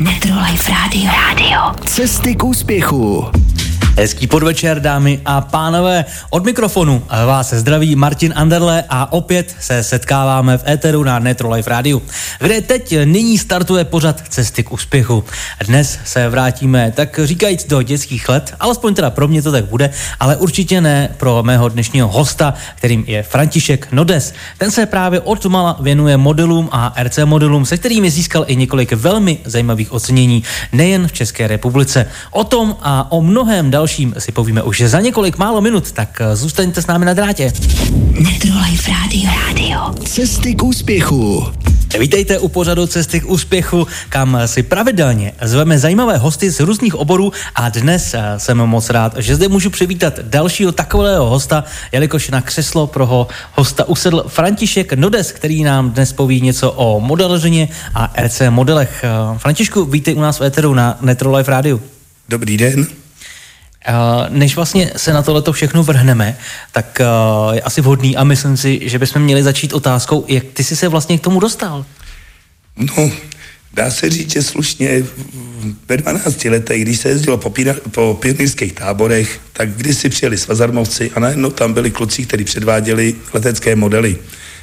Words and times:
Metrolife 0.00 0.72
Radio. 0.72 1.10
Radio. 1.28 1.58
Cesty 1.84 2.34
k 2.34 2.44
úspěchu. 2.44 3.26
Hezký 4.00 4.26
podvečer, 4.26 4.80
dámy 4.80 5.20
a 5.24 5.40
pánové. 5.40 6.04
Od 6.30 6.44
mikrofonu 6.44 7.02
vás 7.26 7.52
zdraví 7.52 7.96
Martin 7.96 8.32
Anderle 8.36 8.84
a 8.88 9.12
opět 9.12 9.56
se 9.60 9.82
setkáváme 9.82 10.58
v 10.58 10.68
éteru 10.68 11.04
na 11.04 11.18
Netro 11.18 11.50
Life 11.50 11.70
Radio, 11.70 12.02
kde 12.38 12.60
teď 12.60 12.94
nyní 13.04 13.38
startuje 13.38 13.84
pořad 13.84 14.22
Cesty 14.28 14.62
k 14.62 14.72
úspěchu. 14.72 15.24
Dnes 15.66 15.98
se 16.04 16.28
vrátíme, 16.28 16.92
tak 16.96 17.20
říkajíc, 17.24 17.66
do 17.66 17.82
dětských 17.82 18.28
let, 18.28 18.54
alespoň 18.60 18.94
teda 18.94 19.10
pro 19.10 19.28
mě 19.28 19.42
to 19.42 19.52
tak 19.52 19.64
bude, 19.64 19.90
ale 20.20 20.36
určitě 20.36 20.80
ne 20.80 21.08
pro 21.16 21.42
mého 21.42 21.68
dnešního 21.68 22.08
hosta, 22.08 22.54
kterým 22.74 23.04
je 23.06 23.22
František 23.22 23.92
Nodes. 23.92 24.34
Ten 24.58 24.70
se 24.70 24.86
právě 24.86 25.20
od 25.20 25.46
mala 25.46 25.76
věnuje 25.80 26.16
modelům 26.16 26.68
a 26.72 26.94
RC 27.02 27.18
modelům, 27.24 27.66
se 27.66 27.76
kterými 27.76 28.10
získal 28.10 28.44
i 28.46 28.56
několik 28.56 28.92
velmi 28.92 29.38
zajímavých 29.44 29.92
ocenění, 29.92 30.42
nejen 30.72 31.08
v 31.08 31.12
České 31.12 31.46
republice. 31.46 32.06
O 32.30 32.44
tom 32.44 32.76
a 32.82 33.12
o 33.12 33.22
mnohem 33.22 33.70
dalším 33.70 33.89
dalším 33.90 34.14
si 34.18 34.32
povíme 34.32 34.62
už 34.62 34.80
za 34.80 35.00
několik 35.00 35.38
málo 35.38 35.60
minut, 35.60 35.92
tak 35.92 36.20
eh, 36.20 36.36
zůstaňte 36.36 36.82
s 36.82 36.86
námi 36.86 37.04
na 37.04 37.14
drátě. 37.14 37.52
Metrolife 38.12 38.90
Radio. 38.90 39.30
Radio. 39.48 40.04
Cesty 40.04 40.54
k 40.54 40.62
úspěchu. 40.62 41.46
Vítejte 41.98 42.38
u 42.38 42.48
pořadu 42.48 42.86
Cesty 42.86 43.20
k 43.20 43.30
úspěchu, 43.30 43.86
kam 44.08 44.38
si 44.46 44.62
pravidelně 44.62 45.32
zveme 45.42 45.78
zajímavé 45.78 46.18
hosty 46.18 46.50
z 46.50 46.60
různých 46.60 46.94
oborů 46.94 47.32
a 47.54 47.68
dnes 47.68 48.14
eh, 48.14 48.38
jsem 48.38 48.56
moc 48.56 48.90
rád, 48.90 49.16
že 49.18 49.36
zde 49.36 49.48
můžu 49.48 49.70
přivítat 49.70 50.18
dalšího 50.20 50.72
takového 50.72 51.26
hosta, 51.26 51.64
jelikož 51.92 52.30
na 52.30 52.40
křeslo 52.40 52.86
pro 52.86 53.06
ho 53.06 53.28
hosta 53.54 53.88
usedl 53.88 54.24
František 54.28 54.92
Nodes, 54.92 55.32
který 55.32 55.64
nám 55.64 55.90
dnes 55.90 56.12
poví 56.12 56.40
něco 56.40 56.72
o 56.72 57.00
modelařině 57.00 57.68
a 57.94 58.12
RC 58.22 58.42
modelech. 58.50 59.04
Eh, 59.04 59.38
Františku, 59.38 59.84
vítej 59.84 60.14
u 60.14 60.20
nás 60.20 60.40
v 60.40 60.44
Eteru 60.44 60.74
na 60.74 60.98
Netro 61.00 61.36
Life 61.36 61.50
Radio. 61.50 61.80
Dobrý 62.28 62.56
den. 62.56 62.99
Než 64.28 64.56
vlastně 64.56 64.92
se 64.96 65.12
na 65.12 65.22
tohleto 65.22 65.52
všechno 65.52 65.82
vrhneme, 65.82 66.36
tak 66.72 67.00
je 67.52 67.60
asi 67.60 67.80
vhodný 67.80 68.16
a 68.16 68.24
myslím 68.24 68.56
si, 68.56 68.88
že 68.88 68.98
bychom 68.98 69.22
měli 69.22 69.42
začít 69.42 69.72
otázkou, 69.72 70.24
jak 70.28 70.44
ty 70.52 70.64
jsi 70.64 70.76
se 70.76 70.88
vlastně 70.88 71.18
k 71.18 71.20
tomu 71.20 71.40
dostal? 71.40 71.86
No, 72.76 73.10
dá 73.74 73.90
se 73.90 74.10
říct, 74.10 74.32
že 74.32 74.42
slušně 74.42 75.04
ve 75.88 75.96
12 75.96 76.44
letech, 76.44 76.82
když 76.82 76.98
se 76.98 77.08
jezdilo 77.08 77.38
po, 77.38 77.50
píra, 77.50 77.74
po 77.90 78.18
pionýrských 78.20 78.72
táborech, 78.72 79.40
tak 79.52 79.70
když 79.70 79.96
si 79.96 80.08
přijeli 80.08 80.38
svazarmovci 80.38 81.10
a 81.14 81.20
najednou 81.20 81.50
tam 81.50 81.72
byli 81.72 81.90
kluci, 81.90 82.26
kteří 82.26 82.44
předváděli 82.44 83.14
letecké 83.32 83.76
modely. 83.76 84.16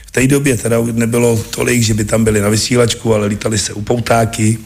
V 0.08 0.12
té 0.12 0.28
době 0.28 0.58
teda 0.58 0.78
nebylo 0.92 1.44
tolik, 1.50 1.82
že 1.82 1.94
by 1.94 2.06
tam 2.06 2.24
byli 2.24 2.42
na 2.42 2.50
vysílačku, 2.50 3.14
ale 3.14 3.28
lítali 3.28 3.58
se 3.58 3.74
upoutáky, 3.74 4.58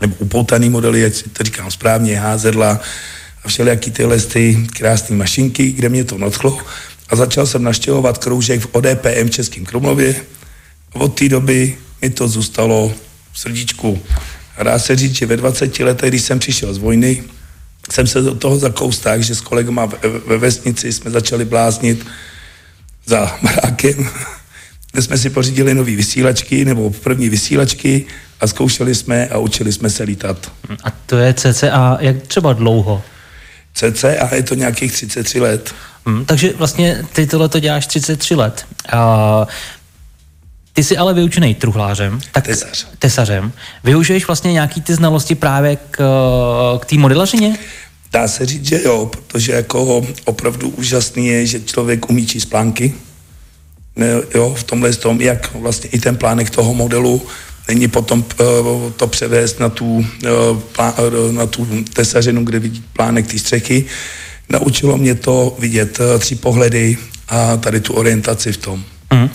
nebo 0.00 0.16
upoutaný 0.18 0.70
modely, 0.70 1.00
jak 1.00 1.12
to 1.32 1.44
říkám 1.44 1.70
správně, 1.70 2.20
házedla, 2.20 2.80
a 3.44 3.48
všelijaký 3.48 3.90
tyhle 3.90 4.18
ty 4.18 4.66
krásné 4.76 5.16
mašinky, 5.16 5.72
kde 5.72 5.88
mě 5.88 6.04
to 6.04 6.18
nadchlo 6.18 6.58
a 7.08 7.16
začal 7.16 7.46
jsem 7.46 7.62
naštěvovat 7.62 8.18
kroužek 8.18 8.60
v 8.60 8.68
ODPM 8.72 9.26
v 9.26 9.30
Českém 9.30 9.64
Krumlově. 9.64 10.14
Od 10.92 11.18
té 11.18 11.28
doby 11.28 11.76
mi 12.02 12.10
to 12.10 12.28
zůstalo 12.28 12.92
v 13.32 13.40
srdíčku. 13.40 14.02
A 14.56 14.62
dá 14.62 14.78
se 14.78 14.96
říct, 14.96 15.14
že 15.14 15.26
ve 15.26 15.36
20 15.36 15.78
letech, 15.78 16.10
když 16.10 16.22
jsem 16.22 16.38
přišel 16.38 16.74
z 16.74 16.78
vojny, 16.78 17.24
jsem 17.90 18.06
se 18.06 18.20
do 18.20 18.34
toho 18.34 18.58
zakous 18.58 18.98
tak, 18.98 19.22
že 19.22 19.34
s 19.34 19.40
kolegama 19.40 19.90
ve 20.26 20.38
vesnici 20.38 20.92
jsme 20.92 21.10
začali 21.10 21.44
bláznit 21.44 22.06
za 23.06 23.38
barákem, 23.42 24.08
kde 24.92 25.02
jsme 25.02 25.18
si 25.18 25.30
pořídili 25.30 25.74
nové 25.74 25.96
vysílačky, 25.96 26.64
nebo 26.64 26.90
první 26.90 27.28
vysílačky 27.28 28.06
a 28.40 28.46
zkoušeli 28.46 28.94
jsme 28.94 29.28
a 29.28 29.38
učili 29.38 29.72
jsme 29.72 29.90
se 29.90 30.02
lítat. 30.02 30.52
A 30.84 30.90
to 31.06 31.16
je 31.16 31.34
cca 31.34 31.98
jak 32.00 32.22
třeba 32.26 32.52
dlouho? 32.52 33.02
A 34.20 34.34
je 34.34 34.42
to 34.42 34.54
nějakých 34.54 34.92
33 34.92 35.40
let. 35.40 35.74
Hmm, 36.06 36.24
takže 36.24 36.52
vlastně 36.56 37.04
ty 37.12 37.26
tohle 37.26 37.48
to 37.48 37.58
děláš 37.58 37.86
33 37.86 38.34
let. 38.34 38.66
Uh, 38.94 39.44
ty 40.72 40.84
jsi 40.84 40.96
ale 40.96 41.14
vyučený 41.14 41.54
truhlářem. 41.54 42.20
Tak, 42.32 42.46
Tesař. 42.46 42.86
Tesařem. 42.98 43.52
Využiješ 43.84 44.26
vlastně 44.26 44.52
nějaký 44.52 44.80
ty 44.80 44.94
znalosti 44.94 45.34
právě 45.34 45.76
k, 45.90 45.98
k 46.80 46.84
té 46.84 46.98
modelařině? 46.98 47.58
Dá 48.12 48.28
se 48.28 48.46
říct, 48.46 48.66
že 48.66 48.82
jo, 48.82 49.06
protože 49.06 49.52
jako 49.52 50.06
opravdu 50.24 50.68
úžasný 50.68 51.26
je, 51.26 51.46
že 51.46 51.60
člověk 51.60 52.10
umí 52.10 52.26
číst 52.26 52.44
plánky. 52.44 52.94
Ne, 53.96 54.06
jo, 54.34 54.54
v 54.54 54.62
tomhle 54.62 54.92
tom, 54.92 55.20
jak 55.20 55.54
vlastně 55.54 55.90
i 55.90 56.00
ten 56.00 56.16
plánek 56.16 56.50
toho 56.50 56.74
modelu 56.74 57.22
není 57.68 57.88
potom 57.88 58.24
uh, 58.40 58.92
to 58.92 59.06
převést 59.06 59.60
na 59.60 59.68
tu, 59.68 60.06
plá, 60.72 60.94
uh, 60.98 61.32
na 61.32 61.46
tu 61.46 61.84
tesařinu, 61.92 62.44
kde 62.44 62.58
vidí 62.58 62.84
plánek 62.92 63.26
té 63.26 63.38
střechy. 63.38 63.84
Naučilo 64.48 64.98
mě 64.98 65.14
to 65.14 65.56
vidět 65.58 65.98
tři 66.18 66.34
pohledy 66.34 66.98
a 67.28 67.56
tady 67.56 67.80
tu 67.80 67.94
orientaci 67.94 68.52
v 68.52 68.56
tom. 68.56 68.84
Mm. 69.12 69.28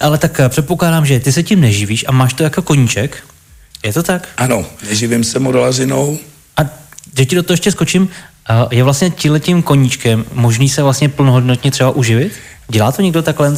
Ale 0.00 0.18
tak 0.18 0.40
předpokládám, 0.48 1.06
že 1.06 1.20
ty 1.20 1.32
se 1.32 1.42
tím 1.42 1.60
neživíš 1.60 2.04
a 2.08 2.12
máš 2.12 2.32
to 2.32 2.42
jako 2.42 2.62
koníček. 2.62 3.16
Je 3.84 3.92
to 3.92 4.02
tak? 4.02 4.28
Ano, 4.36 4.66
neživím 4.88 5.24
se 5.24 5.38
modelařinou. 5.38 6.18
A 6.56 6.62
že 7.18 7.24
ti 7.24 7.36
do 7.36 7.42
toho 7.42 7.54
ještě 7.54 7.70
skočím, 7.70 8.08
je 8.70 8.84
vlastně 8.84 9.10
tímhletím 9.10 9.62
koníčkem 9.62 10.24
možný 10.32 10.68
se 10.68 10.82
vlastně 10.82 11.08
plnohodnotně 11.08 11.70
třeba 11.70 11.90
uživit? 11.90 12.32
Dělá 12.68 12.92
to 12.92 13.02
někdo 13.02 13.22
takhle? 13.22 13.56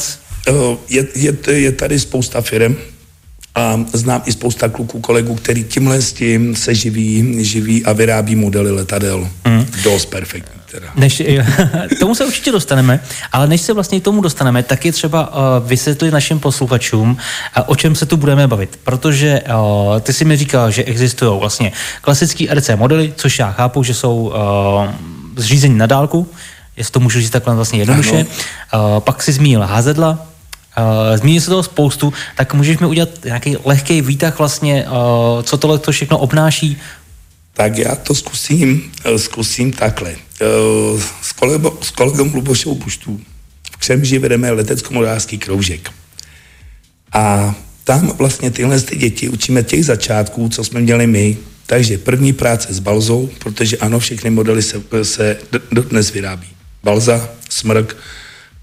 Je, 0.89 1.07
je, 1.15 1.33
je 1.51 1.73
tady 1.73 2.01
spousta 2.01 2.41
firm, 2.41 2.77
a 3.55 3.81
znám 3.93 4.23
i 4.25 4.33
spousta 4.33 4.69
kluků, 4.69 5.01
kolegů, 5.01 5.35
který 5.35 5.65
tímhle 5.65 6.03
s 6.03 6.13
tím 6.13 6.57
se 6.57 6.75
živí, 6.75 7.45
živí 7.45 7.85
a 7.85 7.93
vyrábí 7.93 8.37
modely 8.37 8.71
letadel. 8.71 9.29
Mm. 9.49 9.67
Dost 9.83 10.07
perfektní 10.07 10.61
teda. 10.71 10.87
Než, 10.95 11.23
tomu 12.01 12.15
se 12.15 12.25
určitě 12.25 12.53
dostaneme, 12.53 13.01
ale 13.33 13.47
než 13.47 13.61
se 13.61 13.73
vlastně 13.73 14.01
k 14.01 14.05
tomu 14.05 14.21
dostaneme, 14.23 14.63
tak 14.63 14.85
je 14.85 14.93
třeba 14.93 15.29
uh, 15.29 15.69
vysvětlit 15.69 16.11
našim 16.11 16.41
posluchačům, 16.41 17.11
uh, 17.11 17.65
o 17.67 17.77
čem 17.77 17.95
se 17.95 18.07
tu 18.07 18.17
budeme 18.17 18.49
bavit. 18.49 18.79
Protože 18.85 19.41
uh, 19.41 20.01
ty 20.01 20.13
si 20.13 20.25
mi 20.25 20.37
říkal, 20.37 20.71
že 20.71 20.85
existují 20.85 21.41
vlastně 21.41 21.73
klasický 22.01 22.49
RC 22.55 22.71
modely, 22.77 23.13
což 23.17 23.39
já 23.39 23.53
chápu, 23.53 23.83
že 23.83 23.95
jsou 23.95 24.17
uh, 24.17 24.95
zřízení 25.37 25.79
na 25.79 25.87
dálku, 25.87 26.29
jestli 26.77 26.93
to 26.93 27.01
můžu 27.01 27.21
říct 27.21 27.31
takhle 27.31 27.55
vlastně 27.55 27.79
jednoduše. 27.79 28.17
Uh, 28.17 29.01
pak 29.01 29.23
si 29.23 29.33
zmínil 29.33 29.61
házedla, 29.61 30.30
Uh, 30.79 31.17
zmínil 31.17 31.41
se 31.41 31.51
toho 31.51 31.63
spoustu, 31.63 32.13
tak 32.37 32.55
můžeš 32.55 32.79
mi 32.79 32.87
udělat 32.87 33.25
nějaký 33.25 33.57
lehký 33.65 34.03
výtah 34.03 34.39
vlastně, 34.39 34.85
uh, 34.85 35.43
co 35.43 35.57
tohle 35.57 35.79
to 35.79 35.93
všechno 35.93 36.19
obnáší? 36.19 36.77
Tak 37.53 37.79
já 37.79 37.95
to 37.95 38.15
zkusím, 38.15 38.93
uh, 39.11 39.17
zkusím 39.17 39.73
takhle. 39.73 40.15
S, 41.23 41.33
kolegou, 41.33 41.79
s 41.81 41.91
kolegou 41.91 42.31
Lubošou 42.35 42.75
Puštů 42.75 43.21
v 43.73 43.77
Křemži 43.77 44.19
vedeme 44.19 44.53
letecko-modářský 44.53 45.39
kroužek. 45.39 45.91
A 47.13 47.55
tam 47.85 48.13
vlastně 48.17 48.51
tyhle 48.51 48.81
ty 48.81 48.97
děti 48.97 49.29
učíme 49.29 49.63
těch 49.63 49.85
začátků, 49.85 50.49
co 50.49 50.65
jsme 50.65 50.81
měli 50.81 51.07
my. 51.07 51.37
Takže 51.67 51.99
první 51.99 52.33
práce 52.33 52.75
s 52.75 52.79
balzou, 52.79 53.31
protože 53.39 53.77
ano, 53.77 53.99
všechny 53.99 54.31
modely 54.31 54.63
se, 54.63 54.83
se 55.03 55.37
dnes 55.91 56.13
vyrábí. 56.13 56.47
Balza, 56.85 57.29
smrk, 57.49 57.97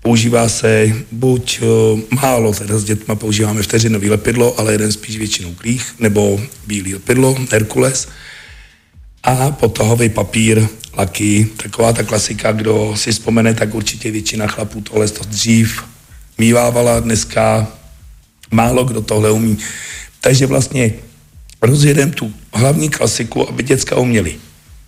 Používá 0.08 0.50
se 0.50 0.94
buď 1.12 1.60
uh, 1.62 2.00
málo, 2.22 2.54
teda 2.54 2.80
s 2.80 2.84
dětma 2.84 3.16
používáme 3.16 3.62
vteřinový 3.62 4.10
lepidlo, 4.10 4.60
ale 4.60 4.72
jeden 4.72 4.92
spíš 4.92 5.18
většinou 5.18 5.54
klích, 5.54 5.96
nebo 6.00 6.42
bílý 6.68 6.94
lepidlo, 6.94 7.38
Herkules. 7.52 8.08
A 9.24 9.52
potohový 9.52 10.10
papír, 10.10 10.68
laky, 10.98 11.48
taková 11.64 11.94
ta 11.94 12.04
klasika, 12.04 12.52
kdo 12.52 12.94
si 12.98 13.12
vzpomene, 13.12 13.54
tak 13.54 13.76
určitě 13.76 14.12
většina 14.12 14.48
chlapů 14.48 14.82
tohle 14.82 15.08
to 15.08 15.24
dřív 15.24 15.84
mívávala, 16.38 17.00
dneska 17.00 17.68
málo 18.52 18.84
kdo 18.84 19.02
tohle 19.02 19.32
umí. 19.32 19.58
Takže 20.22 20.46
vlastně 20.46 20.94
rozjedeme 21.62 22.12
tu 22.12 22.34
hlavní 22.54 22.90
klasiku, 22.90 23.50
aby 23.50 23.64
děcka 23.64 23.96
uměli 23.96 24.36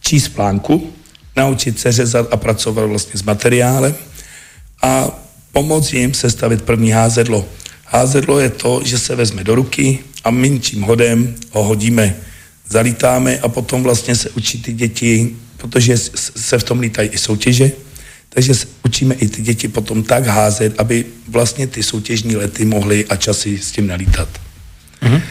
číst 0.01 0.27
plánku, 0.27 0.93
naučit 1.35 1.79
se 1.79 1.91
řezat 1.91 2.27
a 2.31 2.37
pracovat 2.37 2.85
vlastně 2.85 3.19
s 3.19 3.23
materiálem, 3.23 3.95
a 4.81 5.18
pomoct 5.51 5.93
jim 5.93 6.13
sestavit 6.13 6.61
první 6.61 6.91
házedlo. 6.91 7.45
Házedlo 7.85 8.39
je 8.39 8.49
to, 8.49 8.81
že 8.85 8.99
se 8.99 9.15
vezme 9.15 9.43
do 9.43 9.55
ruky 9.55 9.99
a 10.23 10.31
minčím 10.31 10.81
hodem 10.81 11.35
ho 11.51 11.63
hodíme, 11.63 12.15
zalítáme 12.69 13.39
a 13.39 13.49
potom 13.49 13.83
vlastně 13.83 14.15
se 14.15 14.29
učí 14.29 14.61
ty 14.61 14.73
děti, 14.73 15.35
protože 15.57 15.97
se 16.35 16.59
v 16.59 16.63
tom 16.63 16.79
lítají 16.79 17.09
i 17.09 17.17
soutěže, 17.17 17.71
takže 18.29 18.53
učíme 18.85 19.15
i 19.15 19.27
ty 19.27 19.41
děti 19.41 19.67
potom 19.67 20.03
tak 20.03 20.25
házet, 20.25 20.73
aby 20.77 21.05
vlastně 21.27 21.67
ty 21.67 21.83
soutěžní 21.83 22.35
lety 22.35 22.65
mohly 22.65 23.05
a 23.05 23.15
časy 23.15 23.57
s 23.57 23.71
tím 23.71 23.87
nalítat. 23.87 24.29
Mm-hmm. 25.01 25.21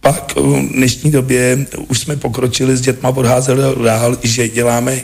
Pak 0.00 0.36
v 0.36 0.72
dnešní 0.72 1.10
době 1.10 1.66
už 1.88 1.98
jsme 1.98 2.16
pokročili 2.16 2.76
s 2.76 2.80
dětma 2.80 3.08
od 3.08 3.26
dál, 3.84 4.18
že 4.22 4.48
děláme 4.48 5.02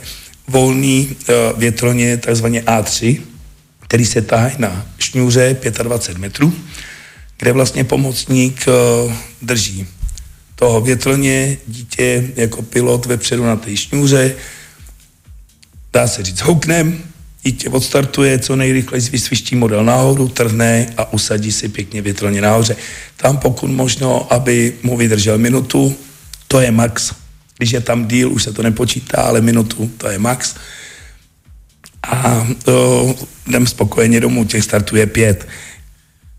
volný 0.49 1.09
uh, 1.09 1.59
větroně, 1.59 2.17
takzvaně 2.17 2.61
A3, 2.61 3.21
který 3.89 4.05
se 4.05 4.23
tahají 4.23 4.55
na 4.59 4.87
šňůře 4.99 5.57
25 5.83 6.21
metrů, 6.21 6.53
kde 7.39 7.53
vlastně 7.53 7.85
pomocník 7.85 8.67
uh, 8.67 9.13
drží 9.43 9.87
toho 10.55 10.81
větrně, 10.81 11.57
dítě 11.67 12.31
jako 12.37 12.63
pilot 12.63 13.07
vepředu 13.07 13.45
na 13.45 13.57
té 13.57 13.77
šňůře, 13.77 14.35
dá 15.93 16.09
se 16.09 16.23
říct, 16.23 16.41
houknem, 16.41 17.03
dítě 17.43 17.69
odstartuje, 17.69 18.39
co 18.39 18.57
nejrychleji 18.57 19.11
vysviští 19.11 19.57
model 19.57 19.85
nahoru, 19.85 20.29
trhne 20.29 20.95
a 20.97 21.13
usadí 21.13 21.53
si 21.53 21.69
pěkně 21.69 22.03
větrně 22.03 22.41
nahoře. 22.41 22.77
Tam 23.17 23.37
pokud 23.37 23.71
možno, 23.71 24.33
aby 24.33 24.75
mu 24.83 24.97
vydržel 24.97 25.39
minutu, 25.39 25.97
to 26.49 26.61
je 26.61 26.71
max. 26.71 27.13
Když 27.59 27.71
je 27.71 27.81
tam 27.81 28.07
díl, 28.07 28.33
už 28.33 28.43
se 28.43 28.53
to 28.53 28.63
nepočítá, 28.63 29.23
ale 29.23 29.41
minutu, 29.41 29.91
to 29.99 30.09
je 30.09 30.19
max. 30.19 30.55
A 32.07 32.47
to, 32.65 33.15
jdem 33.47 33.67
spokojeně 33.67 34.21
domů, 34.21 34.45
těch 34.45 34.65
startů 34.65 34.97
je 34.97 35.07
pět 35.07 35.47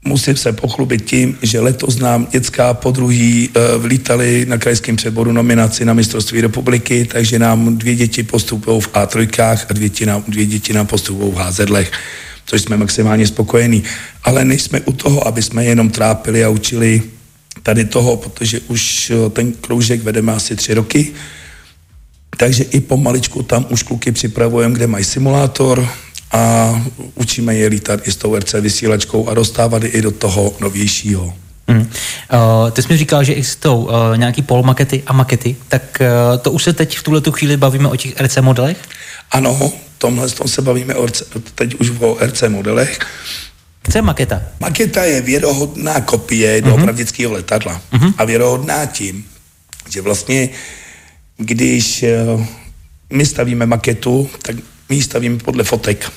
musím 0.08 0.36
se 0.36 0.54
pochlubit 0.54 1.06
tím, 1.06 1.38
že 1.42 1.60
letos 1.60 1.98
nám 1.98 2.28
dětská 2.32 2.74
podruhý 2.74 3.50
uh, 3.50 3.82
vlítali 3.82 4.46
na 4.46 4.58
krajském 4.58 4.96
přeboru 4.96 5.32
nominaci 5.32 5.86
na 5.86 5.94
mistrovství 5.94 6.42
republiky, 6.42 7.06
takže 7.06 7.40
nám 7.40 7.78
dvě 7.78 7.96
děti 7.96 8.24
postupují 8.24 8.82
v 8.82 8.90
A3 8.94 9.58
a 9.70 9.74
dvě 9.74 9.90
děti 9.90 10.06
nám, 10.06 10.24
dvě 10.28 10.46
děti 10.46 10.74
nám 10.74 10.88
postupují 10.88 11.32
v 11.32 11.36
HZlech, 11.36 11.92
což 12.46 12.62
jsme 12.62 12.78
maximálně 12.78 13.28
spokojení. 13.28 13.84
Ale 14.24 14.46
nejsme 14.46 14.82
u 14.82 14.92
toho, 14.92 15.28
aby 15.28 15.42
jsme 15.42 15.66
jenom 15.66 15.90
trápili 15.90 16.44
a 16.44 16.50
učili 16.50 17.02
tady 17.64 17.86
toho, 17.86 18.18
protože 18.18 18.60
už 18.60 19.10
uh, 19.10 19.30
ten 19.30 19.52
kroužek 19.52 20.04
vedeme 20.04 20.34
asi 20.34 20.56
tři 20.56 20.74
roky, 20.74 21.12
takže 22.38 22.64
i 22.64 22.80
pomaličku 22.80 23.44
tam 23.44 23.66
už 23.70 23.84
kluky 23.84 24.12
připravujeme, 24.12 24.76
kde 24.76 24.88
mají 24.88 25.04
simulátor, 25.04 25.88
a 26.32 26.82
učíme 27.16 27.56
je 27.56 27.68
lítat 27.68 28.08
i 28.08 28.12
s 28.12 28.16
tou 28.16 28.36
RC 28.36 28.54
vysílačkou 28.54 29.30
a 29.30 29.34
dostávat 29.34 29.84
i 29.84 30.02
do 30.02 30.12
toho 30.12 30.54
novějšího. 30.60 31.34
Hmm. 31.68 31.82
Uh, 31.82 32.72
ty 32.72 32.82
jsi 32.82 32.88
mi 32.90 32.98
říkal, 32.98 33.24
že 33.24 33.34
existují 33.34 33.76
uh, 33.76 33.92
nějaký 34.16 34.42
polmakety 34.42 35.04
a 35.08 35.14
makety, 35.14 35.56
tak 35.68 36.02
uh, 36.02 36.38
to 36.38 36.52
už 36.52 36.64
se 36.64 36.74
teď 36.74 36.98
v 36.98 37.04
tuhle 37.04 37.22
chvíli 37.32 37.58
bavíme 37.58 37.88
o 37.88 37.96
těch 37.96 38.22
RC 38.22 38.38
modelech? 38.42 38.78
Ano, 39.32 39.72
tomhle 39.98 40.30
tom 40.30 40.48
se 40.48 40.62
bavíme 40.62 40.96
o 40.96 41.06
RC, 41.06 41.24
teď 41.56 41.76
už 41.76 41.92
o 42.00 42.18
RC 42.22 42.44
modelech. 42.48 43.00
Co 43.92 43.98
je 43.98 44.02
maketa? 44.02 44.42
Maketa 44.60 45.04
je 45.04 45.22
věrohodná 45.22 46.02
kopie 46.02 46.62
uh-huh. 46.62 46.66
doopravdického 46.66 47.34
letadla. 47.34 47.82
Uh-huh. 47.94 48.14
A 48.18 48.26
věrohodná 48.26 48.86
tím, 48.86 49.26
že 49.90 50.02
vlastně, 50.02 50.50
když 51.38 52.06
uh, 52.34 52.46
my 53.14 53.26
stavíme 53.26 53.66
maketu, 53.66 54.30
tak 54.42 54.56
my 54.90 54.96
ji 54.96 55.02
stavíme 55.02 55.38
podle 55.38 55.64
fotek. 55.64 56.12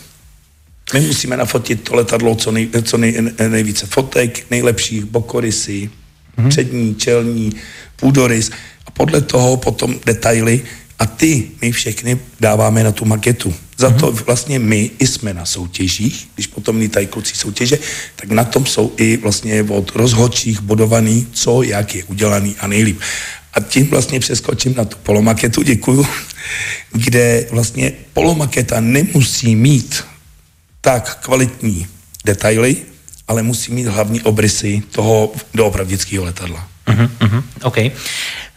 My 0.94 1.00
musíme 1.00 1.36
nafotit 1.36 1.82
to 1.82 1.94
letadlo 1.94 2.34
co, 2.34 2.52
nej, 2.52 2.68
co 2.82 2.98
nej, 2.98 3.18
nejvíce 3.48 3.86
fotek, 3.86 4.50
nejlepších 4.50 5.04
bokorysy, 5.04 5.90
mm-hmm. 6.38 6.48
přední, 6.48 6.94
čelní, 6.94 7.52
půdorys 7.96 8.50
a 8.86 8.90
podle 8.90 9.20
toho 9.20 9.56
potom 9.56 9.94
detaily 10.06 10.62
a 10.98 11.06
ty 11.06 11.50
my 11.60 11.72
všechny 11.72 12.18
dáváme 12.40 12.84
na 12.84 12.92
tu 12.92 13.04
maketu. 13.04 13.54
Za 13.76 13.90
to 13.90 14.12
mhm. 14.12 14.24
vlastně 14.26 14.58
my 14.58 14.90
i 14.98 15.06
jsme 15.06 15.34
na 15.34 15.46
soutěžích, 15.46 16.28
když 16.34 16.46
potom 16.46 16.76
lítají 16.76 17.06
kluci 17.06 17.36
soutěže, 17.36 17.78
tak 18.16 18.30
na 18.30 18.44
tom 18.44 18.66
jsou 18.66 18.92
i 18.96 19.16
vlastně 19.16 19.62
od 19.62 19.96
rozhodčích 19.96 20.60
bodovaný, 20.60 21.26
co, 21.32 21.62
jak 21.62 21.94
je 21.94 22.04
udělaný 22.04 22.56
a 22.60 22.66
nejlíp. 22.66 23.00
A 23.54 23.60
tím 23.60 23.90
vlastně 23.90 24.20
přeskočím 24.20 24.74
na 24.76 24.84
tu 24.84 24.96
polomaketu, 25.02 25.62
děkuju, 25.62 26.06
kde 26.92 27.46
vlastně 27.50 27.92
polomaketa 28.12 28.80
nemusí 28.80 29.56
mít 29.56 30.04
tak 30.80 31.18
kvalitní 31.22 31.86
detaily, 32.24 32.76
ale 33.28 33.42
musí 33.42 33.72
mít 33.72 33.86
hlavní 33.86 34.20
obrysy 34.20 34.82
toho 34.90 35.32
doopravdického 35.54 36.24
letadla. 36.24 36.68
Uh-huh, 36.86 37.10
uh-huh, 37.20 37.42
OK. 37.62 37.76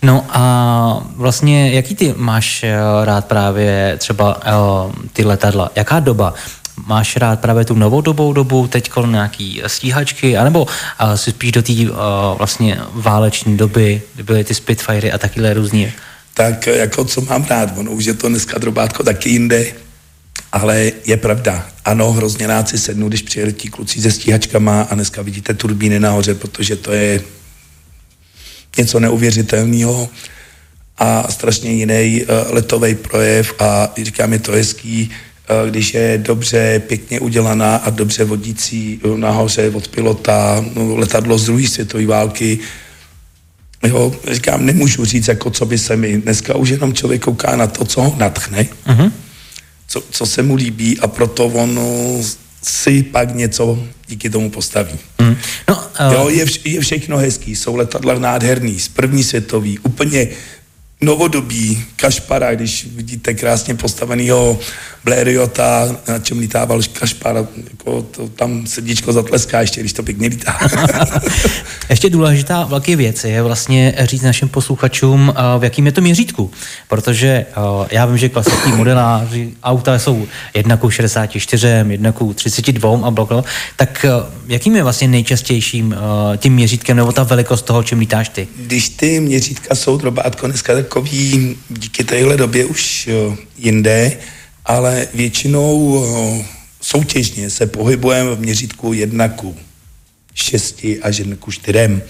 No 0.02 0.26
a 0.30 1.08
vlastně, 1.16 1.72
jaký 1.72 1.96
ty 1.96 2.14
máš 2.18 2.64
uh, 2.64 3.06
rád 3.06 3.26
právě 3.26 3.96
třeba 3.98 4.36
uh, 4.36 4.92
ty 5.14 5.24
letadla? 5.26 5.72
Jaká 5.76 6.00
doba? 6.00 6.34
Máš 6.86 7.16
rád 7.16 7.40
právě 7.40 7.66
tu 7.66 7.76
novodobou 7.76 8.34
dobu, 8.34 8.68
teď 8.68 8.92
nějaký 9.08 9.62
stíhačky, 9.68 10.38
anebo 10.38 10.64
uh, 10.64 11.14
si 11.16 11.32
spíš 11.32 11.52
do 11.52 11.62
té 11.62 11.74
uh, 11.74 11.98
vlastně 12.38 12.80
váleční 12.94 13.58
doby, 13.58 14.02
kdy 14.14 14.24
byly 14.24 14.44
ty 14.44 14.54
Spitfirey 14.54 15.12
a 15.12 15.18
takové 15.18 15.54
různý? 15.54 15.92
Tak 16.34 16.68
jako 16.68 17.06
co 17.06 17.22
mám 17.22 17.46
rád, 17.50 17.78
ono 17.78 17.92
už 17.92 18.06
je 18.06 18.14
to 18.14 18.30
dneska 18.30 18.58
drobátko 18.58 19.04
taky 19.04 19.30
jinde, 19.30 19.66
ale 20.52 20.92
je 21.06 21.18
pravda, 21.18 21.68
ano, 21.86 22.12
hrozně 22.12 22.48
rád 22.48 22.70
si 22.70 22.78
sednu, 22.78 23.08
když 23.08 23.22
přijeli 23.22 23.54
ti 23.54 23.70
kluci 23.70 24.02
se 24.02 24.12
stíhačkama 24.12 24.82
a 24.82 24.96
dneska 24.96 25.22
vidíte 25.22 25.54
turbíny 25.54 26.00
nahoře, 26.00 26.36
protože 26.36 26.76
to 26.76 26.92
je 26.92 27.22
něco 28.78 29.00
neuvěřitelného 29.00 30.10
a 30.98 31.32
strašně 31.32 31.72
jiný 31.72 32.26
letový 32.50 32.96
projev 32.96 33.54
a 33.60 33.94
říkám, 34.04 34.34
je 34.34 34.40
to 34.40 34.52
hezký, 34.52 35.12
když 35.70 35.94
je 35.94 36.18
dobře, 36.18 36.82
pěkně 36.88 37.20
udělaná 37.20 37.76
a 37.76 37.90
dobře 37.90 38.24
vodící 38.24 39.02
nahoře 39.16 39.70
od 39.70 39.88
pilota, 39.88 40.66
no, 40.76 40.96
letadlo 40.96 41.38
z 41.38 41.46
druhé 41.46 41.68
světové 41.68 42.06
války, 42.06 42.60
Jo, 43.88 44.16
říkám, 44.32 44.66
nemůžu 44.66 45.06
říct, 45.06 45.28
jako 45.28 45.50
co 45.50 45.66
by 45.66 45.78
se 45.78 45.96
mi. 45.96 46.18
Dneska 46.18 46.56
už 46.56 46.70
jenom 46.70 46.94
člověk 46.94 47.22
kouká 47.22 47.56
na 47.56 47.68
to, 47.68 47.86
co 47.86 48.02
ho 48.02 48.16
natchne, 48.18 48.68
uh-huh. 48.88 49.12
co, 49.88 50.04
co 50.10 50.26
se 50.26 50.44
mu 50.44 50.56
líbí 50.56 51.00
a 51.00 51.08
proto 51.08 51.46
on 51.46 51.80
si 52.64 53.04
pak 53.04 53.36
něco 53.36 53.84
díky 54.08 54.30
tomu 54.30 54.50
postaví. 54.50 55.00
Mm. 55.22 55.36
No, 55.70 55.76
uh... 55.76 56.14
jo, 56.14 56.30
je, 56.30 56.46
vš- 56.46 56.72
je 56.72 56.82
všechno 56.82 57.18
hezký, 57.18 57.56
jsou 57.56 57.76
letadla 57.76 58.20
nádherný, 58.20 58.80
z 58.80 58.88
první 58.88 59.24
světový, 59.24 59.80
úplně 59.80 60.28
novodobí 61.04 61.84
Kašpara, 61.96 62.56
když 62.56 62.88
vidíte 62.96 63.34
krásně 63.34 63.76
postaveného 63.76 64.60
Blériota, 65.04 65.96
na 66.08 66.20
čem 66.20 66.40
lítával 66.40 66.82
Kašpar, 66.94 67.48
jako 67.72 68.02
to, 68.02 68.30
tam 68.30 68.68
srdíčko 68.68 69.14
zatleská 69.14 69.62
ještě, 69.62 69.80
když 69.80 69.94
to 69.94 70.04
pěkně 70.04 70.28
lítá. 70.28 70.60
ještě 71.90 72.10
důležitá 72.10 72.64
velké 72.64 72.96
věc 72.96 73.24
je 73.24 73.42
vlastně 73.42 73.96
říct 74.00 74.22
našim 74.22 74.50
posluchačům, 74.50 75.34
eh, 75.36 75.60
v 75.60 75.64
jakým 75.64 75.86
je 75.86 75.92
to 75.92 76.02
měřítku, 76.02 76.52
protože 76.88 77.28
eh, 77.28 77.88
já 77.92 78.06
vím, 78.06 78.18
že 78.18 78.30
klasický 78.30 78.72
modeláři 78.72 79.52
auta 79.64 80.00
jsou 80.00 80.28
jedna 80.54 80.78
ku 80.78 80.90
64, 80.90 81.68
jedna 81.90 82.12
ku 82.12 82.34
32 82.34 83.08
a 83.08 83.12
bloklo, 83.12 83.44
tak 83.76 84.06
eh, 84.06 84.10
jakým 84.48 84.76
je 84.76 84.84
vlastně 84.84 85.08
nejčastějším 85.08 85.96
tím 86.38 86.54
měřítkem 86.54 86.98
nebo 86.98 87.12
ta 87.12 87.24
velikost 87.24 87.62
toho, 87.62 87.84
čím 87.84 88.00
lítáš 88.00 88.30
ty? 88.30 88.48
Když 88.58 88.90
ty 88.90 89.20
měřítka 89.20 89.76
jsou 89.76 89.98
drobátko 89.98 90.48
dneska 90.48 90.74
takový 90.94 91.58
díky 91.70 92.04
téhle 92.04 92.38
době 92.38 92.66
už 92.66 93.10
jinde, 93.58 94.18
ale 94.66 95.08
většinou 95.14 96.04
eh, 96.06 96.46
soutěžně 96.82 97.50
se 97.50 97.68
pohybujeme 97.68 98.36
v 98.36 98.40
měřítku 98.40 98.94
1 98.94 99.28
ku 99.28 99.56
6 100.34 100.86
až 101.02 101.18
1 101.18 101.36
ku 101.36 101.52
4. 101.52 102.02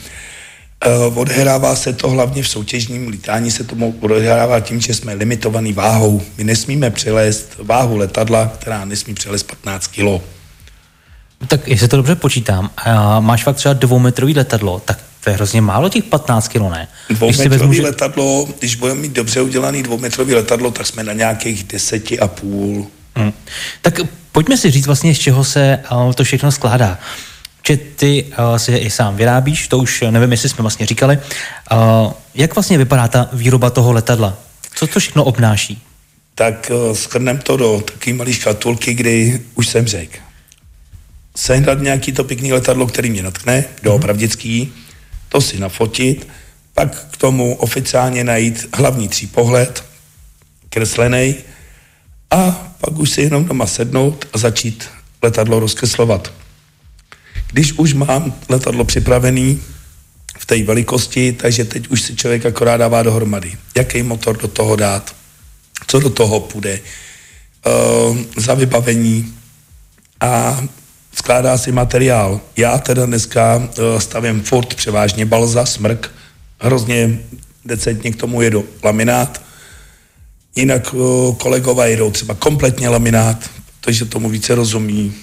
Eh, 0.85 1.75
se 1.75 1.93
to 1.93 2.09
hlavně 2.09 2.43
v 2.43 2.49
soutěžním 2.49 3.07
lítání, 3.07 3.51
se 3.51 3.63
to 3.63 3.75
odhrává 3.99 4.59
tím, 4.59 4.81
že 4.81 4.93
jsme 4.93 5.13
limitovaný 5.13 5.73
váhou. 5.73 6.21
My 6.37 6.43
nesmíme 6.43 6.91
přelézt 6.91 7.55
váhu 7.59 7.97
letadla, 7.97 8.51
která 8.59 8.85
nesmí 8.85 9.13
přelézt 9.13 9.43
15 9.47 9.87
kg. 9.87 10.23
Tak 11.47 11.67
jestli 11.67 11.87
to 11.87 11.97
dobře 11.97 12.15
počítám, 12.15 12.69
a 12.77 13.19
máš 13.19 13.43
fakt 13.43 13.55
třeba 13.55 13.73
dvoumetrový 13.73 14.33
letadlo, 14.33 14.79
tak 14.79 15.02
to 15.23 15.29
je 15.29 15.35
hrozně 15.35 15.61
málo 15.61 15.89
těch 15.89 16.03
15 16.03 16.47
kg, 16.47 16.55
ne? 16.55 16.87
Dvoumetrový 17.09 17.49
vezmu, 17.49 17.73
že... 17.73 17.81
letadlo, 17.81 18.47
když 18.59 18.75
budeme 18.75 19.01
mít 19.01 19.11
dobře 19.11 19.41
udělaný 19.41 19.83
dvoumetrový 19.83 20.33
letadlo, 20.33 20.71
tak 20.71 20.87
jsme 20.87 21.03
na 21.03 21.13
nějakých 21.13 21.63
deseti 21.63 22.19
a 22.19 22.27
půl. 22.27 22.87
Hmm. 23.15 23.33
Tak 23.81 23.99
pojďme 24.31 24.57
si 24.57 24.71
říct 24.71 24.85
vlastně, 24.85 25.15
z 25.15 25.19
čeho 25.19 25.43
se 25.43 25.79
uh, 25.91 26.13
to 26.13 26.23
všechno 26.23 26.51
skládá. 26.51 26.99
Že 27.67 27.77
ty 27.77 28.23
uh, 28.23 28.55
si 28.55 28.71
je 28.71 28.77
i 28.77 28.89
sám 28.89 29.15
vyrábíš, 29.15 29.67
to 29.67 29.77
už 29.77 30.03
nevím, 30.09 30.31
jestli 30.31 30.49
jsme 30.49 30.61
vlastně 30.61 30.85
říkali. 30.85 31.19
Uh, 31.71 32.11
jak 32.35 32.55
vlastně 32.55 32.77
vypadá 32.77 33.07
ta 33.07 33.29
výroba 33.33 33.69
toho 33.69 33.91
letadla? 33.91 34.37
Co 34.75 34.87
to 34.87 34.99
všechno 34.99 35.23
obnáší? 35.23 35.81
Tak 36.35 36.71
uh, 36.89 36.95
schrnem 36.95 37.37
to 37.37 37.57
do 37.57 37.83
takové 37.85 38.15
malé 38.15 38.33
škatulky, 38.33 38.93
kdy 38.93 39.41
už 39.55 39.67
jsem 39.67 39.87
řekl. 39.87 40.17
Sehnat 41.35 41.81
nějaký 41.81 42.11
to 42.11 42.23
pěkný 42.23 42.53
letadlo, 42.53 42.87
který 42.87 43.09
mě 43.09 43.23
natkne, 43.23 43.63
doopravdický, 43.83 44.73
to 45.33 45.41
si 45.41 45.59
nafotit, 45.59 46.27
pak 46.73 47.07
k 47.11 47.17
tomu 47.17 47.55
oficiálně 47.55 48.23
najít 48.23 48.69
hlavní 48.77 49.09
pohled, 49.31 49.83
kreslený, 50.69 51.35
a 52.31 52.51
pak 52.81 52.93
už 52.99 53.09
si 53.09 53.21
jenom 53.21 53.45
doma 53.45 53.65
sednout 53.65 54.25
a 54.33 54.37
začít 54.37 54.89
letadlo 55.21 55.59
rozkreslovat. 55.59 56.33
Když 57.51 57.73
už 57.73 57.93
mám 57.93 58.33
letadlo 58.49 58.85
připravený 58.85 59.61
v 60.37 60.45
té 60.45 60.63
velikosti, 60.63 61.33
takže 61.33 61.65
teď 61.65 61.87
už 61.87 62.01
si 62.01 62.15
člověk 62.15 62.45
akorát 62.45 62.77
dává 62.77 63.03
dohromady. 63.03 63.57
Jaký 63.77 64.03
motor 64.03 64.37
do 64.37 64.47
toho 64.47 64.75
dát, 64.75 65.15
co 65.87 65.99
do 65.99 66.09
toho 66.09 66.39
půjde, 66.39 66.79
uh, 66.79 68.17
za 68.37 68.53
vybavení 68.53 69.33
a 70.21 70.63
skládá 71.15 71.57
si 71.57 71.71
materiál. 71.71 72.39
Já 72.57 72.77
teda 72.77 73.05
dneska 73.05 73.55
uh, 73.55 73.99
stavím 73.99 74.41
furt 74.41 74.73
převážně 74.73 75.25
balza, 75.25 75.65
smrk, 75.65 76.11
hrozně 76.59 77.19
decentně 77.65 78.11
k 78.11 78.15
tomu 78.15 78.41
jedu 78.41 78.65
laminát. 78.83 79.41
Jinak 80.55 80.93
o, 80.93 81.35
kolegové 81.39 81.89
jedou 81.89 82.11
třeba 82.11 82.33
kompletně 82.33 82.89
laminát, 82.89 83.49
protože 83.81 84.05
tomu 84.05 84.29
více 84.29 84.55
rozumí. 84.55 85.13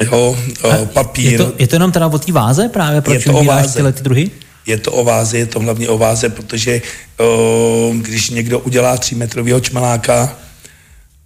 Jo, 0.00 0.38
o, 0.62 0.86
papír. 0.86 1.32
Je 1.32 1.38
to, 1.38 1.52
je 1.58 1.66
to 1.66 1.74
jenom 1.76 1.92
teda 1.92 2.06
o 2.06 2.18
té 2.18 2.32
váze 2.32 2.68
právě, 2.68 3.00
proč 3.00 3.24
to 3.24 3.32
o 3.32 3.34
vybíráš 3.36 3.62
váze. 3.62 3.74
tyhle 3.74 3.92
ty 3.92 4.02
druhy? 4.02 4.30
Je 4.66 4.78
to 4.78 4.92
o 4.92 5.04
váze, 5.04 5.38
je 5.38 5.46
to 5.46 5.60
hlavně 5.60 5.88
o 5.88 5.98
váze, 5.98 6.28
protože 6.28 6.82
o, 7.18 7.92
když 7.96 8.30
někdo 8.30 8.58
udělá 8.58 8.96
3 8.96 9.14
metrového 9.14 9.60
čmeláka 9.60 10.36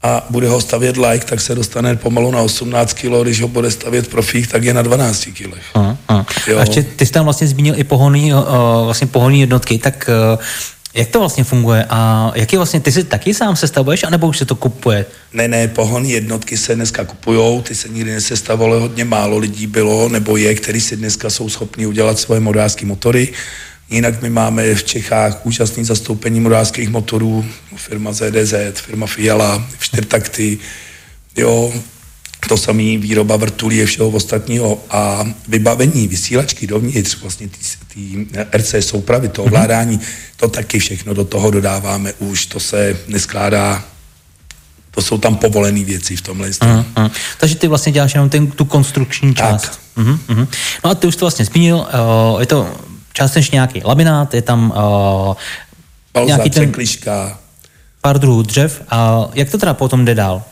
a 0.02 0.26
bude 0.30 0.49
ho 0.49 0.61
stavět 0.61 0.97
like, 0.97 1.26
tak 1.26 1.40
se 1.40 1.54
dostane 1.54 1.97
pomalu 1.97 2.30
na 2.30 2.42
18 2.42 2.92
kg, 2.92 3.23
když 3.23 3.40
ho 3.40 3.49
bude 3.49 3.71
stavět 3.71 4.09
profík, 4.09 4.47
tak 4.47 4.64
je 4.64 4.75
na 4.75 4.83
12 4.83 5.25
kg. 5.25 5.54
Aha. 5.75 6.26
Jo. 6.47 6.59
A 6.59 6.61
ještě 6.61 6.83
ty 6.83 7.07
jsi 7.07 7.12
tam 7.12 7.25
vlastně 7.25 7.47
zmínil 7.47 7.75
i 7.78 7.85
pohonný, 7.85 8.35
uh, 8.35 8.40
vlastně 8.85 9.07
pohonný 9.07 9.40
jednotky, 9.40 9.78
tak 9.78 10.11
uh, 10.35 10.40
jak 10.95 11.09
to 11.09 11.21
vlastně 11.21 11.45
funguje 11.45 11.87
a 11.90 12.33
jaký 12.35 12.57
vlastně, 12.57 12.80
ty 12.80 12.92
si 12.92 13.04
taky 13.04 13.35
sám 13.35 13.57
sestavuješ, 13.57 14.04
anebo 14.04 14.28
už 14.28 14.38
se 14.38 14.45
to 14.45 14.54
kupuje? 14.54 15.07
Ne, 15.33 15.49
ne, 15.49 15.69
pohon 15.69 16.04
jednotky 16.04 16.57
se 16.57 16.75
dneska 16.75 17.04
kupujou, 17.04 17.62
ty 17.62 17.75
se 17.75 17.88
nikdy 17.88 18.11
nesestavovaly, 18.11 18.80
hodně 18.80 19.04
málo 19.04 19.38
lidí 19.38 19.66
bylo, 19.66 20.09
nebo 20.09 20.37
je, 20.37 20.54
kteří 20.54 20.80
si 20.80 20.97
dneska 20.97 21.30
jsou 21.30 21.49
schopni 21.49 21.87
udělat 21.87 22.19
svoje 22.19 22.40
modářské 22.40 22.87
motory. 22.87 23.33
Jinak 23.90 24.23
my 24.23 24.30
máme 24.30 24.75
v 24.75 24.85
Čechách 24.85 25.47
úžasné 25.47 25.85
zastoupení 25.85 26.40
modářských 26.40 26.88
motorů, 26.88 27.47
firma 27.76 28.12
ZDZ, 28.12 28.54
firma 28.75 29.06
Fiala, 29.06 29.66
čtyřtakty, 29.80 30.59
jo, 31.37 31.73
to 32.49 32.56
samý 32.56 32.99
výroba 32.99 33.37
vrtulí 33.37 33.82
a 33.82 33.87
všeho 33.87 34.11
ostatního 34.11 34.85
a 34.90 35.25
vybavení 35.49 36.09
vysílačky 36.09 36.66
dovnitř, 36.66 37.20
vlastně 37.20 37.49
ty 37.94 38.26
RC 38.52 38.75
soupravy, 38.80 39.28
to 39.28 39.44
ovládání, 39.44 40.00
to 40.37 40.49
taky 40.49 40.78
všechno 40.78 41.14
do 41.14 41.25
toho 41.25 41.50
dodáváme 41.50 42.12
už, 42.18 42.47
to 42.47 42.61
se 42.61 42.97
neskládá, 43.09 43.85
to 44.90 45.02
jsou 45.02 45.18
tam 45.18 45.37
povolené 45.37 45.85
věci 45.85 46.16
v 46.16 46.20
tomhle. 46.20 46.50
Aha, 46.61 46.85
aha. 46.97 47.11
Takže 47.38 47.54
ty 47.54 47.68
vlastně 47.68 47.92
děláš 47.92 48.14
jenom 48.14 48.28
ten, 48.28 48.50
tu 48.50 48.64
konstrukční 48.64 49.35
část. 49.35 49.62
Tak. 49.62 49.78
Uh-huh, 49.97 50.18
uh-huh. 50.28 50.47
No 50.85 50.90
a 50.90 50.94
ty 50.94 51.06
už 51.06 51.16
to 51.16 51.25
vlastně 51.25 51.44
zmínil, 51.44 51.76
uh, 51.76 52.40
je 52.40 52.47
to 52.47 52.75
částečně 53.12 53.57
nějaký 53.57 53.83
laminát, 53.85 54.35
je 54.35 54.43
tam 54.43 54.71
uh, 54.71 55.35
Balza, 56.14 56.26
nějaký 56.26 56.50
ten 56.50 56.62
překliška, 56.62 57.38
pár 58.00 58.19
druhů 58.19 58.43
dřev 58.43 58.83
a 58.88 59.29
jak 59.35 59.50
to 59.50 59.59
teda 59.59 59.75
potom 59.75 60.05
jde 60.05 60.14
dál? 60.14 60.43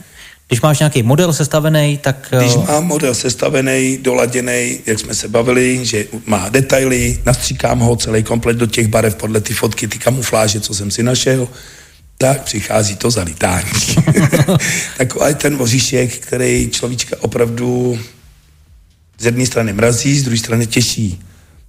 Když 0.49 0.61
máš 0.61 0.79
nějaký 0.79 1.03
model 1.03 1.33
sestavený, 1.33 1.99
tak... 1.99 2.29
Když 2.39 2.55
uh, 2.55 2.69
mám 2.69 2.87
model 2.87 3.15
sestavený, 3.15 3.99
doladěný, 4.03 4.79
jak 4.87 4.99
jsme 4.99 5.15
se 5.15 5.29
bavili, 5.29 5.87
že 5.87 6.05
má 6.27 6.49
detaily, 6.49 7.19
nastříkám 7.27 7.79
ho 7.79 7.97
celý 7.97 8.23
komplet 8.23 8.57
do 8.57 8.67
těch 8.67 8.89
barev 8.89 9.15
podle 9.15 9.41
ty 9.41 9.55
fotky, 9.55 9.89
ty 9.89 9.99
kamufláže, 9.99 10.61
co 10.61 10.75
jsem 10.75 10.91
si 10.91 11.03
našel, 11.03 11.49
tak 12.19 12.43
přichází 12.43 12.97
to 12.97 13.11
zalitání. 13.11 13.71
Takový 14.97 15.35
ten 15.35 15.57
voříšek, 15.57 16.19
který 16.19 16.71
človíčka 16.73 17.17
opravdu 17.21 17.99
z 19.19 19.25
jedné 19.25 19.47
strany 19.47 19.73
mrazí, 19.73 20.19
z 20.19 20.23
druhé 20.23 20.39
strany 20.39 20.67
těší. 20.67 21.21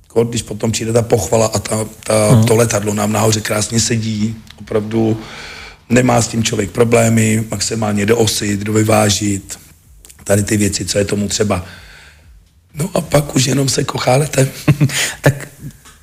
Jako 0.10 0.24
Když 0.24 0.42
potom 0.42 0.72
přijde 0.72 0.94
ta 0.94 1.02
pochvala 1.02 1.46
a 1.48 1.60
ta, 1.60 1.86
ta, 2.04 2.44
to 2.44 2.56
letadlo 2.56 2.94
nám 2.94 3.12
nahoře 3.12 3.42
krásně 3.42 3.80
sedí, 3.80 4.36
opravdu 4.60 5.20
nemá 5.90 6.22
s 6.22 6.28
tím 6.28 6.44
člověk 6.44 6.72
problémy, 6.72 7.44
maximálně 7.52 8.06
doosit, 8.06 8.60
dovyvážit, 8.60 9.60
tady 10.24 10.44
ty 10.44 10.58
věci, 10.58 10.86
co 10.86 10.98
je 10.98 11.06
tomu 11.06 11.28
třeba. 11.28 11.66
No 12.74 12.90
a 12.94 13.02
pak 13.02 13.36
už 13.36 13.46
jenom 13.46 13.70
se 13.70 13.84
kochá 13.84 14.16
letem. 14.16 14.50
tak 15.22 15.48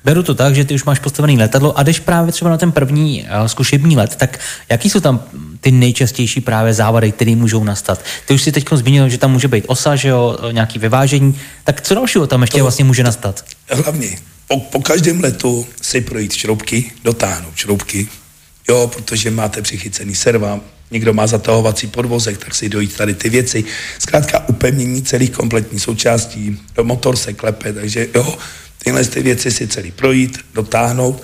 beru 0.07 0.23
to 0.23 0.35
tak, 0.35 0.55
že 0.55 0.65
ty 0.65 0.75
už 0.75 0.83
máš 0.83 0.99
postavený 0.99 1.37
letadlo 1.37 1.79
a 1.79 1.83
jdeš 1.83 1.99
právě 1.99 2.31
třeba 2.31 2.51
na 2.51 2.57
ten 2.57 2.71
první 2.71 3.27
uh, 3.41 3.47
zkušební 3.47 3.95
let, 3.95 4.15
tak 4.15 4.39
jaký 4.69 4.89
jsou 4.89 4.99
tam 4.99 5.23
ty 5.59 5.71
nejčastější 5.71 6.41
právě 6.41 6.73
závady, 6.73 7.11
které 7.11 7.35
můžou 7.35 7.63
nastat? 7.63 8.03
Ty 8.27 8.33
už 8.33 8.41
si 8.41 8.51
teď 8.51 8.65
zmínil, 8.71 9.09
že 9.09 9.17
tam 9.17 9.31
může 9.31 9.47
být 9.47 9.65
osa, 9.67 9.95
že 9.95 10.09
jo, 10.09 10.37
nějaký 10.51 10.79
vyvážení, 10.79 11.35
tak 11.63 11.81
co 11.81 11.95
dalšího 11.95 12.27
tam 12.27 12.41
ještě 12.41 12.57
To- 12.57 12.63
vlastně 12.63 12.85
může 12.85 13.03
nastat? 13.03 13.45
Hlavně 13.69 14.17
po, 14.47 14.59
po 14.59 14.79
každém 14.81 15.21
letu 15.21 15.67
si 15.81 16.01
projít 16.01 16.33
šroubky, 16.33 16.91
dotáhnout 17.03 17.55
šroubky, 17.55 18.07
jo, 18.69 18.91
protože 18.93 19.31
máte 19.31 19.61
přichycený 19.61 20.15
serva, 20.15 20.59
někdo 20.91 21.13
má 21.13 21.27
zatahovací 21.27 21.87
podvozek, 21.87 22.37
tak 22.37 22.55
si 22.55 22.69
dojít 22.69 22.97
tady 22.97 23.13
ty 23.13 23.29
věci. 23.29 23.63
Zkrátka 23.99 24.47
upevnění 24.47 25.01
celých 25.01 25.31
kompletní 25.31 25.79
součástí, 25.79 26.59
motor 26.81 27.15
se 27.15 27.33
klepe, 27.33 27.73
takže 27.73 28.07
jo, 28.15 28.37
tyhle 28.83 29.03
ty 29.05 29.21
věci 29.21 29.51
si 29.51 29.67
celý 29.67 29.91
projít, 29.91 30.37
dotáhnout 30.53 31.23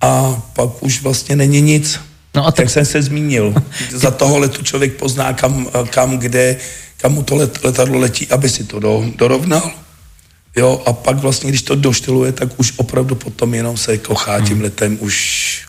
a 0.00 0.42
pak 0.52 0.82
už 0.82 1.02
vlastně 1.02 1.36
není 1.36 1.60
nic. 1.60 2.00
No 2.34 2.46
a 2.46 2.50
tak- 2.52 2.64
Jak 2.64 2.70
jsem 2.70 2.84
se 2.84 3.02
zmínil, 3.02 3.54
za 3.90 4.10
toho 4.10 4.38
letu 4.38 4.62
člověk 4.62 4.92
pozná, 4.96 5.32
kam, 5.32 5.66
kam 5.90 6.18
kde, 6.18 6.56
kam 6.96 7.12
mu 7.12 7.22
to 7.22 7.34
let, 7.36 7.64
letadlo 7.64 7.98
letí, 7.98 8.28
aby 8.28 8.48
si 8.48 8.64
to 8.64 8.80
do, 8.80 9.04
dorovnal. 9.16 9.70
Jo, 10.56 10.82
a 10.86 10.92
pak 10.92 11.16
vlastně, 11.16 11.48
když 11.50 11.62
to 11.62 11.74
doštyluje, 11.74 12.32
tak 12.32 12.48
už 12.60 12.72
opravdu 12.76 13.14
potom 13.14 13.54
jenom 13.54 13.76
se 13.76 13.98
kochá 13.98 14.40
tím 14.40 14.60
letem 14.60 14.98
už 15.00 15.66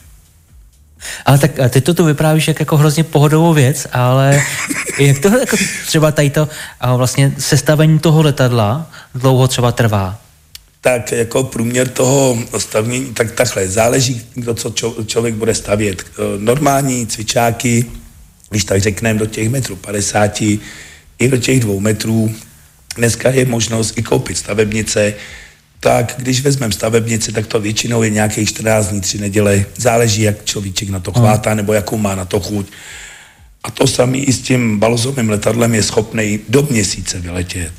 Ale 1.26 1.38
tak 1.38 1.60
a 1.60 1.70
ty 1.70 1.82
to 1.82 1.94
tu 1.94 2.06
vyprávíš 2.06 2.48
jak 2.48 2.60
jako 2.60 2.78
hrozně 2.78 3.04
pohodovou 3.04 3.54
věc, 3.54 3.88
ale 3.94 4.44
jak 5.00 5.20
to 5.20 5.28
jako 5.40 5.58
třeba 5.86 6.12
tady 6.12 6.30
to 6.30 6.50
a 6.80 6.96
vlastně 6.96 7.34
sestavení 7.38 8.00
toho 8.00 8.22
letadla 8.22 8.92
dlouho 9.16 9.48
třeba 9.48 9.72
trvá? 9.72 10.21
Tak 10.82 11.12
jako 11.12 11.44
průměr 11.44 11.88
toho 11.88 12.38
stavnění, 12.58 13.14
tak 13.14 13.32
takhle, 13.32 13.68
záleží, 13.68 14.22
kdo 14.34 14.54
co 14.54 14.70
čo, 14.70 14.96
člověk 15.06 15.36
bude 15.36 15.56
stavět. 15.56 16.04
Eh, 16.10 16.22
Normální 16.38 17.08
cvičáky, 17.08 17.86
když 18.50 18.64
tak 18.64 18.82
řekneme 18.82 19.20
do 19.20 19.26
těch 19.26 19.50
metrů 19.50 19.76
50, 19.76 20.60
i 21.20 21.28
do 21.28 21.38
těch 21.38 21.60
dvou 21.60 21.80
metrů, 21.80 22.36
dneska 22.98 23.30
je 23.30 23.46
možnost 23.46 23.98
i 23.98 24.04
koupit 24.04 24.38
stavebnice, 24.38 25.14
tak 25.80 26.14
když 26.18 26.42
vezmeme 26.42 26.74
stavebnici, 26.74 27.32
tak 27.32 27.48
to 27.48 27.60
většinou 27.60 28.04
je 28.04 28.10
nějakých 28.10 28.50
14 28.50 28.88
dní, 28.88 29.02
3 29.02 29.18
neděle, 29.18 29.66
záleží, 29.78 30.22
jak 30.22 30.46
človíček 30.46 30.90
na 30.90 31.00
to 31.00 31.12
chvátá, 31.12 31.54
nebo 31.54 31.74
jakou 31.74 31.98
má 31.98 32.16
na 32.16 32.26
to 32.26 32.40
chuť. 32.40 32.68
A 33.64 33.72
to 33.72 33.88
samý 33.88 34.24
i 34.24 34.34
s 34.34 34.42
tím 34.42 34.80
balzovým 34.80 35.30
letadlem 35.30 35.76
je 35.76 35.84
schopný 35.84 36.40
do 36.50 36.68
měsíce 36.70 37.20
vyletět. 37.20 37.74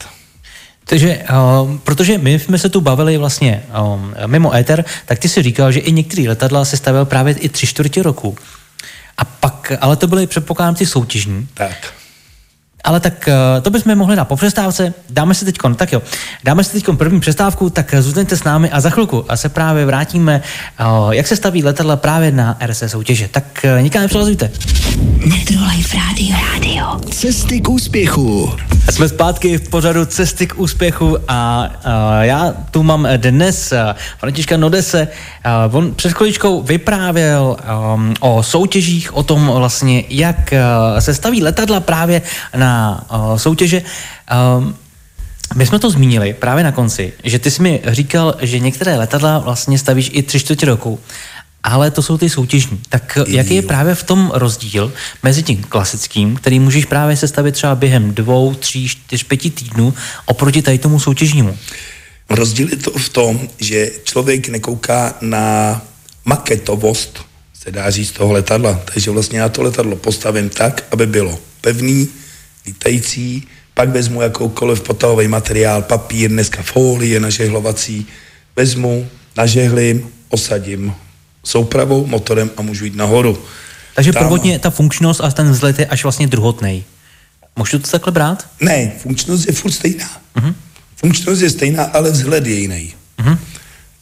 Takže, 0.85 1.25
uh, 1.63 1.79
protože 1.79 2.19
my 2.19 2.39
jsme 2.39 2.59
se 2.59 2.69
tu 2.69 2.81
bavili 2.81 3.19
vlastně 3.19 3.63
um, 3.95 4.15
mimo 4.27 4.55
éter, 4.55 4.85
tak 5.07 5.19
ty 5.19 5.29
si 5.29 5.43
říkal, 5.43 5.73
že 5.73 5.81
i 5.81 5.93
některé 5.93 6.29
letadla 6.29 6.65
se 6.65 6.77
stavěl 6.77 7.05
právě 7.05 7.35
i 7.35 7.49
tři 7.49 7.67
čtvrtě 7.67 8.03
roku. 8.03 8.37
A 9.19 9.25
pak, 9.25 9.73
ale 9.81 9.97
to 9.97 10.07
byly 10.07 10.27
předpokládám 10.27 10.75
ty 10.75 10.87
soutěžní. 10.87 11.49
Tak. 11.55 11.93
Ale 12.85 13.01
tak 13.01 13.29
uh, 13.29 13.63
to 13.63 13.71
bychom 13.71 13.97
mohli 13.97 14.17
na 14.17 14.25
po 14.25 14.37
přestávce. 14.37 14.95
Dáme 15.11 15.35
si 15.35 15.45
teď, 15.45 15.57
tak 15.77 15.93
jo, 15.93 16.03
dáme 16.45 16.65
si 16.65 16.73
teď 16.73 16.97
první 16.97 17.21
přestávku, 17.21 17.71
tak 17.71 17.95
zůstaňte 17.99 18.37
s 18.37 18.45
námi 18.45 18.71
a 18.71 18.81
za 18.81 18.91
chvilku 18.91 19.25
a 19.29 19.37
se 19.37 19.49
právě 19.49 19.87
vrátíme, 19.87 20.43
uh, 20.81 21.11
jak 21.11 21.27
se 21.27 21.37
staví 21.37 21.65
letadla 21.65 21.97
právě 21.97 22.33
na 22.33 22.59
RC 22.67 22.83
soutěže. 22.87 23.29
Tak 23.29 23.67
nikam 23.81 24.03
nepřelazujte. 24.03 24.51
Metrolife 25.27 25.97
Radio. 25.97 26.37
Radio. 26.55 27.11
Cesty 27.11 27.61
k 27.61 27.69
úspěchu. 27.69 28.53
Jsme 28.91 29.09
zpátky 29.09 29.59
v 29.59 29.69
pořadu 29.69 30.05
Cesty 30.05 30.47
k 30.47 30.59
úspěchu 30.59 31.19
a 31.29 31.71
uh, 31.85 31.91
já 32.21 32.55
tu 32.71 32.83
mám 32.83 33.09
dnes 33.17 33.73
Františka 34.19 34.57
Nodese. 34.57 35.09
Uh, 35.69 35.77
on 35.77 35.95
před 35.95 36.13
chviličkou 36.13 36.63
vyprávěl 36.63 37.57
um, 37.95 38.15
o 38.21 38.43
soutěžích, 38.43 39.17
o 39.17 39.23
tom 39.23 39.47
vlastně, 39.55 40.05
jak 40.09 40.55
se 40.99 41.15
staví 41.15 41.43
letadla 41.43 41.81
právě 41.81 42.23
na 42.57 42.72
uh, 43.13 43.37
soutěže. 43.37 43.83
Um, 44.59 44.77
my 45.55 45.67
jsme 45.67 45.79
to 45.79 45.91
zmínili 45.91 46.35
právě 46.35 46.65
na 46.65 46.73
konci, 46.73 47.13
že 47.25 47.39
ty 47.39 47.51
jsi 47.51 47.63
mi 47.63 47.81
říkal, 47.87 48.35
že 48.41 48.59
některé 48.59 48.97
letadla 48.97 49.39
vlastně 49.39 49.79
stavíš 49.79 50.11
i 50.13 50.23
tři 50.23 50.41
čtvrtě 50.41 50.67
roku, 50.67 51.01
ale 51.63 51.91
to 51.91 52.03
jsou 52.03 52.19
ty 52.19 52.31
soutěžní. 52.31 52.81
Tak 52.89 53.19
jaký 53.27 53.55
je 53.55 53.63
právě 53.63 53.95
v 53.95 54.03
tom 54.03 54.31
rozdíl 54.35 54.93
mezi 55.23 55.43
tím 55.43 55.63
klasickým, 55.63 56.37
který 56.37 56.59
můžeš 56.59 56.85
právě 56.85 57.17
sestavit 57.17 57.55
třeba 57.55 57.75
během 57.75 58.15
dvou, 58.15 58.55
tří, 58.55 58.89
čtyř, 58.89 59.23
pěti 59.23 59.51
týdnů, 59.51 59.95
oproti 60.27 60.63
tady 60.63 60.79
tomu 60.79 61.01
soutěžnímu? 61.01 61.59
Rozdíl 62.31 62.69
je 62.71 62.77
to 62.77 62.91
v 62.91 63.09
tom, 63.09 63.49
že 63.59 63.91
člověk 64.05 64.49
nekouká 64.49 65.15
na 65.21 65.81
maketovost, 66.25 67.25
se 67.63 67.71
dá 67.71 67.91
říct, 67.91 68.11
toho 68.11 68.33
letadla. 68.33 68.81
Takže 68.95 69.11
vlastně 69.11 69.39
já 69.39 69.49
to 69.49 69.63
letadlo 69.63 69.97
postavím 69.97 70.49
tak, 70.49 70.85
aby 70.91 71.07
bylo 71.07 71.39
pevný, 71.61 72.09
lítající, 72.67 73.49
pak 73.75 73.89
vezmu 73.89 74.23
jakoukoliv 74.23 74.81
potahový 74.81 75.29
materiál, 75.29 75.83
papír, 75.83 76.31
dneska 76.31 76.63
folie 76.63 77.21
nažehlovací, 77.21 78.07
vezmu, 78.57 79.09
nažehlím, 79.37 80.09
osadím 80.29 80.95
soupravou, 81.45 82.07
motorem 82.07 82.51
a 82.57 82.63
můžu 82.63 82.85
jít 82.85 82.97
nahoru. 82.97 83.39
Takže 83.95 84.13
Tam- 84.13 84.23
prvotně 84.23 84.59
ta 84.59 84.71
funkčnost 84.71 85.21
a 85.21 85.31
ten 85.31 85.51
vzhled 85.51 85.79
je 85.79 85.87
až 85.87 86.03
vlastně 86.03 86.27
druhotnej. 86.27 86.85
Můžu 87.57 87.79
to 87.79 87.91
takhle 87.91 88.13
brát? 88.13 88.47
Ne, 88.61 88.93
funkčnost 88.99 89.47
je 89.47 89.53
furt 89.53 89.73
stejná. 89.73 90.09
Uh-huh. 90.37 90.55
Funkčnost 90.97 91.43
je 91.43 91.51
stejná, 91.51 91.85
ale 91.85 92.11
vzhled 92.11 92.47
je 92.47 92.55
jiný. 92.55 92.95
Uh-huh. 93.19 93.39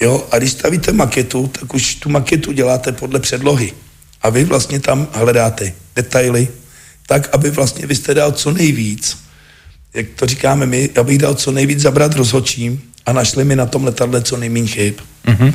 Jo, 0.01 0.27
a 0.31 0.39
když 0.39 0.53
stavíte 0.53 0.93
maketu, 0.93 1.51
tak 1.61 1.75
už 1.75 1.95
tu 1.95 2.09
maketu 2.09 2.53
děláte 2.53 2.93
podle 2.93 3.21
předlohy. 3.21 3.73
A 4.23 4.31
vy 4.31 4.45
vlastně 4.45 4.81
tam 4.81 5.09
hledáte 5.13 5.73
detaily, 5.97 6.49
tak, 7.11 7.29
aby 7.33 7.51
vlastně 7.51 7.87
vy 7.87 7.95
jste 7.95 8.15
dal 8.15 8.33
co 8.33 8.51
nejvíc, 8.51 9.19
jak 9.95 10.07
to 10.17 10.27
říkáme 10.27 10.67
my, 10.67 10.91
abych 11.01 11.19
dal 11.19 11.35
co 11.35 11.51
nejvíc 11.51 11.81
zabrat 11.81 12.15
rozhodčím 12.15 12.83
a 13.07 13.13
našli 13.13 13.45
mi 13.45 13.57
na 13.57 13.67
tom 13.67 13.85
letadle 13.85 14.23
co 14.23 14.37
nejméně 14.37 14.67
chyb. 14.67 14.95
Mm-hmm. 15.27 15.55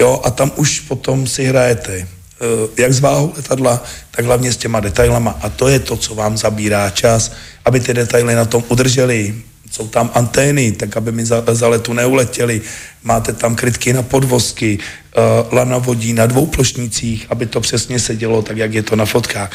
Jo, 0.00 0.20
a 0.24 0.30
tam 0.30 0.50
už 0.56 0.80
potom 0.80 1.26
si 1.26 1.44
hrajete, 1.44 1.92
eh, 1.92 2.82
jak 2.82 2.92
s 2.92 3.00
váhou 3.00 3.32
letadla, 3.36 3.84
tak 4.10 4.24
hlavně 4.24 4.52
s 4.52 4.56
těma 4.56 4.80
detailama. 4.80 5.36
A 5.42 5.48
to 5.48 5.68
je 5.68 5.78
to, 5.78 5.96
co 5.96 6.14
vám 6.14 6.36
zabírá 6.36 6.90
čas, 6.90 7.32
aby 7.64 7.80
ty 7.80 7.94
detaily 7.94 8.34
na 8.34 8.44
tom 8.44 8.64
udrželi. 8.68 9.34
Jsou 9.70 9.88
tam 9.88 10.10
antény, 10.14 10.72
tak 10.72 10.96
aby 10.96 11.12
mi 11.12 11.26
za, 11.26 11.44
za 11.52 11.68
letu 11.68 11.92
neuletěly. 11.92 12.60
Máte 13.04 13.32
tam 13.32 13.56
krytky 13.56 13.92
na 13.92 14.02
podvozky, 14.02 14.78
uh, 14.78 15.52
lana 15.52 15.78
vodí 15.78 16.12
na 16.12 16.26
dvou 16.26 16.46
plošnicích, 16.46 17.26
aby 17.28 17.46
to 17.46 17.60
přesně 17.60 18.00
sedělo 18.00 18.42
tak, 18.42 18.56
jak 18.56 18.74
je 18.74 18.82
to 18.82 18.96
na 18.96 19.04
fotkách. 19.04 19.50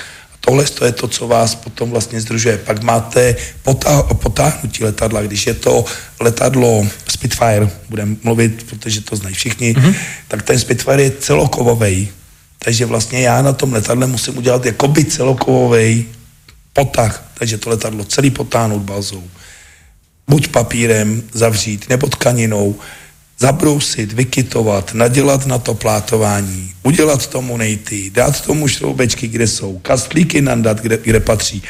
Tohle 0.46 0.66
to 0.66 0.86
je 0.86 0.92
to, 0.92 1.08
co 1.08 1.28
vás 1.28 1.56
potom 1.56 1.92
vlastně 1.92 2.22
združuje. 2.22 2.58
Pak 2.58 2.84
máte 2.84 3.36
potá, 3.64 4.04
potáhnutí 4.04 4.84
letadla, 4.84 5.22
když 5.22 5.48
je 5.48 5.54
to 5.54 5.86
letadlo 6.20 6.88
Spitfire, 7.10 7.70
budeme 7.90 8.16
mluvit, 8.24 8.66
protože 8.70 9.02
to 9.02 9.16
znají 9.16 9.36
všichni, 9.36 9.74
mm-hmm. 9.74 9.96
tak 10.28 10.42
ten 10.42 10.60
Spitfire 10.60 11.04
je 11.04 11.12
celokovový. 11.12 12.10
Takže 12.60 12.86
vlastně 12.86 13.22
já 13.22 13.42
na 13.42 13.54
tom 13.54 13.74
letadle 13.74 14.08
musím 14.08 14.38
udělat 14.38 14.66
jakoby 14.66 15.06
celokovový 15.06 16.06
potah, 16.74 17.32
takže 17.34 17.58
to 17.58 17.70
letadlo 17.70 18.04
celý 18.04 18.30
potáhnout 18.32 18.82
balzou. 18.82 19.24
Buď 20.28 20.48
papírem 20.48 21.24
zavřít, 21.34 21.90
nebo 21.90 22.08
tkaninou, 22.08 22.76
zabrousit, 23.42 24.14
vykytovat, 24.14 24.94
nadělat 24.94 25.46
na 25.46 25.58
to 25.58 25.74
plátování, 25.74 26.74
udělat 26.84 27.28
tomu 27.28 27.58
nejty, 27.58 28.10
dát 28.10 28.42
tomu 28.42 28.68
šroubečky, 28.68 29.28
kde 29.28 29.48
jsou, 29.48 29.78
kastlíky 29.78 30.42
nandat, 30.42 30.82
kde, 30.82 31.00
kde 31.04 31.20
patří. 31.20 31.64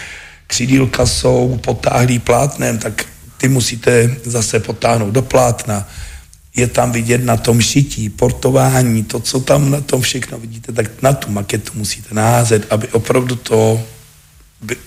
Křídílka 0.48 1.06
jsou 1.06 1.60
potáhlý 1.64 2.20
plátnem, 2.20 2.78
tak 2.78 3.06
ty 3.38 3.48
musíte 3.48 4.16
zase 4.24 4.60
potáhnout 4.60 5.14
do 5.14 5.22
plátna. 5.22 5.88
Je 6.56 6.68
tam 6.68 6.92
vidět 6.92 7.24
na 7.24 7.38
tom 7.38 7.62
šití, 7.62 8.10
portování, 8.10 9.04
to, 9.04 9.20
co 9.20 9.40
tam 9.40 9.72
na 9.72 9.82
tom 9.82 10.02
všechno 10.02 10.40
vidíte, 10.40 10.72
tak 10.72 11.02
na 11.02 11.14
tu 11.14 11.32
maketu 11.32 11.72
musíte 11.76 12.16
naházet, 12.16 12.68
aby 12.70 12.88
opravdu 12.88 13.36
to 13.36 13.84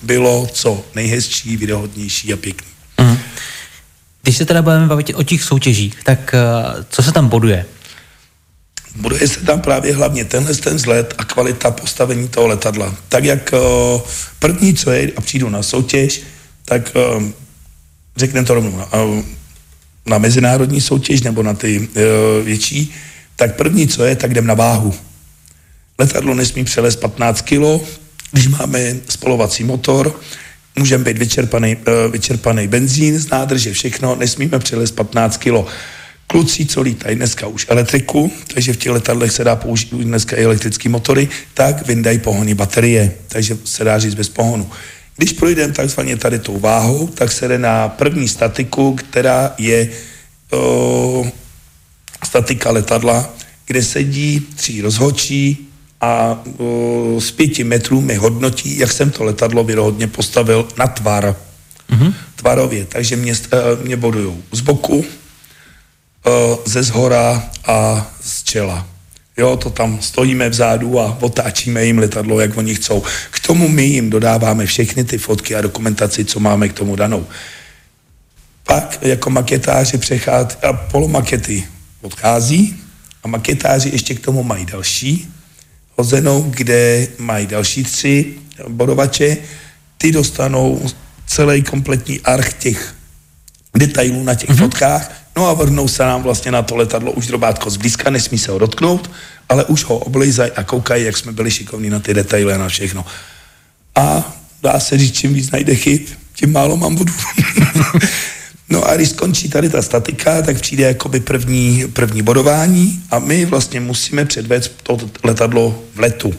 bylo 0.02 0.46
co 0.52 0.84
nejhezčí, 0.94 1.56
videohodnější 1.56 2.32
a 2.32 2.36
pěkný. 2.36 2.68
Mm. 3.00 3.18
Když 4.24 4.36
se 4.36 4.44
teda 4.44 4.62
budeme 4.62 4.86
bavit 4.86 5.10
o 5.14 5.22
těch 5.22 5.42
soutěžích, 5.42 6.04
tak 6.04 6.34
uh, 6.34 6.84
co 6.88 7.02
se 7.02 7.12
tam 7.12 7.28
boduje? 7.28 7.66
Buduje 8.96 9.28
se 9.28 9.40
tam 9.40 9.60
právě 9.60 9.94
hlavně 9.94 10.24
tenhle 10.24 10.54
ten 10.54 10.76
vzhled 10.76 11.14
a 11.18 11.24
kvalita 11.24 11.70
postavení 11.70 12.28
toho 12.28 12.46
letadla. 12.46 12.94
Tak 13.08 13.24
jak 13.24 13.52
uh, 13.52 14.00
první, 14.38 14.74
co 14.74 14.90
je, 14.90 15.12
a 15.16 15.20
přijdu 15.20 15.48
na 15.48 15.62
soutěž, 15.62 16.22
tak 16.64 16.92
uh, 17.16 17.22
řekneme 18.16 18.46
to 18.46 18.54
rovnou 18.54 18.82
na, 20.06 20.18
mezinárodní 20.18 20.80
soutěž 20.80 21.22
nebo 21.22 21.42
na 21.42 21.54
ty 21.54 21.88
větší, 22.44 22.94
tak 23.36 23.56
první, 23.56 23.88
co 23.88 24.04
je, 24.04 24.16
tak 24.16 24.30
jdem 24.30 24.46
na 24.46 24.54
váhu. 24.54 24.94
Letadlo 25.98 26.34
nesmí 26.34 26.64
přelez 26.64 26.96
15 26.96 27.40
kg, 27.42 27.88
když 28.32 28.48
máme 28.48 28.96
spolovací 29.08 29.64
motor, 29.64 30.20
můžeme 30.78 31.04
být 31.04 31.18
vyčerpaný, 31.18 31.76
uh, 31.76 32.12
vyčerpaný 32.12 32.68
benzín 32.68 33.18
z 33.18 33.30
nádrže, 33.30 33.72
všechno, 33.72 34.16
nesmíme 34.16 34.58
přelez 34.58 34.90
15 34.90 35.36
kg. 35.36 35.70
Kluci, 36.26 36.66
co 36.66 36.82
lítají 36.82 37.16
dneska 37.16 37.46
už 37.46 37.66
elektriku, 37.68 38.32
takže 38.54 38.72
v 38.72 38.76
těch 38.76 38.92
letadlech 38.92 39.32
se 39.32 39.44
dá 39.44 39.56
použít 39.56 39.90
dneska 39.92 40.36
i 40.36 40.44
elektrické 40.44 40.88
motory, 40.88 41.28
tak 41.54 41.86
vyndají 41.86 42.18
pohony 42.18 42.54
baterie, 42.54 43.12
takže 43.28 43.58
se 43.64 43.84
dá 43.84 43.98
říct 43.98 44.14
bez 44.14 44.28
pohonu. 44.28 44.70
Když 45.16 45.32
projdeme 45.32 45.72
takzvaně 45.72 46.16
tady 46.16 46.38
tou 46.38 46.58
váhou, 46.58 47.06
tak 47.06 47.32
se 47.32 47.48
jde 47.48 47.58
na 47.58 47.88
první 47.88 48.28
statiku, 48.28 48.94
která 48.94 49.54
je 49.58 49.88
uh, 50.52 51.28
statika 52.24 52.70
letadla, 52.70 53.34
kde 53.66 53.82
sedí 53.82 54.40
tři 54.56 54.80
rozhočí, 54.80 55.68
a 56.04 56.38
uh, 56.44 57.20
z 57.20 57.30
pěti 57.30 57.64
metrů 57.64 58.00
mi 58.00 58.14
hodnotí, 58.14 58.78
jak 58.78 58.92
jsem 58.92 59.10
to 59.10 59.24
letadlo 59.24 59.64
věrohodně 59.64 60.06
postavil 60.06 60.68
na 60.78 60.86
tvar. 60.86 61.36
Mm-hmm. 61.90 62.14
Tvarově, 62.36 62.84
takže 62.84 63.16
mě, 63.16 63.32
uh, 63.32 63.84
mě 63.84 63.96
bodují 63.96 64.34
z 64.52 64.60
boku, 64.60 64.96
uh, 64.96 65.04
ze 66.64 66.82
zhora 66.82 67.50
a 67.66 68.06
z 68.20 68.42
čela. 68.42 68.86
Jo, 69.36 69.56
to 69.56 69.70
tam 69.70 70.02
stojíme 70.02 70.48
vzadu 70.48 71.00
a 71.00 71.18
otáčíme 71.20 71.84
jim 71.84 71.98
letadlo, 71.98 72.40
jak 72.40 72.56
oni 72.56 72.74
chcou. 72.74 73.02
K 73.30 73.40
tomu 73.46 73.68
my 73.68 73.82
jim 73.82 74.10
dodáváme 74.10 74.66
všechny 74.66 75.04
ty 75.04 75.18
fotky 75.18 75.56
a 75.56 75.60
dokumentaci, 75.60 76.24
co 76.24 76.40
máme 76.40 76.68
k 76.68 76.72
tomu 76.72 76.96
danou. 76.96 77.26
Pak 78.64 78.98
jako 79.02 79.30
maketáři 79.30 79.98
přechází 79.98 80.56
a 80.62 80.72
polomakety 80.72 81.64
odchází 82.02 82.76
a 83.22 83.28
maketáři 83.28 83.88
ještě 83.88 84.14
k 84.14 84.20
tomu 84.20 84.42
mají 84.42 84.66
další 84.66 85.33
hozenou, 85.96 86.42
kde 86.50 87.08
mají 87.18 87.46
další 87.46 87.84
tři 87.84 88.34
bodovače, 88.68 89.36
ty 89.98 90.12
dostanou 90.12 90.90
celý 91.26 91.62
kompletní 91.62 92.20
arch 92.20 92.52
těch 92.52 92.94
detailů 93.76 94.22
na 94.22 94.34
těch 94.34 94.50
mm-hmm. 94.50 94.58
fotkách, 94.58 95.12
no 95.36 95.48
a 95.48 95.52
vrhnou 95.52 95.88
se 95.88 96.02
nám 96.02 96.22
vlastně 96.22 96.52
na 96.52 96.62
to 96.62 96.76
letadlo 96.76 97.12
už 97.12 97.26
drobátko 97.26 97.70
zblízka, 97.70 98.10
nesmí 98.10 98.38
se 98.38 98.50
ho 98.50 98.58
dotknout, 98.58 99.10
ale 99.48 99.64
už 99.64 99.84
ho 99.84 99.98
oblejzají 99.98 100.52
a 100.52 100.62
koukají, 100.62 101.04
jak 101.04 101.16
jsme 101.16 101.32
byli 101.32 101.50
šikovní 101.50 101.90
na 101.90 102.00
ty 102.00 102.14
detaily 102.14 102.52
a 102.52 102.58
na 102.58 102.68
všechno. 102.68 103.04
A 103.94 104.32
dá 104.62 104.80
se 104.80 104.98
říct, 104.98 105.16
čím 105.16 105.34
víc 105.34 105.50
najde 105.50 105.74
chyb, 105.74 106.00
tím 106.34 106.52
málo 106.52 106.76
mám 106.76 106.96
vodu. 106.96 107.12
No 108.74 108.88
a 108.88 108.96
když 108.96 109.08
skončí 109.08 109.48
tady 109.48 109.68
ta 109.68 109.82
statika, 109.82 110.42
tak 110.42 110.60
přijde 110.60 110.84
jakoby 110.84 111.20
první, 111.20 111.84
první 111.92 112.22
bodování 112.22 113.02
a 113.10 113.18
my 113.18 113.44
vlastně 113.44 113.80
musíme 113.80 114.24
předvést 114.24 114.82
to 114.82 114.98
letadlo 115.24 115.84
v 115.94 116.00
letu. 116.00 116.34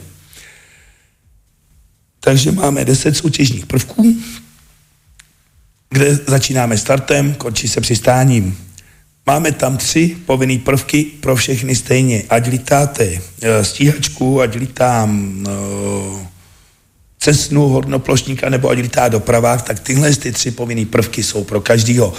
Takže 2.19 2.52
máme 2.52 2.86
10 2.86 3.17
soutěžních 3.17 3.65
prvků, 3.65 4.15
kde 5.89 6.15
začínáme 6.28 6.78
startem, 6.78 7.34
končí 7.34 7.67
se 7.67 7.82
přistáním. 7.82 8.58
Máme 9.26 9.52
tam 9.52 9.78
tři 9.78 10.17
povinné 10.26 10.58
prvky 10.60 11.04
pro 11.04 11.36
všechny 11.36 11.76
stejně. 11.76 12.24
Ať 12.30 12.48
lítáte 12.48 13.21
eh, 13.41 13.63
stíhačku, 13.63 14.41
ať 14.41 14.56
lítám 14.56 15.43
uh, 15.48 16.35
cesnu 17.25 17.69
hornoplošníka 17.73 18.49
nebo 18.49 18.69
ať 18.69 18.77
lítá 18.77 19.09
dopravách, 19.09 19.61
tak 19.61 19.79
tyhle 19.79 20.13
ty 20.13 20.31
tři 20.31 20.51
povinné 20.51 20.85
prvky 20.85 21.23
jsou 21.23 21.43
pro 21.43 21.61
každýho. 21.61 22.13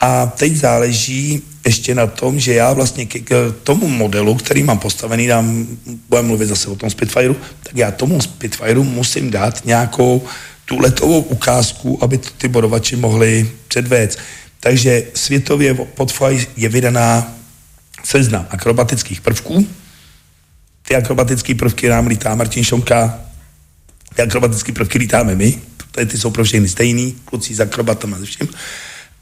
A 0.00 0.26
teď 0.26 0.56
záleží 0.56 1.42
ještě 1.64 1.94
na 1.94 2.06
tom, 2.06 2.40
že 2.40 2.54
já 2.54 2.72
vlastně 2.72 3.06
k, 3.06 3.54
tomu 3.62 3.88
modelu, 3.88 4.34
který 4.34 4.62
mám 4.62 4.78
postavený, 4.78 5.26
dám, 5.26 5.66
budeme 6.08 6.28
mluvit 6.28 6.46
zase 6.46 6.68
o 6.68 6.76
tom 6.76 6.90
Spitfireu, 6.90 7.34
tak 7.62 7.76
já 7.76 7.90
tomu 7.90 8.20
Spitfireu 8.20 8.82
musím 8.82 9.30
dát 9.30 9.64
nějakou 9.64 10.22
tu 10.64 10.78
letovou 10.78 11.20
ukázku, 11.20 11.98
aby 12.02 12.18
ty 12.18 12.48
bodovači 12.48 12.96
mohli 12.96 13.50
předvést. 13.68 14.18
Takže 14.60 15.02
světově 15.14 15.74
pod 15.74 16.14
je 16.56 16.68
vydaná 16.68 17.34
seznam 18.04 18.46
akrobatických 18.50 19.20
prvků. 19.20 19.66
Ty 20.82 20.96
akrobatické 20.96 21.54
prvky 21.54 21.88
nám 21.88 22.06
lítá 22.06 22.34
Martin 22.34 22.64
Šonka, 22.64 23.31
ty 24.14 24.22
akrobatické 24.22 24.72
prvky 24.72 24.98
lítáme 24.98 25.34
my, 25.34 25.58
protože 25.76 26.06
ty 26.06 26.18
jsou 26.18 26.30
pro 26.30 26.44
všechny 26.44 26.68
stejný, 26.68 27.16
kluci 27.24 27.54
s 27.54 27.60
akrobatama 27.60 28.18
se 28.18 28.24
vším. 28.24 28.48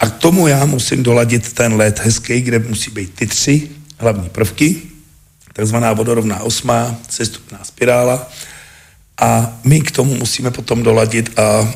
A 0.00 0.06
k 0.10 0.18
tomu 0.18 0.46
já 0.46 0.64
musím 0.64 1.02
doladit 1.02 1.52
ten 1.52 1.74
let 1.74 1.98
hezký, 1.98 2.40
kde 2.40 2.58
musí 2.58 2.90
být 2.90 3.14
ty 3.14 3.26
tři 3.26 3.68
hlavní 3.98 4.28
prvky, 4.28 4.76
takzvaná 5.52 5.92
vodorovná 5.92 6.40
osma, 6.40 6.96
sestupná 7.08 7.64
spirála. 7.64 8.30
A 9.18 9.58
my 9.64 9.80
k 9.80 9.90
tomu 9.90 10.14
musíme 10.14 10.50
potom 10.50 10.82
doladit 10.82 11.38
a 11.38 11.74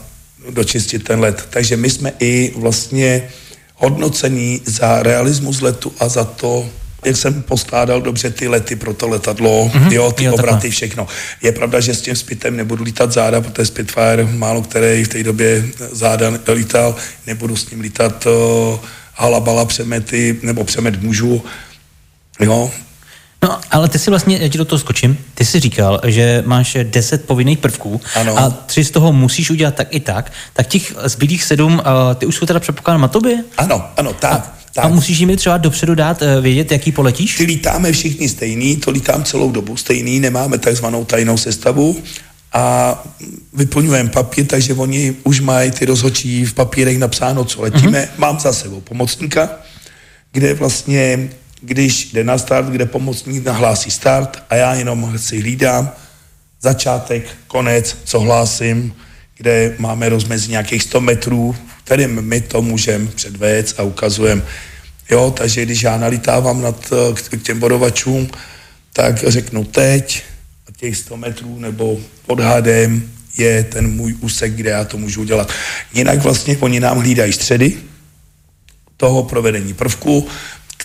dočistit 0.50 1.04
ten 1.04 1.20
let. 1.20 1.46
Takže 1.50 1.76
my 1.76 1.90
jsme 1.90 2.12
i 2.20 2.52
vlastně 2.56 3.28
hodnocení 3.74 4.60
za 4.64 5.02
realismus 5.02 5.60
letu 5.60 5.92
a 6.00 6.08
za 6.08 6.24
to, 6.24 6.70
jak 7.04 7.16
jsem 7.16 7.42
poskládal 7.42 8.00
dobře 8.00 8.30
ty 8.30 8.48
lety 8.48 8.76
pro 8.76 8.94
to 8.94 9.08
letadlo, 9.08 9.70
mm-hmm. 9.74 9.92
jo, 9.92 10.12
ty 10.12 10.24
jo, 10.24 10.34
obraty, 10.34 10.70
všechno. 10.70 11.06
Je 11.42 11.52
pravda, 11.52 11.80
že 11.80 11.94
s 11.94 12.00
tím 12.00 12.16
Spitem 12.16 12.56
nebudu 12.56 12.84
lítat 12.84 13.12
záda, 13.12 13.40
protože 13.40 13.66
Spitfire, 13.66 14.28
málo 14.32 14.62
který 14.62 15.04
v 15.04 15.08
té 15.08 15.22
době 15.22 15.64
záda 15.92 16.32
lítal, 16.52 16.96
nebudu 17.26 17.56
s 17.56 17.70
ním 17.70 17.80
lítat 17.80 18.26
uh, 18.26 18.78
halabala 19.14 19.64
přemety, 19.64 20.38
nebo 20.42 20.64
přemet 20.64 21.02
mužů, 21.02 21.44
jo, 22.40 22.70
No, 23.44 23.60
ale 23.70 23.88
ty 23.88 23.98
si 23.98 24.10
vlastně, 24.10 24.38
já 24.40 24.48
ti 24.48 24.58
do 24.58 24.64
toho 24.64 24.78
skočím, 24.78 25.18
ty 25.34 25.44
si 25.44 25.60
říkal, 25.60 26.00
že 26.06 26.42
máš 26.46 26.76
10 26.82 27.24
povinných 27.26 27.58
prvků 27.58 28.00
ano. 28.14 28.38
a 28.38 28.50
tři 28.50 28.84
z 28.84 28.90
toho 28.90 29.12
musíš 29.12 29.50
udělat 29.50 29.74
tak 29.74 29.88
i 29.90 30.00
tak, 30.00 30.32
tak 30.52 30.66
těch 30.66 30.94
zbylých 31.04 31.44
sedm, 31.44 31.74
uh, 31.74 31.80
ty 32.14 32.26
už 32.26 32.36
jsou 32.36 32.46
teda 32.46 32.60
předpokládám 32.60 33.00
na 33.00 33.08
tobě? 33.08 33.44
Ano, 33.56 33.84
ano, 33.96 34.12
tak. 34.12 34.32
A 34.32 34.54
Tak. 34.74 34.84
A 34.84 34.88
musíš 34.88 35.18
jim 35.18 35.36
třeba 35.36 35.56
dopředu 35.58 35.94
dát 35.94 36.22
eh, 36.22 36.40
vědět, 36.40 36.72
jaký 36.72 36.92
poletíš? 36.92 37.36
Ty 37.36 37.44
lítáme 37.44 37.92
všichni 37.92 38.28
stejný, 38.28 38.76
to 38.76 38.90
lítám 38.90 39.24
celou 39.24 39.50
dobu 39.50 39.76
stejný, 39.76 40.20
nemáme 40.20 40.58
takzvanou 40.58 41.04
tajnou 41.04 41.36
sestavu 41.36 42.02
a 42.52 42.94
vyplňujeme 43.52 44.10
papír, 44.10 44.46
takže 44.46 44.74
oni 44.74 45.14
už 45.24 45.40
mají 45.40 45.70
ty 45.70 45.86
rozhodčí 45.86 46.44
v 46.44 46.54
papírech 46.54 46.98
napsáno, 46.98 47.44
co 47.44 47.62
letíme. 47.62 48.02
Mm-hmm. 48.02 48.18
Mám 48.18 48.40
za 48.40 48.52
sebou 48.52 48.80
pomocníka, 48.80 49.50
kde 50.32 50.54
vlastně, 50.54 51.30
když 51.64 52.12
jde 52.12 52.24
na 52.24 52.38
start, 52.38 52.68
kde 52.68 52.86
pomocník 52.86 53.44
nahlásí 53.44 53.90
start 53.90 54.42
a 54.50 54.54
já 54.54 54.74
jenom 54.74 55.18
si 55.18 55.40
hlídám 55.40 55.92
začátek, 56.60 57.26
konec, 57.46 57.96
co 58.04 58.20
hlásím, 58.20 58.94
kde 59.36 59.74
máme 59.78 60.08
rozmezí 60.08 60.50
nějakých 60.50 60.82
100 60.82 61.00
metrů, 61.00 61.56
kterým 61.84 62.22
my 62.22 62.40
to 62.40 62.62
můžeme 62.62 63.06
předvést 63.06 63.80
a 63.80 63.82
ukazujeme. 63.82 64.42
Jo, 65.10 65.30
takže 65.36 65.62
když 65.62 65.82
já 65.82 65.96
nalítávám 65.96 66.62
nad, 66.62 66.92
k 67.30 67.42
těm 67.42 67.60
bodovačům, 67.60 68.28
tak 68.92 69.18
řeknu 69.18 69.64
teď, 69.64 70.22
těch 70.76 70.96
100 70.96 71.16
metrů 71.16 71.58
nebo 71.58 72.00
odhadem 72.26 73.10
je 73.36 73.64
ten 73.64 73.90
můj 73.90 74.16
úsek, 74.20 74.52
kde 74.52 74.70
já 74.70 74.84
to 74.84 74.98
můžu 74.98 75.20
udělat. 75.20 75.52
Jinak 75.94 76.22
vlastně 76.22 76.56
oni 76.60 76.80
nám 76.80 76.98
hlídají 76.98 77.32
středy 77.32 77.76
toho 78.96 79.22
provedení 79.22 79.74
prvku, 79.74 80.28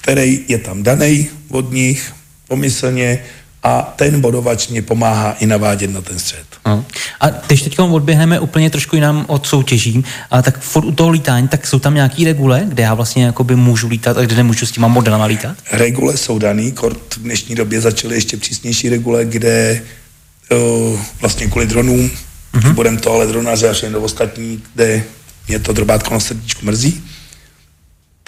který 0.01 0.39
je 0.47 0.57
tam 0.57 0.83
daný 0.83 1.29
od 1.49 1.71
nich 1.71 2.13
pomyslně 2.47 3.19
a 3.63 3.93
ten 3.95 4.21
bodovač 4.21 4.67
mě 4.67 4.81
pomáhá 4.81 5.31
i 5.31 5.45
navádět 5.45 5.91
na 5.91 6.01
ten 6.01 6.19
střed. 6.19 6.45
Uh. 6.67 6.83
A 7.19 7.29
když 7.29 7.61
teď 7.61 7.79
odběhneme 7.79 8.39
úplně 8.39 8.69
trošku 8.69 8.95
jinam 8.95 9.25
od 9.27 9.47
soutěží, 9.47 10.03
a 10.31 10.41
tak 10.41 10.59
furt 10.59 10.85
u 10.85 10.91
toho 10.91 11.09
lítání, 11.09 11.47
tak 11.47 11.67
jsou 11.67 11.79
tam 11.79 11.93
nějaký 11.93 12.25
regule, 12.25 12.63
kde 12.67 12.83
já 12.83 12.93
vlastně 12.93 13.25
jakoby 13.25 13.55
můžu 13.55 13.87
lítat 13.87 14.17
a 14.17 14.21
kde 14.21 14.35
nemůžu 14.35 14.65
s 14.65 14.71
těma 14.71 14.87
modelama 14.87 15.25
lítat? 15.25 15.57
Regule 15.71 16.17
jsou 16.17 16.39
daný, 16.39 16.71
kort 16.71 17.15
v 17.15 17.21
dnešní 17.21 17.55
době 17.55 17.81
začaly 17.81 18.15
ještě 18.15 18.37
přísnější 18.37 18.89
regule, 18.89 19.25
kde 19.25 19.81
uh, 20.51 20.99
vlastně 21.21 21.47
kvůli 21.47 21.67
dronům, 21.67 22.11
uh-huh. 22.53 22.73
budem 22.73 22.97
to 22.97 23.11
ale 23.11 23.27
dronaře 23.27 23.69
až 23.69 23.83
jen 23.83 23.93
do 23.93 24.01
ostatní, 24.01 24.61
kde 24.75 25.03
mě 25.47 25.59
to 25.59 25.73
drobátko 25.73 26.13
na 26.13 26.19
srdíčku 26.19 26.65
mrzí, 26.65 27.03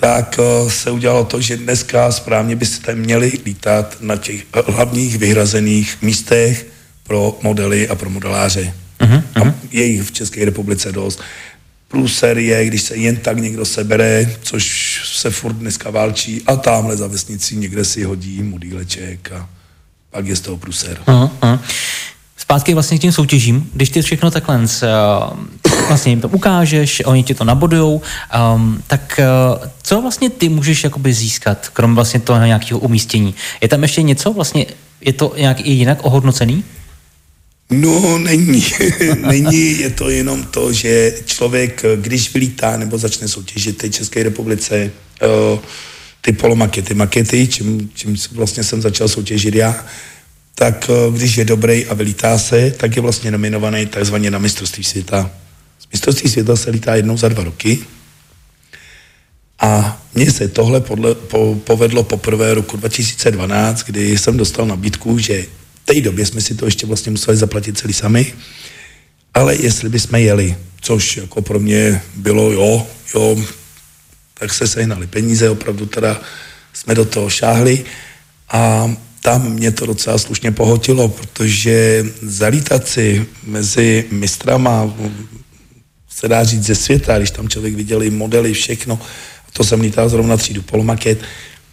tak 0.02 0.40
uh, 0.40 0.70
se 0.70 0.92
udělalo 0.92 1.26
to, 1.26 1.42
že 1.42 1.58
dneska 1.58 2.12
správně 2.12 2.56
byste 2.56 2.96
měli 2.96 3.32
lítat 3.46 3.98
na 4.02 4.18
těch 4.18 4.46
hlavních 4.68 5.18
vyhrazených 5.18 5.98
místech 6.02 6.68
pro 7.04 7.40
modely 7.42 7.88
a 7.88 7.96
pro 7.96 8.10
modeláře. 8.10 8.74
Uh-huh. 9.00 9.24
A 9.36 9.54
je 9.72 9.86
jich 9.86 10.02
v 10.02 10.12
České 10.12 10.46
republice 10.46 10.92
dost. 10.92 11.22
Průser 11.88 12.38
je, 12.38 12.66
když 12.66 12.82
se 12.82 12.96
jen 12.96 13.16
tak 13.16 13.38
někdo 13.38 13.66
sebere, 13.66 14.36
což 14.42 15.02
se 15.06 15.30
furt 15.30 15.54
dneska 15.54 15.90
válčí 15.90 16.42
a 16.48 16.56
tamhle 16.56 16.98
za 16.98 17.08
vesnicí 17.08 17.56
někde 17.56 17.86
si 17.86 18.04
hodí 18.04 18.44
modíleček 18.44 19.32
a 19.32 19.50
pak 20.12 20.26
je 20.26 20.36
z 20.36 20.42
toho 20.42 20.58
průser. 20.58 20.98
Uh-huh 21.06 21.60
zpátky 22.52 22.74
vlastně 22.74 22.98
k 22.98 23.02
těm 23.02 23.12
soutěžím, 23.12 23.70
když 23.74 23.90
ty 23.90 24.02
všechno 24.02 24.32
takhle 24.32 24.58
uh, 24.58 24.66
vlastně 25.92 26.12
jim 26.12 26.22
to 26.22 26.30
ukážeš, 26.30 27.02
oni 27.06 27.24
ti 27.24 27.34
to 27.34 27.44
nabodujou, 27.44 28.02
um, 28.56 28.84
tak 28.88 29.20
uh, 29.20 29.68
co 29.84 30.02
vlastně 30.02 30.30
ty 30.30 30.50
můžeš 30.50 30.84
jakoby 30.84 31.14
získat, 31.14 31.70
krom 31.70 31.96
vlastně 31.96 32.20
toho 32.20 32.46
nějakého 32.46 32.80
umístění? 32.80 33.36
Je 33.62 33.68
tam 33.68 33.82
ještě 33.82 34.02
něco 34.02 34.34
vlastně, 34.34 34.66
je 35.02 35.14
to 35.14 35.34
nějak 35.38 35.60
i 35.60 35.72
jinak 35.72 35.98
ohodnocený? 36.02 36.64
No, 37.70 38.18
není. 38.18 38.66
není, 39.28 39.80
je 39.80 39.90
to 39.90 40.10
jenom 40.10 40.44
to, 40.44 40.74
že 40.74 41.14
člověk, 41.26 41.86
když 41.96 42.34
vylítá 42.34 42.78
nebo 42.78 42.98
začne 42.98 43.28
soutěžit 43.28 43.84
v 43.84 43.90
České 43.90 44.24
republice, 44.24 44.92
uh, 45.54 45.60
ty 46.22 46.32
polomakety, 46.32 46.94
makety, 46.94 47.48
čím, 47.48 47.90
čím 47.94 48.16
vlastně 48.32 48.64
jsem 48.64 48.82
začal 48.82 49.08
soutěžit 49.08 49.56
já, 49.56 49.86
tak 50.56 50.90
eh, 50.90 51.12
když 51.12 51.38
je 51.38 51.46
dobrý 51.46 51.86
a 51.86 51.94
vylítá 51.94 52.38
se, 52.38 52.72
tak 52.72 52.96
je 52.96 53.02
vlastně 53.02 53.32
nominovaný 53.32 53.86
takzvaně 53.86 54.32
na 54.32 54.40
mistrovství 54.40 54.84
světa. 54.84 55.32
Z 55.82 55.92
mistrovství 55.92 56.30
světa 56.30 56.56
se 56.56 56.72
lítá 56.72 56.96
jednou 56.96 57.18
za 57.18 57.30
dva 57.30 57.44
roky. 57.44 57.80
A 59.60 60.02
mně 60.16 60.32
se 60.32 60.48
tohle 60.48 60.82
podle, 60.82 61.16
po, 61.16 61.56
povedlo 61.64 62.04
poprvé 62.04 62.54
roku 62.54 62.78
2012, 62.78 63.84
kdy 63.84 64.18
jsem 64.18 64.38
dostal 64.38 64.66
nabídku, 64.66 65.18
že 65.18 65.44
v 65.84 65.86
té 65.86 66.02
době 66.02 66.26
jsme 66.26 66.42
si 66.42 66.56
to 66.56 66.66
ještě 66.66 66.88
vlastně 66.88 67.12
museli 67.12 67.38
zaplatit 67.38 67.78
celý 67.78 67.94
sami, 67.94 68.34
ale 69.34 69.56
jestli 69.56 69.90
bychom 69.90 70.20
jeli, 70.20 70.56
což 70.82 71.18
jako 71.18 71.42
pro 71.42 71.60
mě 71.60 72.02
bylo 72.16 72.52
jo, 72.52 72.88
jo, 73.16 73.46
tak 74.40 74.54
se 74.54 74.68
sehnali 74.68 75.08
peníze, 75.08 75.50
opravdu 75.50 75.86
teda 75.86 76.22
jsme 76.74 76.96
do 76.96 77.06
toho 77.06 77.30
šáhli 77.30 77.86
a 78.50 78.92
tam 79.22 79.54
mě 79.54 79.72
to 79.72 79.86
docela 79.86 80.18
slušně 80.18 80.52
pohotilo, 80.52 81.08
protože 81.08 82.06
zalítat 82.22 82.88
si 82.88 83.26
mezi 83.44 84.06
mistrama, 84.12 84.94
se 86.16 86.28
dá 86.28 86.44
říct 86.44 86.64
ze 86.64 86.76
světa, 86.76 87.18
když 87.18 87.32
tam 87.32 87.50
člověk 87.50 87.76
viděl 87.76 88.04
i 88.04 88.10
modely, 88.10 88.54
všechno, 88.54 89.00
a 89.48 89.52
to 89.54 89.64
jsem 89.64 89.82
lítal 89.82 90.10
zrovna 90.10 90.38
třídu 90.38 90.62
polomaket, 90.62 91.20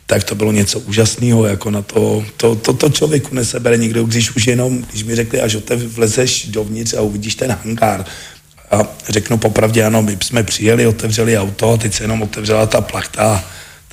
tak 0.06 0.24
to 0.24 0.34
bylo 0.34 0.52
něco 0.52 0.80
úžasného, 0.80 1.46
jako 1.46 1.70
na 1.70 1.82
to, 1.82 2.24
to, 2.36 2.54
to, 2.54 2.72
to 2.72 2.88
člověku 2.88 3.34
nesebere 3.34 3.76
nikdo, 3.76 4.04
když 4.04 4.36
už 4.36 4.46
jenom, 4.46 4.82
když 4.90 5.04
mi 5.04 5.16
řekli, 5.16 5.40
až 5.40 5.54
otev, 5.54 5.80
vlezeš 5.80 6.46
dovnitř 6.46 6.94
a 6.94 7.00
uvidíš 7.00 7.34
ten 7.34 7.56
hangár, 7.64 8.04
a 8.70 8.78
řeknu 9.08 9.38
popravdě, 9.38 9.84
ano, 9.84 10.02
my 10.02 10.18
jsme 10.22 10.42
přijeli, 10.42 10.86
otevřeli 10.86 11.38
auto, 11.38 11.76
teď 11.76 11.94
se 11.94 12.04
jenom 12.04 12.22
otevřela 12.22 12.66
ta 12.66 12.80
plachta, 12.80 13.44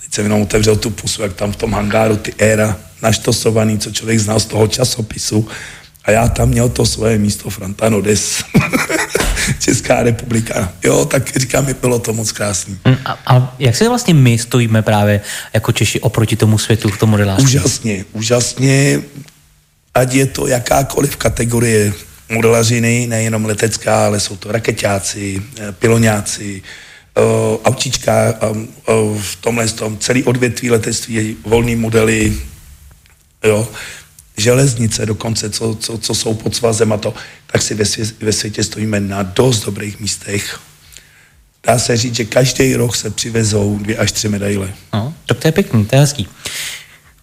teď 0.01 0.13
jsem 0.13 0.25
jenom 0.25 0.41
otevřel 0.41 0.75
tu 0.75 0.89
pusu, 0.89 1.21
jak 1.21 1.33
tam 1.33 1.51
v 1.51 1.55
tom 1.55 1.73
hangáru 1.73 2.17
ty 2.17 2.33
éra 2.37 2.79
naštosovaný, 3.01 3.79
co 3.79 3.91
člověk 3.91 4.19
znal 4.19 4.39
z 4.39 4.45
toho 4.45 4.67
časopisu. 4.67 5.47
A 6.05 6.11
já 6.11 6.27
tam 6.27 6.49
měl 6.49 6.69
to 6.69 6.85
svoje 6.85 7.17
místo 7.17 7.49
Frantano 7.49 8.01
Des, 8.01 8.43
Česká 9.59 10.03
republika. 10.03 10.73
Jo, 10.83 11.05
tak 11.05 11.37
říkám, 11.37 11.67
bylo 11.81 11.99
to 11.99 12.13
moc 12.13 12.31
krásný. 12.31 12.77
Mm, 12.85 12.97
a, 13.05 13.19
a 13.25 13.55
jak 13.59 13.75
se 13.75 13.89
vlastně 13.89 14.13
my 14.13 14.37
stojíme 14.37 14.81
právě 14.81 15.21
jako 15.53 15.71
Češi 15.71 15.99
oproti 15.99 16.35
tomu 16.35 16.57
světu, 16.57 16.89
k 16.89 16.97
tomu 16.97 17.11
modelářství? 17.11 17.45
Úžasně, 17.45 18.05
úžasně, 18.13 19.01
ať 19.93 20.13
je 20.13 20.25
to 20.25 20.47
jakákoliv 20.47 21.17
kategorie 21.17 21.93
modelařiny, 22.29 23.07
nejenom 23.07 23.45
letecká, 23.45 24.05
ale 24.05 24.19
jsou 24.19 24.35
to 24.35 24.51
raketáci, 24.51 25.41
eh, 25.59 25.71
piloňáci, 25.71 26.61
autíčka, 27.63 28.33
um, 28.51 28.67
uh, 28.87 29.21
v 29.21 29.35
tomhle 29.35 29.67
tom 29.67 29.97
celý 29.97 30.23
odvětví 30.23 30.71
letectví, 30.71 31.37
volný 31.45 31.75
modely, 31.75 32.37
jo, 33.43 33.67
železnice 34.37 35.05
dokonce, 35.05 35.49
co, 35.49 35.75
co, 35.75 35.97
co 35.97 36.15
jsou 36.15 36.33
pod 36.33 36.55
svazem 36.55 36.93
a 36.93 36.97
to, 36.97 37.13
tak 37.51 37.61
si 37.61 37.75
ve, 37.75 37.85
svě, 37.85 38.05
ve 38.21 38.31
světě 38.31 38.63
stojíme 38.63 38.99
na 38.99 39.23
dost 39.23 39.65
dobrých 39.65 39.99
místech. 39.99 40.59
Dá 41.63 41.79
se 41.79 41.97
říct, 41.97 42.15
že 42.15 42.25
každý 42.25 42.75
rok 42.75 42.95
se 42.95 43.09
přivezou 43.09 43.77
dvě 43.79 43.97
až 43.97 44.11
tři 44.11 44.29
medaile. 44.29 44.73
No, 44.93 45.13
tak 45.25 45.39
to 45.39 45.47
je 45.47 45.51
pěkný, 45.51 45.85
to 45.85 45.95
je 45.95 45.99
hezký. 45.99 46.27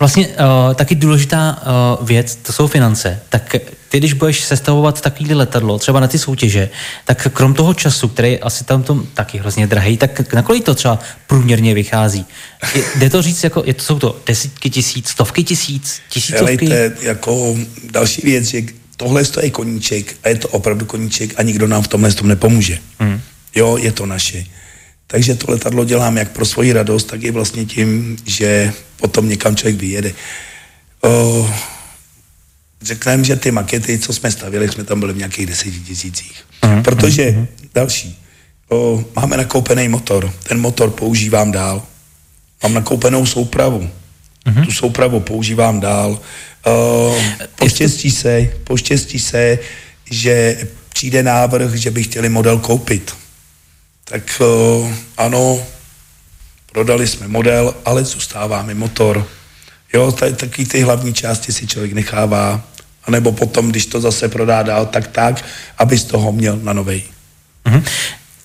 Vlastně 0.03 0.29
uh, 0.29 0.35
taky 0.75 0.95
důležitá 0.95 1.63
uh, 2.01 2.07
věc, 2.07 2.37
to 2.37 2.53
jsou 2.53 2.67
finance. 2.67 3.21
Tak 3.29 3.57
ty, 3.89 3.99
když 3.99 4.13
budeš 4.13 4.41
sestavovat 4.41 5.01
takovýhle 5.01 5.35
letadlo, 5.35 5.79
třeba 5.79 6.01
na 6.01 6.09
ty 6.09 6.19
soutěže, 6.19 6.71
tak 7.05 7.29
krom 7.33 7.55
toho 7.55 7.75
času, 7.75 8.09
který 8.09 8.33
je 8.33 8.39
asi 8.39 8.65
tam 8.65 8.83
tom 8.83 9.07
taky 9.15 9.39
hrozně 9.39 9.67
drahý, 9.67 9.97
tak 9.97 10.33
na 10.33 10.43
kolik 10.43 10.65
to 10.65 10.75
třeba 10.75 10.99
průměrně 11.27 11.75
vychází? 11.75 12.27
Jde 12.97 13.11
to 13.11 13.23
říct, 13.23 13.45
jako, 13.45 13.63
je 13.67 13.75
to, 13.75 13.83
jsou 13.83 13.99
to 13.99 14.21
desítky 14.27 14.71
tisíc, 14.71 15.09
stovky 15.09 15.45
tisíc, 15.45 16.01
tisícovky? 16.09 16.67
Helejte, 16.67 16.93
jako 17.03 17.57
další 17.91 18.23
věc, 18.25 18.45
že 18.45 18.63
tohle 18.97 19.23
je 19.41 19.51
koníček 19.51 20.17
a 20.25 20.29
je 20.29 20.37
to 20.37 20.49
opravdu 20.49 20.87
koníček 20.87 21.35
a 21.37 21.43
nikdo 21.43 21.67
nám 21.67 21.83
v 21.83 21.89
tomhle 21.89 22.13
tom 22.13 22.29
nepomůže. 22.29 22.79
Hmm. 22.99 23.21
Jo, 23.55 23.77
je 23.77 23.93
to 23.93 24.07
naše. 24.07 24.45
Takže 25.13 25.35
to 25.35 25.51
letadlo 25.51 25.85
dělám 25.85 26.17
jak 26.17 26.33
pro 26.33 26.45
svoji 26.45 26.73
radost, 26.73 27.05
tak 27.05 27.23
i 27.23 27.31
vlastně 27.31 27.65
tím, 27.65 28.17
že 28.27 28.73
potom 28.97 29.29
někam 29.29 29.57
člověk 29.57 29.77
vyjede. 29.77 30.13
Uh, 31.05 31.51
řekneme, 32.83 33.25
že 33.25 33.37
ty 33.37 33.51
makety, 33.51 33.99
co 33.99 34.13
jsme 34.13 34.31
stavili, 34.31 34.69
jsme 34.69 34.85
tam 34.85 35.01
byli 35.01 35.13
v 35.13 35.17
nějakých 35.17 35.47
deseti 35.47 35.81
tisících. 35.81 36.45
Uh-huh, 36.63 36.83
Protože 36.83 37.31
uh-huh. 37.31 37.47
další, 37.75 38.19
o, 38.69 39.05
máme 39.17 39.37
nakoupený 39.37 39.89
motor, 39.89 40.33
ten 40.43 40.61
motor 40.61 40.91
používám 40.91 41.53
dál. 41.53 41.83
Mám 42.63 42.75
nakoupenou 42.75 43.27
soupravu, 43.27 43.91
uh-huh. 44.47 44.65
tu 44.65 44.73
soupravu 44.73 45.21
používám 45.21 45.81
dál. 45.81 46.21
O, 46.65 47.17
poštěstí 47.57 48.11
se, 48.11 48.49
poštěstí 48.65 49.19
se, 49.19 49.59
že 50.11 50.69
přijde 50.89 51.23
návrh, 51.23 51.75
že 51.75 51.91
by 51.91 52.03
chtěli 52.03 52.29
model 52.29 52.59
koupit. 52.59 53.22
Tak 54.05 54.41
o, 54.41 54.93
ano, 55.17 55.67
prodali 56.73 57.07
jsme 57.07 57.29
model, 57.29 57.75
ale 57.85 58.05
zůstává 58.05 58.63
mi 58.63 58.75
motor. 58.75 59.29
Jo, 59.93 60.13
taky 60.13 60.67
ty 60.67 60.81
hlavní 60.81 61.15
části 61.15 61.53
si 61.53 61.67
člověk 61.67 61.93
nechává 61.93 62.65
a 63.05 63.11
nebo 63.11 63.33
potom, 63.33 63.71
když 63.71 63.87
to 63.87 64.01
zase 64.01 64.29
prodá 64.29 64.63
dál, 64.63 64.87
tak 64.87 65.09
tak, 65.09 65.45
aby 65.79 65.99
z 65.99 66.05
toho 66.05 66.33
měl 66.33 66.57
na 66.57 66.73
novej. 66.73 67.03
Mm-hmm. 67.65 67.83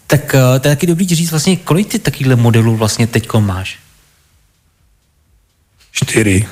Tak 0.08 0.22
uh, 0.34 0.60
to 0.60 0.68
je 0.68 0.76
taky 0.76 0.88
dobrý 0.88 1.08
říct 1.08 1.32
vlastně, 1.32 1.58
kolik 1.58 1.88
ty 1.88 2.00
takovýhle 2.00 2.36
modelů 2.36 2.76
vlastně 2.76 3.08
teď 3.08 3.34
máš? 3.34 3.80
Čtyři. 5.92 6.46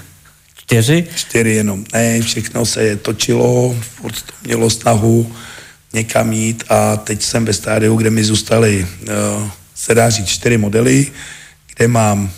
Čtyři? 0.56 1.08
Čtyři 1.15 1.50
jenom. 1.50 1.86
Ne, 1.94 2.22
všechno 2.22 2.65
se 2.65 2.96
točilo, 2.96 3.76
furt 3.82 4.22
to 4.22 4.34
mělo 4.44 4.70
snahu 4.70 5.36
někam 5.95 6.34
jít 6.34 6.63
a 6.69 6.97
teď 6.97 7.23
jsem 7.23 7.45
ve 7.45 7.53
stádiu, 7.53 7.95
kde 7.95 8.10
mi 8.10 8.23
zůstaly, 8.23 8.88
uh, 9.01 9.49
se 9.75 9.95
dá 9.95 10.10
říct, 10.10 10.27
čtyři 10.27 10.58
modely, 10.58 11.08
kde 11.75 11.88
mám 11.88 12.31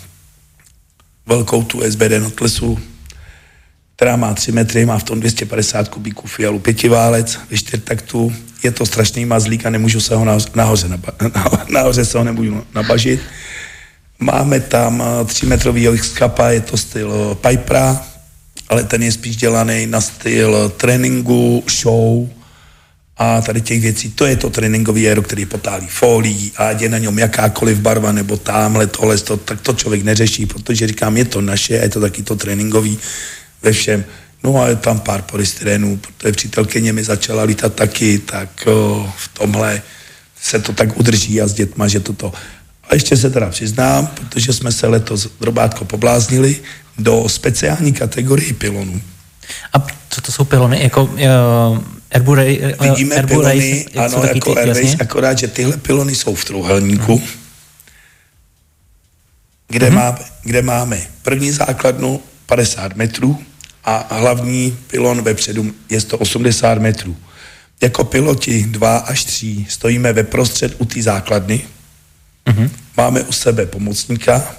velkou 1.26 1.62
tu 1.62 1.82
SBD 1.90 2.12
Notlesu, 2.18 2.78
která 3.96 4.16
má 4.16 4.34
3 4.34 4.52
metry, 4.52 4.86
má 4.86 4.98
v 4.98 5.02
tom 5.02 5.20
250 5.20 5.88
kubíků 5.88 6.28
fialu 6.28 6.58
pětiválec 6.58 7.38
ve 7.50 7.56
čtyřtaktu. 7.56 8.32
Je 8.62 8.70
to 8.70 8.86
strašný 8.86 9.24
mazlík 9.24 9.66
a 9.66 9.70
nemůžu 9.70 10.00
se 10.00 10.14
ho 10.14 10.24
nahoře, 10.54 10.88
naba, 10.88 11.12
nahoře 11.70 12.04
se 12.04 12.18
ho 12.18 12.24
nemůžu 12.24 12.64
nabažit. 12.74 13.20
Máme 14.18 14.60
tam 14.60 15.02
3 15.26 15.46
metrový 15.46 15.98
skapa, 15.98 16.50
je 16.50 16.60
to 16.60 16.76
styl 16.76 17.38
Pipera, 17.40 18.02
ale 18.68 18.84
ten 18.84 19.02
je 19.02 19.12
spíš 19.12 19.36
dělaný 19.36 19.86
na 19.86 20.00
styl 20.00 20.72
tréninku, 20.76 21.64
show 21.70 22.37
a 23.18 23.40
tady 23.40 23.60
těch 23.60 23.80
věcí. 23.80 24.10
To 24.10 24.26
je 24.26 24.36
to 24.36 24.50
tréninkový 24.50 25.08
aero, 25.08 25.22
který 25.22 25.46
potálí 25.46 25.86
folí 25.88 26.52
a 26.56 26.70
je 26.70 26.88
na 26.88 26.98
něm 26.98 27.18
jakákoliv 27.18 27.78
barva 27.78 28.12
nebo 28.12 28.36
tamhle 28.36 28.86
tohle, 28.86 29.18
to, 29.18 29.36
tak 29.36 29.60
to 29.60 29.72
člověk 29.72 30.02
neřeší, 30.04 30.46
protože 30.46 30.86
říkám, 30.86 31.16
je 31.16 31.24
to 31.24 31.40
naše 31.40 31.80
a 31.80 31.82
je 31.82 31.88
to 31.88 32.00
taky 32.00 32.22
to 32.22 32.36
tréninkový 32.36 32.98
ve 33.62 33.72
všem. 33.72 34.04
No 34.44 34.62
a 34.62 34.68
je 34.68 34.76
tam 34.76 35.00
pár 35.00 35.22
polystyrenů, 35.22 35.96
protože 35.96 36.32
přítelkyně 36.32 36.92
mi 36.92 37.04
začala 37.04 37.42
lítat 37.42 37.74
taky, 37.74 38.18
tak 38.18 38.66
o, 38.66 39.12
v 39.16 39.28
tomhle 39.28 39.82
se 40.42 40.58
to 40.58 40.72
tak 40.72 40.96
udrží 40.96 41.40
a 41.40 41.46
s 41.46 41.54
dětma, 41.54 41.88
že 41.88 42.00
toto. 42.00 42.32
A 42.88 42.94
ještě 42.94 43.16
se 43.16 43.30
teda 43.30 43.50
přiznám, 43.50 44.06
protože 44.06 44.52
jsme 44.52 44.72
se 44.72 44.86
letos 44.86 45.28
drobátko 45.40 45.84
pobláznili 45.84 46.56
do 46.98 47.24
speciální 47.28 47.92
kategorii 47.92 48.52
pilonů. 48.52 49.02
A 49.72 49.86
co 50.10 50.20
to 50.20 50.32
jsou 50.32 50.44
pilony? 50.44 50.82
Jako 50.82 51.04
uh, 51.04 51.18
Airbu 52.10 52.34
Ray, 52.34 52.60
uh, 52.80 52.86
Vidíme 52.86 53.14
Airbu 53.14 53.28
pilony, 53.28 53.86
Race, 53.94 54.16
ano, 54.16 54.24
jako 54.24 54.54
ty, 54.54 54.60
Airways, 54.60 54.96
akorát, 55.00 55.38
že 55.38 55.48
tyhle 55.48 55.76
pilony 55.76 56.14
jsou 56.14 56.34
v 56.34 56.44
trůhelníku, 56.44 57.16
uh-huh. 57.16 57.28
kde, 59.68 59.90
uh-huh. 59.90 59.94
máme, 59.94 60.18
kde 60.42 60.62
máme 60.62 61.00
první 61.22 61.50
základnu 61.50 62.20
50 62.46 62.96
metrů 62.96 63.38
a 63.84 64.14
hlavní 64.14 64.78
pilon 64.86 65.22
vepředu 65.22 65.72
je 65.90 66.00
180 66.00 66.78
metrů. 66.78 67.16
Jako 67.80 68.04
piloti 68.04 68.64
2 68.68 68.96
až 68.98 69.24
3 69.24 69.66
stojíme 69.68 70.12
ve 70.12 70.24
prostřed 70.24 70.74
u 70.78 70.84
té 70.84 71.02
základny, 71.02 71.60
uh-huh. 72.46 72.70
máme 72.96 73.22
u 73.22 73.32
sebe 73.32 73.66
pomocníka 73.66 74.54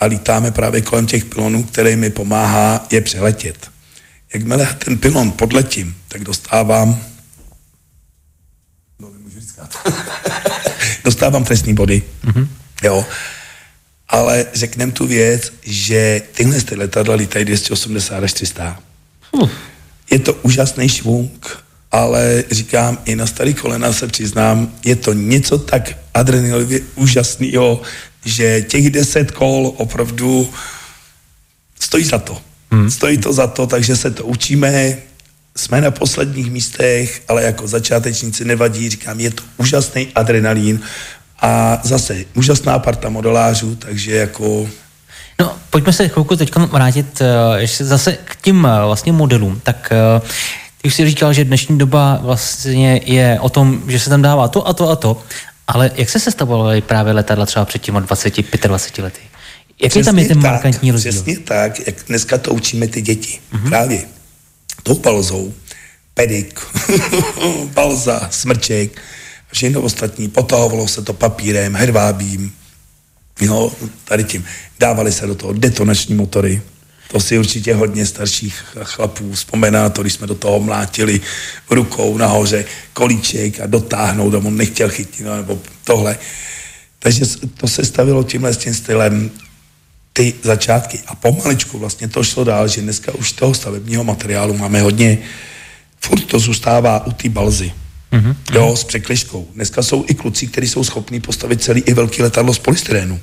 a 0.00 0.04
lítáme 0.04 0.50
právě 0.50 0.82
kolem 0.82 1.06
těch 1.06 1.24
pilonů, 1.24 1.62
který 1.62 1.96
mi 1.96 2.10
pomáhá 2.10 2.86
je 2.90 3.00
přeletět. 3.00 3.70
Jakmile 4.34 4.74
ten 4.84 4.98
pilon 4.98 5.32
podletím, 5.32 5.96
tak 6.08 6.24
dostávám 6.24 7.00
no, 8.98 9.10
nemůžu 9.10 9.40
dostávám 11.04 11.44
trestní 11.44 11.74
body. 11.74 12.02
Uh-huh. 12.24 12.48
Jo 12.82 13.06
ale 14.08 14.46
řekneme 14.54 14.92
tu 14.92 15.06
věc, 15.06 15.52
že 15.62 16.22
tyhle 16.32 16.60
ty 16.60 16.74
letadla 16.74 17.14
lítají 17.14 17.44
280 17.44 18.24
až 18.24 18.32
300. 18.32 18.80
Uh. 19.32 19.50
Je 20.10 20.18
to 20.18 20.34
úžasný 20.34 20.88
švung, 20.88 21.64
ale 21.90 22.44
říkám, 22.50 22.98
i 23.04 23.16
na 23.16 23.26
starý 23.26 23.54
kolena 23.54 23.92
se 23.92 24.06
přiznám, 24.06 24.74
je 24.84 24.96
to 24.96 25.12
něco 25.12 25.58
tak 25.58 25.98
adrenalinově 26.14 26.80
úžasného, 26.94 27.82
že 28.24 28.62
těch 28.62 28.90
deset 28.90 29.30
kol 29.30 29.72
opravdu 29.76 30.50
stojí 31.80 32.04
za 32.04 32.18
to. 32.18 32.42
Hmm. 32.70 32.90
Stojí 32.90 33.18
to 33.18 33.32
za 33.32 33.46
to, 33.46 33.66
takže 33.66 33.96
se 33.96 34.10
to 34.10 34.24
učíme, 34.24 34.96
jsme 35.56 35.80
na 35.80 35.90
posledních 35.90 36.50
místech, 36.50 37.22
ale 37.28 37.42
jako 37.42 37.68
začátečníci 37.68 38.44
nevadí, 38.44 38.90
říkám, 38.90 39.20
je 39.20 39.30
to 39.30 39.42
úžasný 39.56 40.08
adrenalín 40.14 40.80
a 41.40 41.80
zase 41.82 42.24
úžasná 42.34 42.78
parta 42.78 43.08
modelářů, 43.08 43.76
takže 43.76 44.16
jako... 44.16 44.68
No, 45.40 45.56
pojďme 45.70 45.92
se 45.92 46.08
chvilku 46.08 46.36
teď 46.36 46.56
vrátit 46.56 47.20
uh, 47.20 47.56
ještě 47.56 47.84
zase 47.84 48.18
k 48.24 48.36
tím 48.36 48.64
uh, 48.64 48.70
vlastně 48.86 49.12
modelům. 49.12 49.60
Tak 49.62 49.92
uh, 50.20 50.28
ty 50.82 50.88
už 50.88 50.94
si 50.94 51.06
říkal, 51.06 51.32
že 51.32 51.44
dnešní 51.44 51.78
doba 51.78 52.18
vlastně 52.22 53.00
je 53.04 53.38
o 53.40 53.48
tom, 53.48 53.82
že 53.86 54.00
se 54.00 54.10
tam 54.10 54.22
dává 54.22 54.48
to 54.48 54.68
a 54.68 54.72
to 54.72 54.90
a 54.90 54.96
to, 54.96 55.22
ale 55.66 55.90
jak 55.94 56.10
se 56.10 56.20
sestavovaly 56.20 56.80
právě 56.80 57.12
letadla 57.12 57.46
třeba 57.46 57.64
před 57.64 57.82
těmi 57.82 58.00
20, 58.00 58.34
25 58.66 59.02
lety? 59.04 59.20
Jaký 59.82 60.02
tam 60.02 60.18
je 60.18 60.28
ten 60.28 60.42
tak, 60.42 60.52
markantní 60.52 60.90
rozdíl? 60.90 61.12
Přesně 61.12 61.38
tak, 61.38 61.86
jak 61.86 61.94
dneska 62.06 62.38
to 62.38 62.54
učíme 62.54 62.88
ty 62.88 63.02
děti. 63.02 63.40
Uh-huh. 63.52 63.68
Právě 63.68 64.04
tou 64.82 64.98
balzou, 64.98 65.54
pedik, 66.14 66.60
balza, 67.74 68.28
smrček, 68.30 69.02
všechno 69.52 69.80
ostatní, 69.80 70.28
potahovalo 70.28 70.88
se 70.88 71.02
to 71.02 71.12
papírem, 71.12 71.74
hervábím, 71.74 72.52
jo, 73.40 73.72
tady 74.04 74.24
tím. 74.24 74.44
Dávali 74.80 75.12
se 75.12 75.26
do 75.26 75.34
toho 75.34 75.52
detonační 75.52 76.14
motory, 76.14 76.62
to 77.10 77.20
si 77.20 77.38
určitě 77.38 77.74
hodně 77.74 78.06
starších 78.06 78.64
chlapů 78.82 79.32
vzpomená, 79.32 79.88
to, 79.90 80.02
když 80.02 80.12
jsme 80.12 80.26
do 80.26 80.34
toho 80.34 80.60
mlátili 80.60 81.20
rukou 81.70 82.18
nahoře 82.18 82.64
kolíček 82.92 83.60
a 83.60 83.66
dotáhnout 83.66 84.34
a 84.34 84.38
on 84.38 84.56
nechtěl 84.56 84.88
chytit, 84.88 85.26
no, 85.26 85.36
nebo 85.36 85.58
tohle. 85.84 86.18
Takže 86.98 87.24
to 87.56 87.68
se 87.68 87.84
stavilo 87.84 88.24
tímhle 88.24 88.54
s 88.54 88.56
tím 88.56 88.74
stylem 88.74 89.30
ty 90.18 90.34
začátky. 90.42 90.98
A 91.06 91.14
pomaličku 91.14 91.78
vlastně 91.78 92.08
to 92.08 92.24
šlo 92.24 92.44
dál, 92.44 92.68
že 92.68 92.80
dneska 92.80 93.14
už 93.14 93.32
toho 93.32 93.54
stavebního 93.54 94.04
materiálu 94.04 94.58
máme 94.58 94.80
hodně, 94.80 95.18
furt 96.00 96.24
to 96.24 96.38
zůstává 96.38 97.06
u 97.06 97.12
té 97.12 97.28
balzy. 97.28 97.72
Mm-hmm. 98.12 98.34
Jo, 98.52 98.76
s 98.76 98.84
překližkou. 98.84 99.48
Dneska 99.54 99.82
jsou 99.82 100.04
i 100.08 100.14
kluci, 100.14 100.46
kteří 100.46 100.68
jsou 100.68 100.84
schopní 100.84 101.20
postavit 101.20 101.62
celý 101.62 101.80
i 101.80 101.94
velký 101.94 102.22
letadlo 102.22 102.54
z 102.54 102.58
polystyrénu 102.58 103.20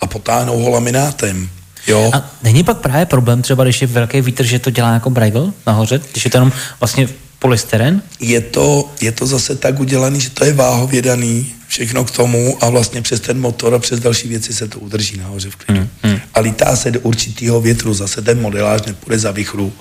a 0.00 0.06
potáhnou 0.06 0.58
ho 0.62 0.70
laminátem. 0.70 1.50
Jo. 1.86 2.10
A 2.14 2.30
není 2.42 2.64
pak 2.64 2.78
právě 2.78 3.06
problém 3.06 3.42
třeba, 3.42 3.64
když 3.64 3.80
je 3.80 3.86
velký 3.86 4.20
vítr, 4.20 4.44
že 4.44 4.58
to 4.58 4.70
dělá 4.70 4.94
jako 4.94 5.10
Bragel 5.10 5.52
nahoře, 5.66 6.00
když 6.12 6.24
je 6.24 6.30
to 6.30 6.36
jenom 6.36 6.52
vlastně 6.80 7.08
polystyren? 7.38 8.02
Je 8.20 8.40
to, 8.40 8.90
je 9.00 9.12
to 9.12 9.26
zase 9.26 9.56
tak 9.56 9.80
udělaný, 9.80 10.20
že 10.20 10.30
to 10.30 10.44
je 10.44 10.52
váhově 10.52 11.02
daný, 11.02 11.54
všechno 11.68 12.04
k 12.04 12.10
tomu 12.10 12.64
a 12.64 12.70
vlastně 12.70 13.02
přes 13.02 13.20
ten 13.20 13.40
motor 13.40 13.74
a 13.74 13.78
přes 13.78 14.00
další 14.00 14.28
věci 14.28 14.52
se 14.54 14.68
to 14.68 14.78
udrží 14.78 15.16
nahoře 15.16 15.50
v 15.50 15.56
klidu. 15.56 15.80
Hmm, 15.80 15.88
hmm. 16.02 16.20
A 16.34 16.40
lítá 16.40 16.76
se 16.76 16.90
do 16.90 17.00
určitého 17.00 17.60
větru, 17.60 17.94
zase 17.94 18.22
ten 18.22 18.40
modelář 18.40 18.86
nepůjde 18.86 19.18
za 19.18 19.30
vychru, 19.30 19.72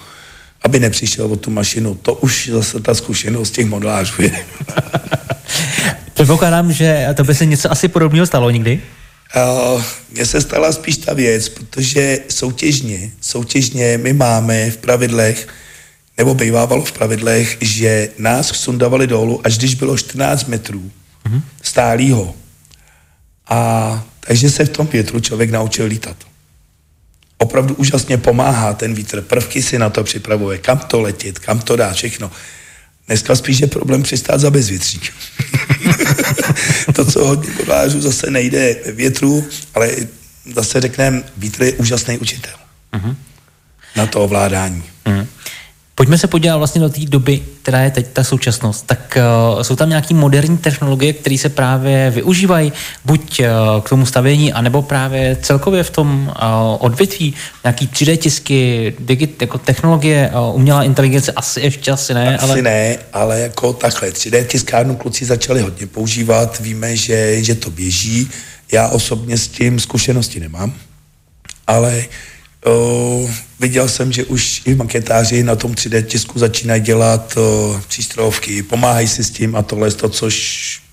aby 0.61 0.79
nepřišel 0.79 1.25
o 1.25 1.35
tu 1.35 1.51
mašinu. 1.51 1.95
To 1.95 2.13
už 2.13 2.49
zase 2.53 2.79
ta 2.79 2.95
zkušenost 2.95 3.51
těch 3.51 3.65
modelářů 3.65 4.21
je. 4.21 4.31
Předpokládám, 6.13 6.73
že 6.73 7.07
to 7.13 7.23
by 7.23 7.35
se 7.35 7.45
něco 7.45 7.71
asi 7.71 7.87
podobného 7.87 8.25
stalo 8.25 8.49
nikdy? 8.49 8.81
Uh, 9.35 9.83
mně 10.11 10.25
se 10.25 10.41
stala 10.41 10.71
spíš 10.71 10.97
ta 10.97 11.13
věc, 11.13 11.49
protože 11.49 12.19
soutěžně, 12.29 13.11
soutěžně 13.21 13.97
my 13.97 14.13
máme 14.13 14.71
v 14.71 14.77
pravidlech, 14.77 15.47
nebo 16.17 16.33
bývávalo 16.33 16.85
v 16.85 16.91
pravidlech, 16.91 17.57
že 17.61 18.09
nás 18.17 18.47
sundavali 18.47 19.07
dolů, 19.07 19.41
až 19.43 19.57
když 19.57 19.75
bylo 19.75 19.97
14 19.97 20.47
metrů 20.47 20.91
uh-huh. 21.25 21.41
stálýho. 21.61 22.35
A 23.47 24.03
takže 24.19 24.49
se 24.49 24.65
v 24.65 24.69
tom 24.69 24.87
větru 24.87 25.19
člověk 25.19 25.51
naučil 25.51 25.85
lítat 25.85 26.17
opravdu 27.37 27.75
úžasně 27.75 28.17
pomáhá 28.17 28.73
ten 28.73 28.93
vítr. 28.93 29.21
Prvky 29.21 29.61
si 29.61 29.79
na 29.79 29.89
to 29.89 30.03
připravuje, 30.03 30.57
kam 30.57 30.79
to 30.79 31.01
letět, 31.01 31.39
kam 31.39 31.59
to 31.59 31.75
dá, 31.75 31.93
všechno. 31.93 32.31
Dneska 33.07 33.35
spíš 33.35 33.59
je 33.59 33.67
problém 33.67 34.03
přistát 34.03 34.37
za 34.37 34.49
bezvětřík. 34.49 35.13
to, 36.93 37.05
co 37.05 37.27
hodně 37.27 37.49
modářů 37.59 38.01
zase 38.01 38.31
nejde 38.31 38.75
ve 38.85 38.91
větru, 38.91 39.47
ale 39.73 39.91
zase 40.55 40.81
řekneme, 40.81 41.23
vítr 41.37 41.63
je 41.63 41.73
úžasný 41.73 42.17
učitel. 42.17 42.53
Uh-huh. 42.93 43.15
Na 43.95 44.05
to 44.05 44.23
ovládání. 44.23 44.83
Uh-huh. 45.05 45.27
Pojďme 45.97 46.17
se 46.17 46.27
podívat 46.27 46.57
vlastně 46.57 46.81
do 46.81 46.89
té 46.89 47.01
doby, 47.01 47.41
která 47.61 47.81
je 47.81 47.91
teď 47.91 48.07
ta 48.13 48.23
současnost. 48.23 48.85
Tak 48.85 49.17
uh, 49.55 49.61
jsou 49.61 49.75
tam 49.75 49.89
nějaké 49.89 50.13
moderní 50.13 50.57
technologie, 50.57 51.13
které 51.13 51.37
se 51.37 51.49
právě 51.49 52.11
využívají 52.11 52.73
buď 53.05 53.39
uh, 53.39 53.81
k 53.81 53.89
tomu 53.89 54.05
stavění, 54.05 54.53
anebo 54.53 54.81
právě 54.81 55.37
celkově 55.41 55.83
v 55.83 55.89
tom 55.89 56.27
uh, 56.27 56.77
odvětví, 56.79 57.33
nějaký 57.63 57.87
3D 57.87 58.17
tisky, 58.17 58.93
digit, 58.99 59.41
jako 59.41 59.57
technologie, 59.57 60.31
uh, 60.33 60.55
umělá 60.55 60.83
inteligence, 60.83 61.31
asi 61.31 61.61
ještě 61.61 61.91
asi 61.91 62.13
ne. 62.13 62.37
Asi 62.37 62.51
ale... 62.51 62.61
ne, 62.61 62.97
ale 63.13 63.39
jako 63.39 63.73
takhle, 63.73 64.09
3D 64.09 64.45
tiskárnu 64.45 64.95
kluci 64.95 65.25
začali 65.25 65.61
hodně 65.61 65.87
používat, 65.87 66.59
víme, 66.59 66.95
že, 66.95 67.43
že 67.43 67.55
to 67.55 67.69
běží. 67.69 68.29
Já 68.71 68.87
osobně 68.87 69.37
s 69.37 69.47
tím 69.47 69.79
zkušenosti 69.79 70.39
nemám, 70.39 70.73
ale 71.67 72.05
uh, 72.67 73.31
viděl 73.59 73.89
jsem, 73.89 74.11
že 74.11 74.25
už 74.25 74.61
i 74.65 74.75
maketáři 74.75 75.43
na 75.43 75.55
tom 75.55 75.71
3D 75.71 76.03
tisku 76.03 76.39
začínají 76.39 76.81
dělat 76.81 77.37
uh, 77.37 77.81
přístrojovky, 77.87 78.63
pomáhají 78.63 79.07
si 79.07 79.23
s 79.23 79.29
tím 79.29 79.55
a 79.55 79.61
tohle 79.61 79.91
to, 79.91 80.09
což 80.09 80.87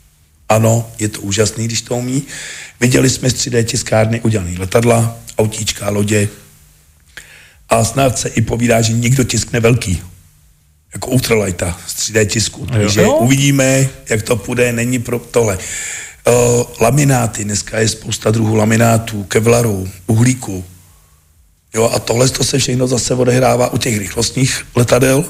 ano, 0.49 0.91
je 0.99 1.09
to 1.09 1.21
úžasný, 1.21 1.65
když 1.65 1.83
to 1.83 1.97
umí. 1.97 2.23
Viděli 2.81 3.11
jsme 3.11 3.31
z 3.31 3.35
3D 3.35 3.65
tiskárny 3.65 4.21
udělané 4.21 4.59
letadla, 4.59 5.17
autíčka, 5.39 5.91
lodě. 5.91 6.29
A 7.69 7.85
snad 7.85 8.19
se 8.19 8.29
i 8.29 8.43
povídá, 8.43 8.83
že 8.83 8.93
někdo 8.93 9.25
tiskne 9.25 9.61
velký. 9.61 10.03
Jako 10.95 11.11
ultralighta 11.11 11.81
z 11.87 11.97
3D 11.97 12.27
tisku. 12.27 12.67
Takže 12.67 13.03
jo. 13.03 13.13
uvidíme, 13.13 13.89
jak 14.11 14.23
to 14.23 14.37
půjde, 14.37 14.73
není 14.73 14.99
pro 14.99 15.19
tohle. 15.19 15.59
Uh, 16.27 16.65
lamináty, 16.81 17.45
dneska 17.45 17.79
je 17.79 17.89
spousta 17.89 18.31
druhů 18.31 18.55
laminátů, 18.55 19.25
kevlaru, 19.25 19.89
uhlíku. 20.07 20.65
Jo, 21.75 21.91
a 21.95 21.99
tohle 21.99 22.29
to 22.29 22.45
se 22.45 22.59
všechno 22.59 22.87
zase 22.87 23.15
odehrává 23.15 23.73
u 23.73 23.79
těch 23.79 23.99
rychlostních 23.99 24.67
letadel, 24.75 25.25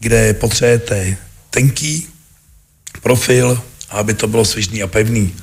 kde 0.00 0.34
potřebujete 0.34 1.16
tenký 1.50 2.06
profil, 3.02 3.62
aby 3.90 4.14
to 4.14 4.26
bylo 4.26 4.44
svižný 4.44 4.82
a 4.82 4.86
pevný. 4.86 5.34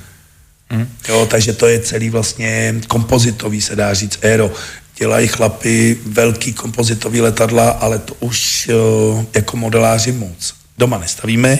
Hmm. 0.69 0.89
Jo, 1.09 1.25
takže 1.25 1.53
to 1.53 1.67
je 1.67 1.79
celý 1.79 2.09
vlastně 2.09 2.75
kompozitový, 2.87 3.61
se 3.61 3.75
dá 3.75 3.93
říct, 3.93 4.19
aero. 4.23 4.51
Dělají 4.97 5.27
chlapy 5.27 5.97
velký 6.05 6.53
kompozitový 6.53 7.21
letadla, 7.21 7.69
ale 7.69 7.99
to 7.99 8.13
už 8.19 8.67
jo, 8.67 9.25
jako 9.33 9.57
modeláři 9.57 10.11
moc. 10.11 10.53
Doma 10.77 10.97
nestavíme, 10.97 11.59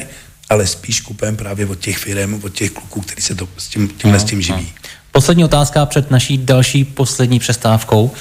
ale 0.49 0.67
spíš 0.67 1.01
kupujeme 1.01 1.37
právě 1.37 1.65
od 1.65 1.79
těch 1.79 1.97
firm, 1.97 2.39
od 2.43 2.53
těch 2.53 2.71
kluků, 2.71 3.01
kteří 3.01 3.21
se 3.21 3.35
to, 3.35 3.49
s 3.57 3.67
tím, 3.67 3.87
tímhle 3.87 4.19
s 4.19 4.23
tím 4.23 4.41
živí. 4.41 4.73
Poslední 5.17 5.43
otázka 5.43 5.85
před 5.85 6.11
naší 6.11 6.37
další 6.37 6.83
poslední 6.83 7.39
přestávkou. 7.39 8.11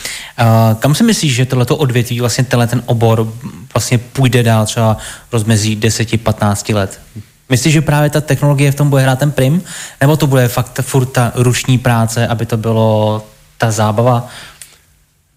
Kam 0.79 0.95
si 0.95 1.05
myslíš, 1.05 1.35
že 1.35 1.47
tohleto 1.47 1.77
odvětví, 1.77 2.21
vlastně 2.21 2.45
tenhle 2.45 2.67
ten 2.67 2.83
obor 2.87 3.33
vlastně 3.75 3.99
půjde 3.99 4.43
dál 4.43 4.67
třeba 4.67 4.97
rozmezí 5.33 5.77
10-15 5.77 6.75
let? 6.75 7.01
Myslíš, 7.49 7.73
že 7.73 7.81
právě 7.81 8.11
ta 8.11 8.21
technologie 8.21 8.73
v 8.73 8.75
tom 8.75 8.91
bude 8.91 9.03
hrát 9.03 9.19
ten 9.19 9.31
prim? 9.31 9.63
Nebo 10.01 10.17
to 10.17 10.27
bude 10.27 10.49
fakt 10.49 10.81
furt 10.83 11.07
ta 11.07 11.33
ruční 11.35 11.79
práce, 11.79 12.27
aby 12.27 12.47
to 12.47 12.57
bylo 12.57 13.27
ta 13.59 13.71
zábava? 13.71 14.29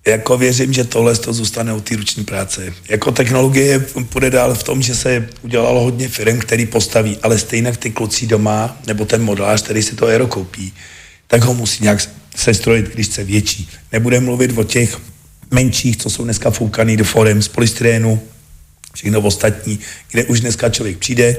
Jako 0.07 0.37
věřím, 0.37 0.73
že 0.73 0.83
tohle 0.83 1.15
to 1.15 1.33
zůstane 1.33 1.73
u 1.73 1.81
té 1.81 1.95
ruční 1.95 2.23
práce. 2.23 2.73
Jako 2.89 3.11
technologie 3.11 3.79
půjde 4.09 4.29
dál 4.29 4.53
v 4.53 4.63
tom, 4.63 4.81
že 4.81 4.95
se 4.95 5.29
udělalo 5.41 5.81
hodně 5.83 6.07
firm, 6.07 6.39
který 6.39 6.65
postaví, 6.65 7.17
ale 7.23 7.37
stejně 7.37 7.71
ty 7.71 7.91
kluci 7.91 8.27
doma, 8.27 8.77
nebo 8.87 9.05
ten 9.05 9.23
modelář, 9.23 9.61
který 9.61 9.83
si 9.83 9.95
to 9.95 10.07
aero 10.07 10.27
koupí, 10.27 10.73
tak 11.31 11.43
ho 11.43 11.53
musí 11.53 11.83
nějak 11.83 12.09
sestrojit, 12.35 12.93
když 12.93 13.07
chce 13.07 13.23
větší. 13.23 13.69
Nebude 13.91 14.19
mluvit 14.19 14.57
o 14.57 14.63
těch 14.63 14.97
menších, 15.51 15.97
co 15.97 16.09
jsou 16.09 16.23
dneska 16.23 16.51
foukaný 16.51 16.97
do 16.97 17.03
forem 17.03 17.41
z 17.41 17.47
polystyrénu, 17.47 18.21
všechno 18.93 19.21
ostatní, 19.21 19.79
kde 20.11 20.23
už 20.23 20.41
dneska 20.41 20.69
člověk 20.69 20.97
přijde, 20.97 21.37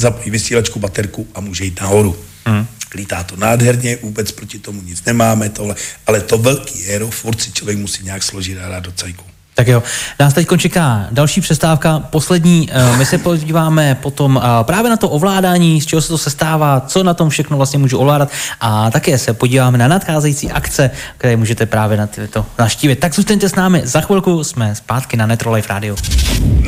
zapojí 0.00 0.30
vysílačku, 0.30 0.78
baterku 0.78 1.26
a 1.34 1.40
může 1.40 1.64
jít 1.64 1.80
nahoru. 1.80 2.16
Hmm. 2.44 2.66
Lítá 2.94 3.22
to 3.22 3.36
nádherně, 3.36 3.98
vůbec 4.02 4.32
proti 4.32 4.58
tomu 4.58 4.82
nic 4.82 5.04
nemáme, 5.04 5.48
tohle, 5.48 5.74
ale 6.06 6.20
to 6.20 6.38
velký 6.38 6.86
aero, 6.86 7.10
furt 7.10 7.42
si 7.42 7.52
člověk 7.52 7.78
musí 7.78 8.04
nějak 8.04 8.22
složit 8.22 8.58
a 8.58 8.68
dát 8.68 8.80
do 8.80 8.92
cajku. 8.92 9.24
Tak 9.54 9.68
jo, 9.68 9.82
nás 10.20 10.34
teď 10.34 10.48
čeká 10.56 11.06
další 11.10 11.40
přestávka, 11.40 11.98
poslední. 12.10 12.68
Eh, 12.72 12.96
my 12.96 13.06
se 13.06 13.18
podíváme 13.18 13.94
potom 13.94 14.40
eh, 14.42 14.64
právě 14.64 14.90
na 14.90 14.96
to 14.96 15.08
ovládání, 15.08 15.80
z 15.80 15.86
čeho 15.86 16.02
se 16.02 16.08
to 16.08 16.18
sestává, 16.18 16.80
co 16.80 17.02
na 17.02 17.14
tom 17.14 17.28
všechno 17.28 17.56
vlastně 17.56 17.78
můžu 17.78 17.98
ovládat 17.98 18.28
a 18.60 18.90
také 18.90 19.18
se 19.18 19.34
podíváme 19.34 19.78
na 19.78 19.88
nadcházející 19.88 20.50
akce, 20.50 20.90
které 21.18 21.36
můžete 21.36 21.66
právě 21.66 21.96
na 21.96 22.08
to 22.30 22.46
naštívit. 22.58 22.96
Tak 22.96 23.14
zůstaňte 23.14 23.48
s 23.48 23.54
námi, 23.54 23.82
za 23.84 24.00
chvilku 24.00 24.44
jsme 24.44 24.74
zpátky 24.74 25.16
na 25.16 25.26
Netro 25.26 25.52
Life 25.52 25.68
Radio. 25.68 25.96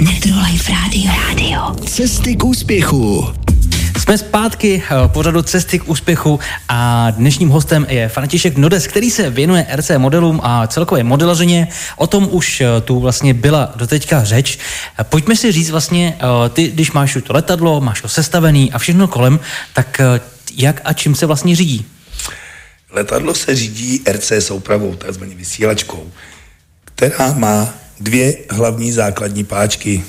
Netro 0.01 0.33
Life 0.51 0.73
Radio. 0.73 1.13
Radio. 1.29 1.87
Cesty 1.87 2.37
k 2.37 2.45
úspěchu. 2.45 3.33
Jsme 4.07 4.19
zpátky 4.19 4.83
v 4.91 5.09
pořadu 5.09 5.43
Cesty 5.43 5.79
k 5.79 5.89
úspěchu 5.89 6.41
a 6.69 7.11
dnešním 7.11 7.49
hostem 7.49 7.87
je 7.89 8.09
František 8.09 8.57
Nodes, 8.57 8.87
který 8.87 9.11
se 9.11 9.31
věnuje 9.31 9.67
RC 9.77 9.91
modelům 9.99 10.41
a 10.43 10.67
celkové 10.67 11.03
modelařině. 11.03 11.69
O 11.97 12.07
tom 12.07 12.29
už 12.31 12.61
eh, 12.61 12.81
tu 12.81 13.01
vlastně 13.01 13.35
byla 13.35 13.73
doteďka 13.77 14.25
řeč. 14.25 14.59
Pojďme 15.03 15.37
si 15.37 15.53
říct 15.53 15.71
vlastně, 15.71 16.19
eh, 16.19 16.49
ty, 16.49 16.69
když 16.69 16.93
máš 16.93 17.19
to 17.23 17.33
letadlo, 17.33 17.81
máš 17.81 18.03
ho 18.03 18.09
sestavený 18.09 18.73
a 18.73 18.79
všechno 18.79 19.09
kolem, 19.09 19.41
tak 19.73 20.01
eh, 20.01 20.21
jak 20.57 20.81
a 20.85 20.93
čím 20.93 21.15
se 21.15 21.27
vlastně 21.27 21.57
řídí? 21.57 21.87
Letadlo 22.91 23.35
se 23.35 23.55
řídí 23.55 24.03
RC 24.13 24.33
soupravou, 24.39 24.95
takzvaně 24.97 25.35
vysílačkou, 25.35 26.13
která 26.85 27.33
má 27.33 27.75
dvě 28.01 28.37
hlavní 28.51 28.93
základní 28.93 29.45
páčky 29.45 30.05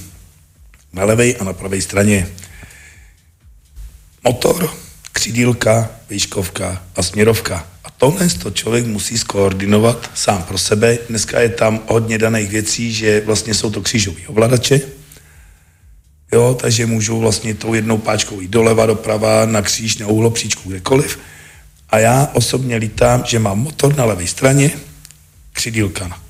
na 0.93 1.05
levé 1.05 1.33
a 1.33 1.43
na 1.43 1.53
pravé 1.53 1.81
straně 1.81 2.27
motor, 4.23 4.69
křidílka, 5.11 5.89
výškovka 6.09 6.83
a 6.95 7.03
směrovka. 7.03 7.67
A 7.83 7.89
tohle 7.89 8.29
to 8.29 8.51
člověk 8.51 8.85
musí 8.85 9.17
skoordinovat 9.17 10.11
sám 10.15 10.43
pro 10.43 10.57
sebe. 10.57 10.97
Dneska 11.09 11.39
je 11.39 11.49
tam 11.49 11.79
hodně 11.87 12.17
daných 12.17 12.49
věcí, 12.49 12.93
že 12.93 13.21
vlastně 13.25 13.53
jsou 13.53 13.71
to 13.71 13.81
křížové 13.81 14.21
ovladače, 14.27 14.81
Jo, 16.31 16.57
takže 16.61 16.85
můžu 16.85 17.19
vlastně 17.19 17.53
tou 17.53 17.73
jednou 17.73 17.97
páčkou 17.97 18.41
jít 18.41 18.51
doleva, 18.51 18.85
doprava, 18.85 19.45
na 19.45 19.61
kříž, 19.61 19.97
na 19.97 20.07
úhlopříčku, 20.07 20.69
kdekoliv. 20.69 21.19
A 21.89 21.99
já 21.99 22.31
osobně 22.33 22.75
lítám, 22.75 23.23
že 23.25 23.39
mám 23.39 23.59
motor 23.59 23.95
na 23.95 24.05
levé 24.05 24.27
straně, 24.27 24.71
křidílka 25.53 26.26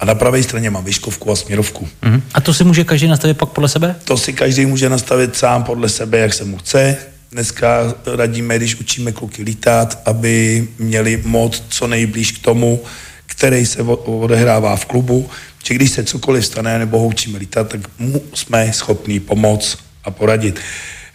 a 0.00 0.04
na 0.04 0.14
pravé 0.14 0.42
straně 0.42 0.70
mám 0.70 0.84
výškovku 0.84 1.30
a 1.30 1.36
směrovku. 1.36 1.88
Uh-huh. 2.02 2.22
A 2.34 2.40
to 2.40 2.54
si 2.54 2.64
může 2.64 2.84
každý 2.84 3.08
nastavit 3.08 3.38
pak 3.38 3.48
podle 3.48 3.68
sebe? 3.68 3.96
To 4.04 4.16
si 4.16 4.32
každý 4.32 4.66
může 4.66 4.88
nastavit 4.88 5.36
sám 5.36 5.64
podle 5.64 5.88
sebe, 5.88 6.18
jak 6.18 6.34
se 6.34 6.44
mu 6.44 6.56
chce. 6.56 6.96
Dneska 7.32 7.94
radíme, 8.16 8.56
když 8.56 8.74
učíme 8.74 9.12
kluky 9.12 9.42
lítat, 9.42 10.02
aby 10.04 10.68
měli 10.78 11.22
mod 11.24 11.62
co 11.68 11.86
nejblíž 11.86 12.32
k 12.32 12.38
tomu, 12.38 12.80
který 13.26 13.66
se 13.66 13.82
odehrává 13.82 14.76
v 14.76 14.84
klubu, 14.84 15.30
že 15.64 15.74
když 15.74 15.90
se 15.90 16.04
cokoliv 16.04 16.46
stane 16.46 16.78
nebo 16.78 16.98
ho 16.98 17.06
učíme 17.06 17.38
lítat, 17.38 17.68
tak 17.68 17.80
mu 17.98 18.22
jsme 18.34 18.72
schopní 18.72 19.20
pomoct 19.20 19.78
a 20.04 20.10
poradit. 20.10 20.60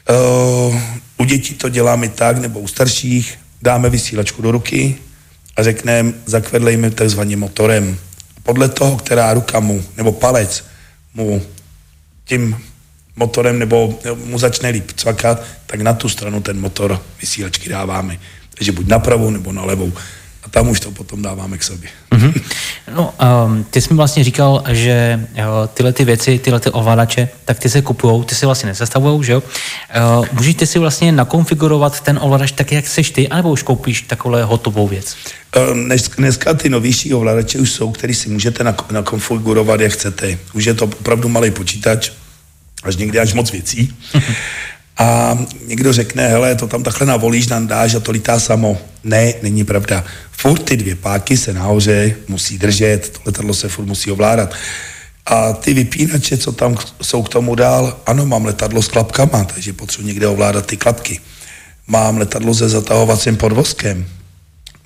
Uh, 0.10 0.80
u 1.18 1.24
dětí 1.24 1.54
to 1.54 1.70
děláme 1.70 2.10
tak, 2.10 2.38
nebo 2.38 2.60
u 2.60 2.68
starších, 2.68 3.40
dáme 3.62 3.90
vysílačku 3.90 4.42
do 4.42 4.52
ruky 4.52 4.96
a 5.58 5.64
řekneme, 5.64 6.14
zakvedlejme 6.26 6.92
takzvaně 6.92 7.38
motorem 7.38 7.98
podle 8.44 8.70
toho, 8.70 8.98
která 8.98 9.34
ruka 9.34 9.60
mu, 9.60 9.84
nebo 9.98 10.12
palec 10.12 10.66
mu 11.14 11.42
tím 12.26 12.58
motorem 13.16 13.60
nebo 13.60 14.00
mu 14.26 14.40
začne 14.40 14.70
líp 14.70 14.92
cvakat, 14.96 15.44
tak 15.66 15.82
na 15.82 15.94
tu 15.94 16.10
stranu 16.10 16.42
ten 16.42 16.60
motor 16.60 17.02
vysílačky 17.22 17.70
dáváme. 17.70 18.20
Takže 18.56 18.72
buď 18.72 18.88
na 18.88 19.00
pravou 19.00 19.30
nebo 19.30 19.52
na 19.52 19.66
levou. 19.66 19.94
A 20.44 20.50
tam 20.50 20.70
už 20.70 20.80
to 20.80 20.92
potom 20.92 21.22
dáváme 21.22 21.58
k 21.58 21.64
sobě. 21.64 21.90
Mm-hmm. 22.12 22.42
No, 22.96 23.14
um, 23.46 23.64
ty 23.64 23.82
jsi 23.82 23.90
mi 23.90 23.98
vlastně 23.98 24.24
říkal, 24.24 24.64
že 24.70 25.28
jo, 25.36 25.70
tyhle 25.74 25.94
ty 25.94 26.06
věci, 26.06 26.40
tyhle 26.40 26.60
ty 26.60 26.70
ovladače, 26.70 27.30
tak 27.46 27.60
ty 27.60 27.70
se 27.70 27.82
kupujou, 27.82 28.24
ty 28.24 28.36
si 28.36 28.46
vlastně 28.46 28.68
nezastavují, 28.68 29.24
že 29.24 29.32
jo? 29.32 29.44
Uh, 30.20 30.26
můžete 30.32 30.66
si 30.66 30.80
vlastně 30.80 31.12
nakonfigurovat 31.12 32.02
ten 32.02 32.20
ovladač 32.22 32.52
tak, 32.52 32.72
jak 32.72 32.88
seš 32.88 33.12
ty, 33.12 33.28
anebo 33.28 33.50
už 33.50 33.64
koupíš 33.64 34.02
takovou 34.02 34.46
hotovou 34.46 34.88
věc? 34.88 35.16
Dnes, 35.74 36.10
dneska 36.10 36.54
ty 36.54 36.70
novější 36.70 37.14
ovladače 37.14 37.60
už 37.60 37.72
jsou, 37.72 37.92
který 37.92 38.14
si 38.14 38.30
můžete 38.30 38.64
nakonfigurovat, 38.92 39.82
jak 39.82 39.92
chcete. 39.92 40.38
Už 40.54 40.66
je 40.66 40.74
to 40.74 40.86
opravdu 40.86 41.30
malý 41.30 41.52
počítač, 41.52 42.12
až 42.84 42.96
někdy 42.96 43.20
až 43.20 43.34
moc 43.34 43.52
věcí. 43.52 43.96
A 44.98 45.38
někdo 45.68 45.94
řekne, 45.94 46.28
hele, 46.28 46.56
to 46.56 46.68
tam 46.68 46.84
takhle 46.84 47.08
navolíš, 47.08 47.48
nandáš 47.48 47.96
a 47.96 48.00
to 48.00 48.12
lítá 48.12 48.40
samo. 48.40 48.78
Ne, 49.04 49.34
není 49.42 49.64
pravda. 49.64 50.04
Furt 50.32 50.64
ty 50.64 50.78
dvě 50.78 50.96
páky 50.96 51.38
se 51.38 51.54
nahoře 51.54 52.16
musí 52.28 52.58
držet, 52.58 53.10
to 53.10 53.20
letadlo 53.26 53.54
se 53.54 53.70
furt 53.70 53.86
musí 53.86 54.12
ovládat. 54.12 54.54
A 55.26 55.54
ty 55.54 55.74
vypínače, 55.74 56.38
co 56.38 56.52
tam 56.52 56.78
jsou 57.02 57.24
k 57.24 57.30
tomu 57.30 57.56
dál, 57.56 58.02
ano, 58.06 58.26
mám 58.26 58.46
letadlo 58.46 58.82
s 58.82 58.88
klapkama, 58.88 59.44
takže 59.44 59.74
potřebuji 59.74 60.08
někde 60.08 60.28
ovládat 60.28 60.66
ty 60.66 60.78
klapky. 60.78 61.20
Mám 61.88 62.18
letadlo 62.18 62.54
se 62.54 62.70
zatahovacím 62.70 63.38
podvozkem, 63.38 64.06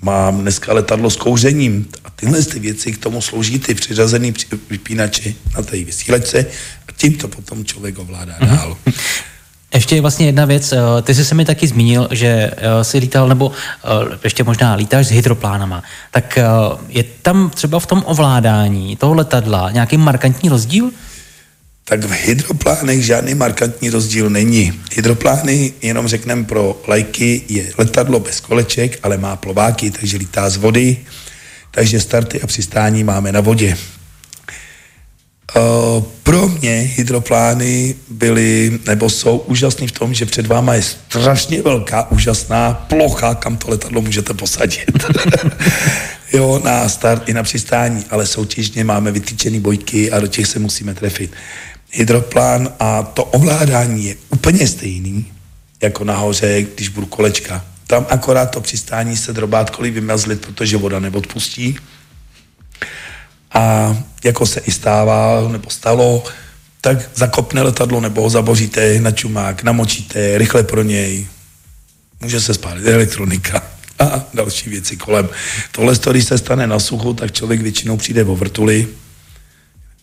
mám 0.02 0.40
dneska 0.40 0.72
letadlo 0.72 1.10
s 1.10 1.16
kouřením 1.16 1.88
a 2.04 2.10
tyhle 2.10 2.42
ty 2.42 2.58
věci 2.58 2.92
k 2.92 2.98
tomu 2.98 3.22
slouží 3.22 3.58
ty 3.58 3.74
přiřazený 3.74 4.34
vypínači 4.70 5.36
na 5.56 5.62
té 5.62 5.84
vysílačce 5.84 6.46
a 6.88 6.92
tím 6.96 7.14
to 7.14 7.28
potom 7.28 7.64
člověk 7.64 7.98
ovládá 7.98 8.38
mm-hmm. 8.38 8.76
Ještě 9.74 9.94
je 9.94 10.00
vlastně 10.00 10.26
jedna 10.26 10.44
věc, 10.44 10.72
eh, 10.72 11.02
ty 11.02 11.14
jsi 11.14 11.24
se 11.24 11.34
mi 11.34 11.44
taky 11.44 11.66
zmínil, 11.66 12.08
že 12.10 12.50
eh, 12.56 12.84
jsi 12.84 12.98
lítal, 12.98 13.28
nebo 13.28 13.52
eh, 13.52 14.18
ještě 14.24 14.44
možná 14.44 14.74
lítáš 14.74 15.06
s 15.06 15.10
hydroplánama, 15.10 15.82
tak 16.10 16.38
je 16.88 17.04
tam 17.22 17.50
třeba 17.50 17.80
v 17.80 17.86
tom 17.86 18.02
ovládání 18.06 18.96
toho 18.96 19.14
letadla 19.14 19.70
nějaký 19.70 19.96
markantní 19.96 20.48
rozdíl? 20.48 20.90
tak 21.88 22.04
v 22.04 22.10
hydroplánech 22.10 23.04
žádný 23.04 23.34
markantní 23.34 23.90
rozdíl 23.90 24.30
není. 24.30 24.72
Hydroplány, 24.94 25.72
jenom 25.82 26.08
řekneme 26.08 26.44
pro 26.44 26.82
lajky, 26.88 27.42
je 27.48 27.72
letadlo 27.78 28.20
bez 28.20 28.40
koleček, 28.40 28.98
ale 29.02 29.16
má 29.16 29.36
plováky, 29.36 29.90
takže 29.90 30.16
lítá 30.16 30.50
z 30.50 30.56
vody, 30.56 30.96
takže 31.70 32.00
starty 32.00 32.42
a 32.42 32.46
přistání 32.46 33.04
máme 33.04 33.32
na 33.32 33.40
vodě. 33.40 33.76
Pro 36.22 36.48
mě 36.48 36.90
hydroplány 36.96 37.94
byly, 38.08 38.80
nebo 38.86 39.10
jsou 39.10 39.38
úžasný 39.38 39.86
v 39.86 39.92
tom, 39.92 40.14
že 40.14 40.26
před 40.26 40.46
váma 40.46 40.74
je 40.74 40.82
strašně 40.82 41.62
velká, 41.62 42.10
úžasná 42.10 42.74
plocha, 42.74 43.34
kam 43.34 43.56
to 43.56 43.70
letadlo 43.70 44.00
můžete 44.00 44.34
posadit. 44.34 45.04
jo, 46.32 46.60
na 46.64 46.88
start 46.88 47.28
i 47.28 47.34
na 47.34 47.42
přistání, 47.42 48.04
ale 48.10 48.26
soutěžně 48.26 48.84
máme 48.84 49.12
vytýčený 49.12 49.60
bojky 49.60 50.10
a 50.10 50.20
do 50.20 50.26
těch 50.26 50.46
se 50.46 50.58
musíme 50.58 50.94
trefit. 50.94 51.32
Hydroplán 51.90 52.72
a 52.80 53.02
to 53.02 53.24
ovládání 53.24 54.04
je 54.04 54.14
úplně 54.30 54.66
stejný, 54.68 55.26
jako 55.82 56.04
nahoře, 56.04 56.62
když 56.74 56.88
budu 56.88 57.06
kolečka. 57.06 57.64
Tam 57.86 58.06
akorát 58.10 58.46
to 58.46 58.60
přistání 58.60 59.16
se 59.16 59.32
drobátkolik 59.32 59.94
vymezlit, 59.94 60.40
protože 60.40 60.76
voda 60.76 61.00
neodpustí. 61.00 61.76
A 63.56 63.96
jako 64.24 64.46
se 64.46 64.60
i 64.60 64.70
stává, 64.70 65.48
nebo 65.48 65.70
stalo, 65.70 66.24
tak 66.80 67.10
zakopne 67.14 67.62
letadlo 67.62 68.00
nebo 68.00 68.22
ho 68.22 68.30
zaboříte 68.30 69.00
na 69.00 69.10
čumák, 69.10 69.62
namočíte, 69.62 70.38
rychle 70.38 70.62
pro 70.62 70.82
něj. 70.82 71.26
Může 72.20 72.40
se 72.40 72.54
spálit 72.54 72.86
elektronika 72.86 73.62
a 73.98 74.24
další 74.34 74.70
věci 74.70 74.96
kolem. 74.96 75.28
Tohle, 75.72 75.94
když 76.10 76.24
se 76.24 76.38
stane 76.38 76.66
na 76.66 76.78
suchu, 76.78 77.14
tak 77.14 77.32
člověk 77.32 77.60
většinou 77.60 77.96
přijde 77.96 78.24
o 78.24 78.36
vrtuli, 78.36 78.88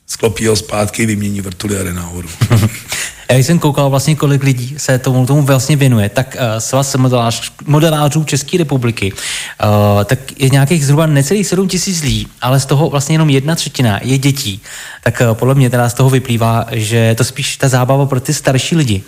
sklopí 0.07 0.47
ho 0.47 0.55
zpátky, 0.55 1.05
vymění 1.05 1.41
vrtuli 1.41 1.77
a 1.77 1.83
jde 1.83 1.93
nahoru. 1.93 2.29
Já 3.31 3.37
jsem 3.37 3.59
koukal 3.59 3.89
vlastně, 3.89 4.15
kolik 4.15 4.43
lidí 4.43 4.75
se 4.77 4.99
tomu, 4.99 5.25
tomu 5.25 5.41
vlastně 5.41 5.75
věnuje, 5.75 6.09
tak 6.09 6.37
uh, 6.39 6.59
svaz 6.59 6.95
modelář, 6.95 7.51
modelářů 7.65 8.23
České 8.23 8.57
republiky, 8.57 9.13
uh, 9.13 10.03
tak 10.03 10.19
je 10.39 10.49
nějakých 10.49 10.85
zhruba 10.85 11.05
necelých 11.05 11.47
7 11.47 11.67
tisíc 11.67 12.01
lidí, 12.01 12.27
ale 12.41 12.59
z 12.59 12.65
toho 12.65 12.89
vlastně 12.89 13.13
jenom 13.13 13.29
jedna 13.29 13.55
třetina 13.55 13.99
je 14.03 14.17
dětí. 14.17 14.61
Tak 15.03 15.21
uh, 15.21 15.33
podle 15.33 15.55
mě 15.55 15.69
teda 15.69 15.89
z 15.89 15.93
toho 15.93 16.09
vyplývá, 16.09 16.65
že 16.71 16.97
je 16.97 17.15
to 17.15 17.23
spíš 17.23 17.57
ta 17.57 17.67
zábava 17.67 18.05
pro 18.05 18.19
ty 18.19 18.33
starší 18.33 18.75
lidi. 18.75 19.03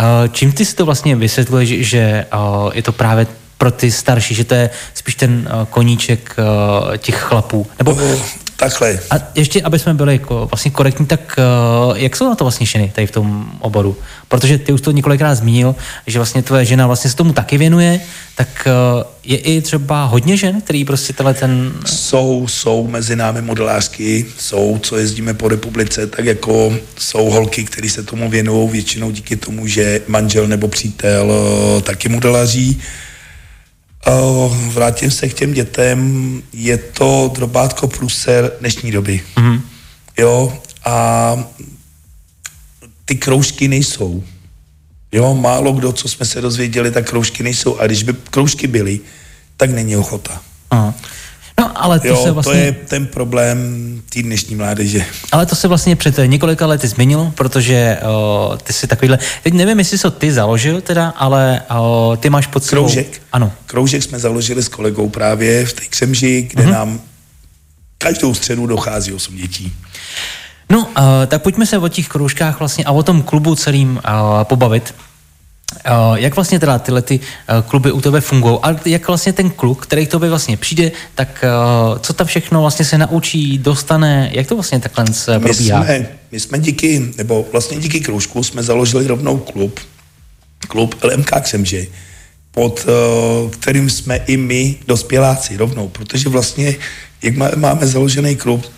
Uh, 0.00 0.28
čím 0.32 0.52
ty 0.52 0.64
si 0.64 0.76
to 0.76 0.84
vlastně 0.84 1.16
vysvětluješ, 1.16 1.68
že 1.88 2.26
uh, 2.34 2.70
je 2.74 2.82
to 2.82 2.92
právě 2.92 3.26
pro 3.58 3.70
ty 3.70 3.90
starší, 3.90 4.34
že 4.34 4.44
to 4.44 4.54
je 4.54 4.70
spíš 4.94 5.14
ten 5.14 5.48
uh, 5.54 5.64
koníček 5.64 6.36
uh, 6.38 6.96
těch 6.96 7.16
chlapů? 7.16 7.66
Nebo 7.78 7.98
takhle. 8.56 8.98
A 9.10 9.14
ještě, 9.34 9.62
aby 9.62 9.78
jsme 9.78 9.94
byli 9.94 10.12
jako 10.12 10.48
vlastně 10.50 10.70
korektní, 10.70 11.06
tak 11.06 11.38
uh, 11.88 11.98
jak 11.98 12.16
jsou 12.16 12.28
na 12.28 12.34
to 12.34 12.44
vlastně 12.44 12.66
ženy 12.66 12.92
tady 12.94 13.06
v 13.06 13.10
tom 13.10 13.50
oboru? 13.60 13.96
Protože 14.28 14.58
ty 14.58 14.72
už 14.72 14.80
to 14.80 14.90
několikrát 14.90 15.34
zmínil, 15.34 15.74
že 16.06 16.18
vlastně 16.18 16.42
tvoje 16.42 16.64
žena 16.64 16.86
vlastně 16.86 17.10
se 17.10 17.16
tomu 17.16 17.32
taky 17.32 17.58
věnuje, 17.58 18.00
tak 18.34 18.48
uh, 18.66 19.02
je 19.24 19.36
i 19.36 19.60
třeba 19.60 20.04
hodně 20.04 20.36
žen, 20.36 20.60
který 20.60 20.84
prostě 20.84 21.12
tenhle 21.12 21.34
ten... 21.34 21.72
Jsou, 21.86 22.46
jsou 22.48 22.86
mezi 22.86 23.16
námi 23.16 23.42
modelářky, 23.42 24.26
jsou, 24.38 24.78
co 24.82 24.96
jezdíme 24.96 25.34
po 25.34 25.48
republice, 25.48 26.06
tak 26.06 26.24
jako 26.24 26.76
jsou 26.98 27.30
holky, 27.30 27.64
které 27.64 27.88
se 27.88 28.02
tomu 28.02 28.30
věnují 28.30 28.70
většinou 28.70 29.10
díky 29.10 29.36
tomu, 29.36 29.66
že 29.66 30.00
manžel 30.06 30.46
nebo 30.46 30.68
přítel 30.68 31.30
uh, 31.30 31.82
taky 31.82 32.08
modelaří. 32.08 32.82
Uh, 34.08 34.56
vrátím 34.56 35.10
se 35.10 35.28
k 35.28 35.34
těm 35.34 35.52
dětem, 35.52 36.42
je 36.52 36.78
to 36.78 37.30
drobátko 37.34 37.88
pluser 37.88 38.52
dnešní 38.60 38.90
doby. 38.90 39.22
Mm-hmm. 39.36 39.60
Jo, 40.18 40.58
a 40.84 41.36
ty 43.04 43.16
kroužky 43.16 43.68
nejsou. 43.68 44.24
Jo, 45.12 45.34
málo 45.34 45.72
kdo, 45.72 45.92
co 45.92 46.08
jsme 46.08 46.26
se 46.26 46.40
dozvěděli, 46.40 46.90
tak 46.90 47.08
kroužky 47.08 47.42
nejsou. 47.42 47.78
A 47.78 47.86
když 47.86 48.02
by 48.02 48.14
kroužky 48.30 48.66
byly, 48.66 49.00
tak 49.56 49.70
není 49.70 49.96
ochota. 49.96 50.42
Aha. 50.70 50.94
No, 51.60 51.82
ale 51.82 52.00
to 52.00 52.06
jo, 52.06 52.16
se 52.16 52.30
vlastně... 52.30 52.52
to 52.52 52.58
je 52.58 52.72
ten 52.72 53.06
problém 53.06 53.58
té 54.08 54.22
dnešní 54.22 54.54
mládeže. 54.56 55.04
Ale 55.32 55.46
to 55.46 55.56
se 55.56 55.68
vlastně 55.68 55.96
před 55.96 56.18
několika 56.26 56.66
lety 56.66 56.88
změnilo, 56.88 57.32
protože 57.34 57.98
o, 58.06 58.58
ty 58.62 58.72
si 58.72 58.86
takovýhle... 58.86 59.18
Teď 59.42 59.54
nevím, 59.54 59.78
jestli 59.78 59.98
to 59.98 60.10
ty 60.10 60.32
založil 60.32 60.80
teda, 60.80 61.14
ale 61.16 61.62
o, 61.78 62.16
ty 62.20 62.30
máš 62.30 62.46
pod 62.46 62.64
sebou... 62.64 62.82
Kroužek. 62.82 63.22
Ano. 63.32 63.52
Kroužek 63.66 64.02
jsme 64.02 64.18
založili 64.18 64.62
s 64.62 64.68
kolegou 64.68 65.08
právě 65.08 65.66
v 65.66 65.72
té 65.72 65.82
Křemži, 65.90 66.48
kde 66.50 66.64
mm-hmm. 66.64 66.72
nám 66.72 67.00
každou 67.98 68.34
středu 68.34 68.66
dochází 68.66 69.12
osm 69.12 69.36
dětí. 69.36 69.72
No, 70.70 70.78
uh, 70.78 71.04
tak 71.26 71.42
pojďme 71.42 71.66
se 71.66 71.78
o 71.78 71.88
těch 71.88 72.08
kroužkách 72.08 72.58
vlastně 72.58 72.84
a 72.84 72.92
o 72.92 73.02
tom 73.02 73.22
klubu 73.22 73.54
celým 73.54 73.90
uh, 73.90 74.00
pobavit. 74.44 74.94
Uh, 75.74 76.16
jak 76.18 76.36
vlastně 76.36 76.58
teda 76.58 76.78
tyhle 76.78 77.02
ty 77.02 77.20
uh, 77.20 77.68
kluby 77.68 77.92
u 77.92 78.00
tebe 78.00 78.20
fungují 78.20 78.58
a 78.62 78.76
jak 78.84 79.08
vlastně 79.08 79.32
ten 79.32 79.50
kluk, 79.50 79.86
který 79.86 80.06
k 80.06 80.10
tobě 80.10 80.28
vlastně 80.28 80.56
přijde, 80.56 80.92
tak 81.14 81.44
uh, 81.44 81.98
co 81.98 82.12
tam 82.12 82.26
všechno 82.26 82.60
vlastně 82.60 82.84
se 82.84 82.98
naučí, 82.98 83.58
dostane, 83.58 84.30
jak 84.32 84.46
to 84.46 84.54
vlastně 84.54 84.80
takhle 84.80 85.06
se 85.12 85.38
probíhá? 85.38 85.78
My 85.80 85.84
jsme, 85.86 86.08
my 86.32 86.40
jsme 86.40 86.58
díky, 86.58 87.12
nebo 87.16 87.46
vlastně 87.52 87.78
díky 87.78 88.00
kroužku 88.00 88.42
jsme 88.42 88.62
založili 88.62 89.06
rovnou 89.06 89.38
klub, 89.38 89.80
klub 90.68 90.94
LMK 91.04 91.30
Křemže, 91.42 91.86
pod 92.50 92.86
kterým 93.50 93.90
jsme 93.90 94.16
i 94.16 94.36
my 94.36 94.76
dospěláci 94.86 95.56
rovnou, 95.56 95.88
protože 95.88 96.28
vlastně, 96.28 96.74
jak 97.22 97.36
má, 97.36 97.50
máme 97.56 97.86
založený 97.86 98.36
klub 98.36 98.72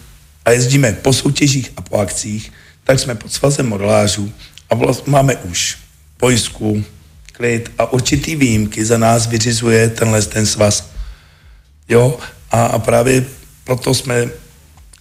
a 0.45 0.51
jezdíme 0.51 0.93
po 0.93 1.13
soutěžích 1.13 1.73
a 1.77 1.83
po 1.83 1.99
akcích, 1.99 2.53
tak 2.85 3.01
jsme 3.01 3.15
pod 3.15 3.33
svazem 3.33 3.69
modelářů 3.69 4.33
a 4.71 4.75
vlastně 4.75 5.11
máme 5.11 5.37
už 5.37 5.77
pojistku, 6.19 6.85
klid 7.33 7.71
a 7.79 7.93
určitý 7.93 8.37
výjimky 8.37 8.85
za 8.85 8.99
nás 8.99 9.27
vyřizuje 9.27 9.89
tenhle 9.89 10.23
ten 10.23 10.47
svaz. 10.47 10.91
Jo, 11.89 12.19
a, 12.51 12.67
a 12.67 12.79
právě 12.79 13.25
proto 13.65 13.95
jsme 13.95 14.29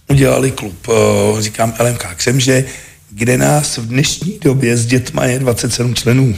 udělali 0.08 0.50
klub, 0.50 0.88
uh, 0.88 1.40
říkám 1.40 1.74
LMK 1.80 2.14
Křemže, 2.16 2.64
kde 3.10 3.38
nás 3.38 3.78
v 3.78 3.86
dnešní 3.86 4.38
době 4.38 4.76
s 4.76 4.86
dětma 4.86 5.24
je 5.24 5.38
27 5.38 5.94
členů. 5.94 6.36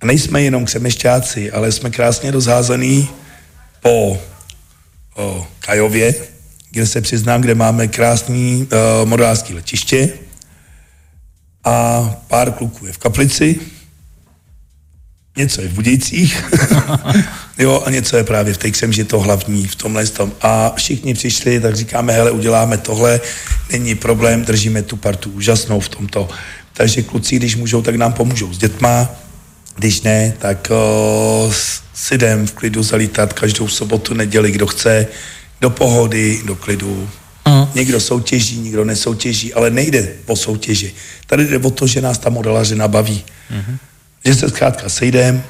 A 0.00 0.06
nejsme 0.06 0.42
jenom 0.42 0.64
křemešťáci, 0.64 1.52
ale 1.52 1.72
jsme 1.72 1.90
krásně 1.90 2.30
rozházený 2.30 3.08
po 3.80 4.22
o, 5.14 5.46
Kajově, 5.60 6.14
kde 6.70 6.86
se 6.86 7.00
přiznám, 7.00 7.40
kde 7.40 7.54
máme 7.54 7.88
krásný 7.88 8.68
uh, 9.04 9.54
letiště, 9.54 10.08
a 11.64 12.04
pár 12.28 12.52
kluků 12.52 12.86
je 12.86 12.92
v 12.92 12.98
Kaplici, 12.98 13.60
něco 15.36 15.62
je 15.62 15.68
v 15.68 15.72
Budějcích, 15.72 16.44
jo, 17.58 17.82
a 17.86 17.90
něco 17.90 18.16
je 18.16 18.24
právě 18.24 18.54
v 18.54 18.58
Tejksem, 18.58 18.92
že 18.92 19.04
to 19.04 19.20
hlavní 19.20 19.66
v 19.66 19.74
tomhle 19.74 20.06
tom. 20.06 20.32
A 20.40 20.72
všichni 20.76 21.14
přišli, 21.14 21.60
tak 21.60 21.76
říkáme, 21.76 22.12
hele, 22.12 22.30
uděláme 22.30 22.78
tohle, 22.78 23.20
není 23.72 23.94
problém, 23.94 24.44
držíme 24.44 24.82
tu 24.82 24.96
partu 24.96 25.30
úžasnou 25.30 25.80
v 25.80 25.88
tomto. 25.88 26.28
Takže 26.72 27.02
kluci, 27.02 27.36
když 27.36 27.56
můžou, 27.56 27.82
tak 27.82 27.94
nám 27.94 28.12
pomůžou 28.12 28.52
s 28.52 28.58
dětma, 28.58 29.08
když 29.76 30.02
ne, 30.02 30.34
tak 30.38 30.68
uh, 30.70 31.52
si 31.94 32.14
jdem 32.14 32.46
v 32.46 32.52
klidu 32.52 32.82
zalítat 32.82 33.32
každou 33.32 33.68
sobotu, 33.68 34.14
neděli, 34.14 34.50
kdo 34.50 34.66
chce, 34.66 35.06
do 35.60 35.70
pohody, 35.70 36.40
do 36.44 36.56
klidu, 36.56 37.10
Uh-huh. 37.46 37.68
Někdo 37.74 38.00
soutěží, 38.00 38.58
někdo 38.58 38.84
nesoutěží, 38.84 39.54
ale 39.54 39.70
nejde 39.70 40.12
po 40.24 40.36
soutěži. 40.36 40.92
Tady 41.26 41.46
jde 41.46 41.58
o 41.58 41.70
to, 41.70 41.86
že 41.86 42.00
nás 42.00 42.18
ta 42.18 42.30
modelařina 42.30 42.88
baví. 42.88 43.24
Uh-huh. 43.50 43.76
Že 44.24 44.34
se 44.34 44.48
zkrátka 44.48 44.88
sejdeme, 44.88 45.44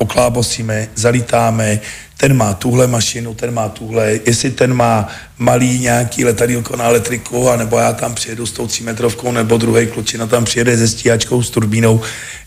poklábosíme, 0.00 0.88
zalítáme, 0.94 1.80
ten 2.16 2.36
má 2.36 2.54
tuhle 2.54 2.86
mašinu, 2.86 3.34
ten 3.34 3.54
má 3.54 3.68
tuhle, 3.68 4.20
jestli 4.26 4.50
ten 4.50 4.74
má 4.74 5.08
malý 5.38 5.78
nějaký 5.78 6.24
letadílko 6.24 6.76
na 6.76 6.84
elektriku, 6.84 7.50
anebo 7.50 7.78
já 7.78 7.92
tam 7.92 8.14
přijedu 8.14 8.46
s 8.46 8.52
tou 8.52 8.66
třímetrovkou, 8.66 9.32
nebo 9.32 9.56
druhý 9.56 9.86
klučina 9.86 10.26
tam 10.26 10.44
přijede 10.44 10.76
se 10.76 10.88
stíhačkou, 10.88 11.42
s 11.42 11.50
turbínou. 11.50 12.00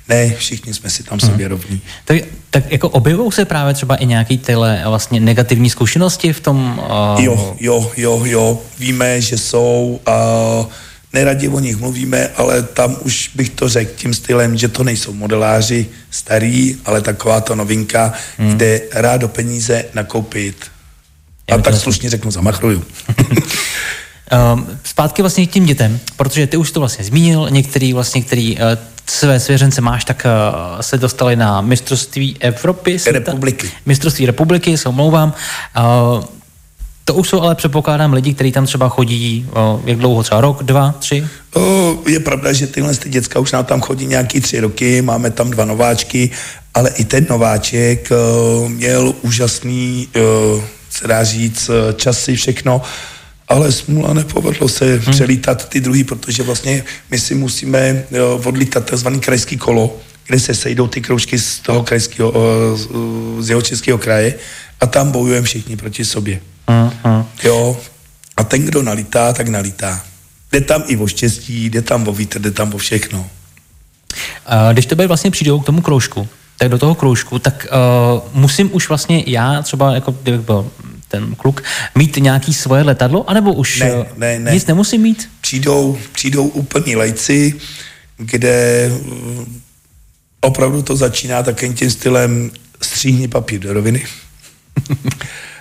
Ne, 0.10 0.34
všichni 0.38 0.74
jsme 0.74 0.90
si 0.90 1.04
tam 1.04 1.20
hmm. 1.22 1.30
sobě 1.30 1.48
rovní. 1.48 1.82
Tak, 2.06 2.18
tak 2.50 2.72
jako 2.72 2.90
objevují 2.90 3.32
se 3.32 3.46
právě 3.46 3.74
třeba 3.74 3.96
i 3.96 4.06
nějaké 4.06 4.38
tyhle 4.38 4.82
vlastně 4.86 5.20
negativní 5.20 5.70
zkušenosti 5.70 6.34
v 6.34 6.40
tom? 6.40 6.82
Uh... 7.16 7.24
Jo, 7.24 7.56
jo, 7.60 7.92
jo, 7.98 8.22
jo. 8.26 8.62
Víme, 8.80 9.22
že 9.22 9.38
jsou 9.38 10.00
uh, 10.08 10.66
neradi 11.14 11.48
o 11.48 11.60
nich 11.60 11.78
mluvíme, 11.78 12.28
ale 12.28 12.64
tam 12.64 12.96
už 13.02 13.32
bych 13.36 13.50
to 13.50 13.70
řekl 13.70 13.92
tím 13.96 14.14
stylem, 14.14 14.58
že 14.58 14.68
to 14.68 14.84
nejsou 14.84 15.14
modeláři 15.14 15.86
starý, 16.12 16.78
ale 16.86 17.02
taková 17.02 17.42
to 17.42 17.56
novinka, 17.56 18.14
hmm. 18.38 18.50
kde 18.50 18.82
rád 18.94 19.18
do 19.18 19.28
peníze 19.28 19.86
nakoupit. 19.94 20.56
Já 21.50 21.58
a 21.58 21.62
tak 21.62 21.76
slušně 21.76 22.10
řeknu, 22.10 22.32
zamachruju. 22.32 22.84
Um, 24.54 24.68
zpátky 24.84 25.22
vlastně 25.22 25.48
k 25.48 25.52
tím 25.52 25.66
dětem, 25.66 26.00
protože 26.18 26.48
ty 26.48 26.58
už 26.58 26.72
to 26.72 26.80
vlastně 26.80 27.06
zmínil, 27.06 27.48
některý 27.50 27.94
vlastně, 27.94 28.22
který 28.22 28.58
uh, 28.58 28.62
své 29.10 29.40
svěřence 29.40 29.82
máš, 29.82 30.06
tak 30.06 30.26
uh, 30.26 30.82
se 30.82 30.98
dostali 30.98 31.36
na 31.36 31.62
mistrovství 31.62 32.38
Evropy. 32.40 32.98
Republiky. 33.12 33.68
Ta, 33.68 33.74
mistrovství 33.86 34.26
republiky, 34.26 34.78
se 34.78 34.90
omlouvám. 34.90 35.34
Uh, 35.78 36.24
to 37.06 37.14
už 37.14 37.30
jsou 37.30 37.42
ale 37.42 37.56
předpokládám 37.56 38.14
lidi, 38.14 38.34
kteří 38.34 38.52
tam 38.52 38.66
třeba 38.66 38.90
chodí, 38.90 39.48
o, 39.54 39.82
jak 39.86 39.98
dlouho, 39.98 40.24
třeba 40.24 40.42
rok, 40.42 40.64
dva, 40.64 40.92
tři? 41.00 41.28
O, 41.54 41.98
je 42.08 42.20
pravda, 42.20 42.54
že 42.54 42.68
tyhle 42.68 42.96
ty 42.96 43.10
děcka 43.10 43.40
už 43.40 43.52
nám 43.52 43.66
tam 43.66 43.82
chodí 43.82 44.06
nějaký 44.06 44.42
tři 44.42 44.60
roky, 44.60 45.02
máme 45.02 45.32
tam 45.32 45.52
dva 45.52 45.66
nováčky, 45.66 46.30
ale 46.74 46.90
i 46.90 47.06
ten 47.06 47.26
nováček 47.30 48.10
o, 48.12 48.70
měl 48.70 49.14
úžasný, 49.22 50.08
o, 50.16 50.64
se 50.90 51.08
dá 51.08 51.24
říct, 51.24 51.70
časy, 51.96 52.36
všechno, 52.36 52.82
ale 53.48 53.72
smůla 53.72 54.14
nepovedlo 54.14 54.70
se 54.70 54.86
hmm. 54.86 55.12
přelítat 55.12 55.70
ty 55.70 55.82
druhý, 55.82 56.04
protože 56.04 56.44
vlastně 56.44 56.84
my 57.12 57.20
si 57.20 57.36
musíme 57.36 58.04
o, 58.22 58.42
odlítat 58.46 58.92
tzv. 58.92 59.08
krajský 59.20 59.58
kolo, 59.58 59.98
kde 60.28 60.40
se 60.40 60.56
sejdou 60.56 60.88
ty 60.88 61.02
kroužky 61.02 61.40
z 61.40 61.60
toho 61.60 61.84
krajského, 61.84 62.34
z 63.40 63.50
jeho 63.50 63.62
českého 63.62 63.98
kraje 63.98 64.36
a 64.82 64.86
tam 64.86 65.12
bojujeme 65.12 65.46
všichni 65.46 65.78
proti 65.78 66.06
sobě. 66.06 66.40
Uh-huh. 66.68 67.26
Jo, 67.44 67.78
a 68.38 68.44
ten, 68.44 68.66
kdo 68.66 68.84
nalitá, 68.84 69.34
tak 69.34 69.48
nalitá. 69.48 70.04
Jde 70.52 70.62
tam 70.62 70.84
i 70.88 70.98
o 70.98 71.08
štěstí, 71.08 71.70
jde 71.70 71.82
tam 71.82 72.08
o 72.08 72.14
vítr, 72.14 72.42
jde 72.42 72.52
tam 72.52 72.74
o 72.74 72.78
všechno. 72.78 73.30
A 74.46 74.74
když 74.74 74.86
tebe 74.86 75.08
vlastně 75.08 75.32
přijdou 75.32 75.60
k 75.60 75.66
tomu 75.66 75.82
kroužku, 75.82 76.28
tak 76.58 76.70
do 76.70 76.78
toho 76.78 76.96
kroužku, 76.96 77.40
tak 77.40 77.68
uh, 78.14 78.42
musím 78.42 78.76
už 78.76 78.90
vlastně 78.90 79.24
já, 79.28 79.62
třeba 79.62 79.94
jako 79.94 80.12
kdybych 80.12 80.42
byl 80.42 80.72
ten 81.08 81.36
kluk, 81.36 81.64
mít 81.96 82.18
nějaký 82.18 82.54
svoje 82.54 82.84
letadlo, 82.84 83.30
anebo 83.30 83.54
už 83.54 83.80
ne, 83.80 83.94
uh, 83.94 84.06
ne, 84.18 84.40
ne. 84.40 84.52
nic 84.54 84.66
nemusím 84.66 85.02
mít? 85.02 85.30
Přijdou, 85.42 85.98
přijdou 86.12 86.48
úplní 86.48 86.96
lejci, 86.96 87.60
kde 88.18 88.90
uh, 88.92 89.46
opravdu 90.42 90.82
to 90.82 90.96
začíná 90.96 91.44
takým 91.44 91.74
tím 91.74 91.90
stylem 91.92 92.52
stříhni 92.82 93.28
papír 93.28 93.60
do 93.60 93.74
roviny. 93.74 94.06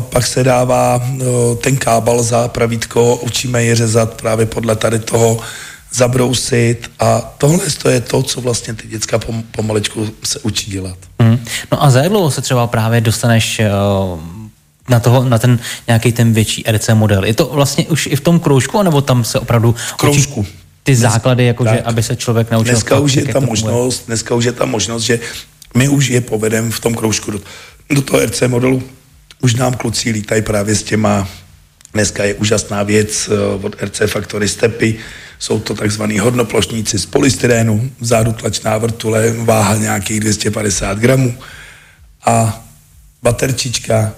Pak 0.00 0.26
se 0.26 0.44
dává 0.44 0.96
uh, 0.96 1.56
ten 1.56 1.76
kábal 1.76 2.22
za 2.22 2.48
pravítko, 2.48 3.16
učíme 3.16 3.64
je 3.64 3.76
řezat 3.76 4.14
právě 4.14 4.46
podle 4.46 4.76
tady 4.76 4.98
toho, 4.98 5.38
zabrousit 5.92 6.90
a 6.98 7.34
tohle 7.38 7.58
to 7.82 7.88
je 7.88 8.00
to, 8.00 8.22
co 8.22 8.40
vlastně 8.40 8.74
ty 8.74 8.88
děcka 8.88 9.18
pom, 9.18 9.42
pomalečku 9.42 10.08
se 10.24 10.38
učí 10.38 10.70
dělat. 10.70 10.98
Mm. 11.18 11.38
No 11.72 11.84
a 11.84 11.90
za 11.90 12.02
jak 12.02 12.08
dlouho 12.08 12.30
se 12.30 12.42
třeba 12.42 12.66
právě 12.66 13.00
dostaneš 13.00 13.60
uh, 13.60 14.20
na, 14.88 15.00
toho, 15.00 15.24
na 15.24 15.38
ten 15.38 15.58
nějaký 15.86 16.12
ten 16.12 16.32
větší 16.32 16.64
RC 16.70 16.88
model? 16.94 17.24
Je 17.24 17.34
to 17.34 17.46
vlastně 17.46 17.86
už 17.86 18.06
i 18.06 18.16
v 18.16 18.20
tom 18.20 18.40
kroužku, 18.40 18.78
anebo 18.78 19.00
tam 19.00 19.24
se 19.24 19.40
opravdu 19.40 19.74
v 19.88 19.92
kroužku. 19.92 20.40
Učí 20.40 20.52
ty 20.86 20.92
Dnes, 20.92 21.12
základy, 21.12 21.44
jakože 21.46 21.82
aby 21.82 22.02
se 22.02 22.16
člověk 22.16 22.50
naučil. 22.50 22.72
Dneska 22.72 22.98
už 22.98 23.14
je 23.14 23.24
ta 23.24 23.40
možnost, 23.40 24.06
dneska 24.06 24.34
už 24.34 24.44
je 24.44 24.52
ta 24.52 24.64
možnost, 24.64 25.02
že 25.02 25.20
my 25.74 25.88
už 25.88 26.08
je 26.08 26.20
povedeme 26.20 26.70
v 26.70 26.80
tom 26.80 26.94
kroužku 26.94 27.30
do, 27.30 27.40
do 27.90 28.02
toho 28.02 28.26
RC 28.26 28.42
modelu. 28.46 28.82
Už 29.42 29.54
nám 29.54 29.74
kluci 29.74 30.10
lítají 30.10 30.42
právě 30.42 30.74
s 30.74 30.82
těma, 30.82 31.28
dneska 31.92 32.24
je 32.24 32.34
úžasná 32.34 32.82
věc 32.82 33.28
uh, 33.28 33.64
od 33.64 33.82
RC 33.82 34.00
Factory 34.06 34.48
Stepy, 34.48 34.96
jsou 35.38 35.60
to 35.60 35.74
takzvaný 35.74 36.18
hodnoplošníci 36.18 36.98
z 36.98 37.06
polystyrénu, 37.06 37.90
vzadu 38.00 38.32
tlačná 38.32 38.78
vrtule, 38.78 39.32
váha 39.32 39.76
nějakých 39.76 40.20
250 40.20 40.98
gramů 40.98 41.34
a 42.24 42.64
baterčička, 43.22 44.12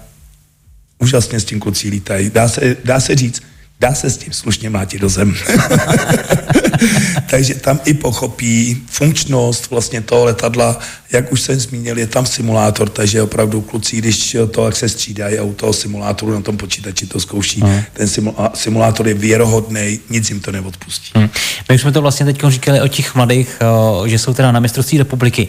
úžasně 0.98 1.40
s 1.40 1.44
tím 1.44 1.60
kluci 1.60 1.88
lítají. 1.88 2.30
Dá 2.30 2.48
se, 2.48 2.76
dá 2.84 3.00
se 3.00 3.14
říct, 3.14 3.42
dá 3.80 3.94
se 3.94 4.10
s 4.10 4.16
tím 4.16 4.32
slušně 4.32 4.70
mlátit 4.70 5.00
do 5.00 5.08
zem. 5.08 5.34
Takže 7.30 7.54
tam 7.54 7.80
i 7.84 7.94
pochopí 7.94 8.82
funkčnost 8.86 9.70
vlastně 9.70 10.00
toho 10.00 10.24
letadla, 10.24 10.78
jak 11.12 11.32
už 11.32 11.40
jsem 11.40 11.60
zmínil, 11.60 11.98
je 11.98 12.06
tam 12.06 12.26
simulátor, 12.26 12.88
takže 12.88 13.22
opravdu 13.22 13.60
kluci, 13.60 13.96
když 13.96 14.36
to, 14.50 14.66
jak 14.66 14.76
se 14.76 14.88
střídají 14.88 15.38
a 15.38 15.42
u 15.42 15.52
toho 15.52 15.72
simulátoru 15.72 16.34
na 16.34 16.40
tom 16.40 16.56
počítači 16.56 17.06
to 17.06 17.20
zkouší, 17.20 17.60
hmm. 17.60 17.82
ten 17.92 18.08
simulátor 18.54 19.08
je 19.08 19.14
věrohodný, 19.14 20.00
nic 20.10 20.30
jim 20.30 20.40
to 20.40 20.52
neodpustí. 20.52 21.10
Hmm. 21.14 21.28
My 21.68 21.74
už 21.74 21.80
jsme 21.80 21.92
to 21.92 22.02
vlastně 22.02 22.26
teď 22.26 22.42
říkali 22.48 22.80
o 22.80 22.88
těch 22.88 23.14
mladých, 23.14 23.58
že 24.06 24.18
jsou 24.18 24.34
teda 24.34 24.52
na 24.52 24.60
mistrovství 24.60 24.98
republiky. 24.98 25.48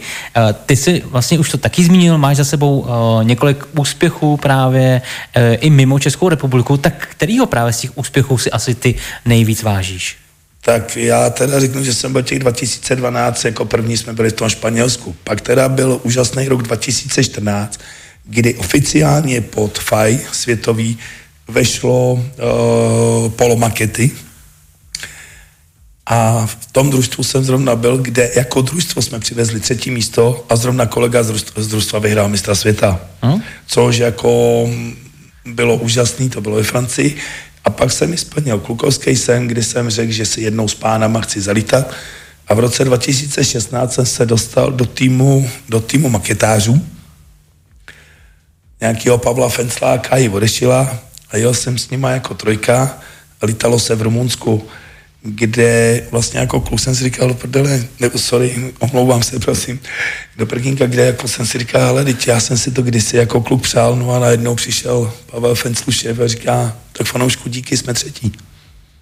Ty 0.65 0.75
si 0.75 1.01
vlastně 1.05 1.39
už 1.39 1.49
to 1.49 1.57
taky 1.57 1.84
zmínil, 1.84 2.17
máš 2.17 2.38
za 2.38 2.45
sebou 2.45 2.88
několik 3.23 3.65
úspěchů 3.80 4.38
právě 4.38 5.01
i 5.59 5.69
mimo 5.69 5.99
Českou 5.99 6.30
republiku, 6.30 6.77
tak 6.77 7.07
kterýho 7.11 7.45
právě 7.45 7.73
z 7.73 7.80
těch 7.80 7.97
úspěchů 7.97 8.38
si 8.38 8.51
asi 8.51 8.75
ty 8.75 8.95
nejvíc 9.25 9.63
vážíš? 9.63 10.17
Tak 10.62 10.97
já 10.97 11.30
teda 11.30 11.60
řeknu, 11.60 11.84
že 11.84 11.93
jsem 11.93 12.14
byl 12.14 12.24
těch 12.24 12.39
2012, 12.39 13.45
jako 13.45 13.66
první 13.66 13.97
jsme 13.97 14.14
byli 14.14 14.30
v 14.30 14.34
tom 14.34 14.49
Španělsku. 14.49 15.16
Pak 15.24 15.41
teda 15.41 15.70
byl 15.70 15.99
úžasný 16.03 16.47
rok 16.47 16.64
2014, 16.64 17.80
kdy 18.26 18.55
oficiálně 18.55 19.41
pod 19.41 19.80
FAI 19.80 20.20
světový 20.32 20.97
vešlo 21.47 22.14
uh, 22.14 23.32
polomakety, 23.32 24.12
a 26.10 26.45
v 26.45 26.72
tom 26.72 26.89
družstvu 26.89 27.24
jsem 27.24 27.43
zrovna 27.43 27.76
byl, 27.76 27.97
kde 27.97 28.32
jako 28.36 28.62
družstvo 28.62 29.01
jsme 29.01 29.20
přivezli 29.20 29.60
třetí 29.60 29.91
místo 29.91 30.45
a 30.49 30.55
zrovna 30.55 30.86
kolega 30.86 31.24
z 31.57 31.68
družstva, 31.68 31.99
vyhrál 31.99 32.30
mistra 32.30 32.55
světa. 32.55 32.99
Hmm? 33.22 33.43
Což 33.68 33.97
jako 33.97 34.64
bylo 35.45 35.76
úžasný, 35.76 36.30
to 36.30 36.41
bylo 36.41 36.55
ve 36.55 36.64
Francii. 36.64 37.16
A 37.70 37.72
pak 37.72 37.91
jsem 37.91 38.09
mi 38.09 38.17
splnil 38.17 38.59
klukovský 38.59 39.15
sen, 39.15 39.47
kdy 39.47 39.63
jsem 39.63 39.89
řekl, 39.89 40.11
že 40.11 40.26
si 40.26 40.41
jednou 40.41 40.67
s 40.67 40.76
pánama 40.76 41.22
chci 41.22 41.41
zalítat. 41.41 41.91
A 42.47 42.53
v 42.53 42.59
roce 42.59 42.84
2016 42.84 43.93
jsem 43.93 44.05
se 44.05 44.26
dostal 44.26 44.72
do 44.72 44.86
týmu, 44.86 45.49
do 45.70 45.80
týmu 45.80 46.09
maketářů. 46.09 46.82
Nějakého 48.82 49.17
Pavla 49.17 49.49
Fencláka 49.49 50.17
ji 50.17 50.30
odešila 50.30 50.97
a 51.32 51.38
jel 51.38 51.53
jsem 51.53 51.78
s 51.78 51.89
nima 51.89 52.11
jako 52.11 52.34
trojka. 52.34 52.97
Lítalo 53.43 53.80
se 53.80 53.95
v 53.95 54.01
Rumunsku 54.01 54.67
kde 55.22 56.01
vlastně 56.11 56.39
jako 56.39 56.59
kluk 56.59 56.80
jsem 56.80 56.95
si 56.95 57.03
říkal, 57.03 57.28
do 57.28 57.34
prdele, 57.34 57.86
nebo 57.99 58.20
sorry, 58.20 58.74
omlouvám 58.80 59.24
se, 59.24 59.39
prosím, 59.39 59.80
do 60.38 60.45
prkínka, 60.45 60.86
kde 60.86 61.05
jako 61.05 61.28
jsem 61.28 61.45
si 61.45 61.59
říkal, 61.59 61.82
ale 61.82 62.05
teď 62.05 62.28
já 62.28 62.39
jsem 62.39 62.57
si 62.57 62.72
to 62.72 62.82
kdysi 62.82 63.17
jako 63.17 63.41
kluk 63.41 63.61
přál, 63.61 63.95
no 63.95 64.11
a 64.11 64.20
najednou 64.20 64.55
přišel 64.55 65.13
Pavel 65.32 65.55
Fenclušev 65.55 66.20
a 66.20 66.28
říká, 66.28 66.78
tak 66.93 67.07
fanoušku 67.07 67.49
díky, 67.49 67.78
jsme 67.78 67.93
třetí. 67.93 68.32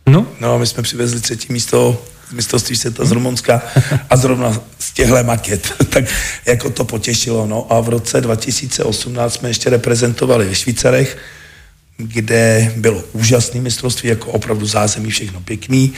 No. 0.07 0.27
No 0.39 0.53
a 0.53 0.57
my 0.57 0.67
jsme 0.67 0.83
přivezli 0.83 1.19
třetí 1.19 1.53
místo 1.53 2.03
z 2.29 2.33
mistrovství 2.33 2.75
světa 2.75 3.05
z 3.05 3.11
Rumunska 3.11 3.61
a 4.09 4.17
zrovna 4.17 4.61
z 4.79 4.91
těchto 4.91 5.23
maket. 5.23 5.73
tak 5.89 6.05
jako 6.45 6.69
to 6.69 6.85
potěšilo. 6.85 7.47
No 7.47 7.67
a 7.69 7.79
v 7.79 7.89
roce 7.89 8.21
2018 8.21 9.33
jsme 9.33 9.49
ještě 9.49 9.69
reprezentovali 9.69 10.45
ve 10.45 10.55
Švýcarech, 10.55 11.17
kde 11.97 12.73
bylo 12.75 13.03
úžasné 13.13 13.61
mistrovství, 13.61 14.09
jako 14.09 14.31
opravdu 14.31 14.65
zázemí 14.65 15.09
všechno 15.09 15.41
pěkný, 15.41 15.93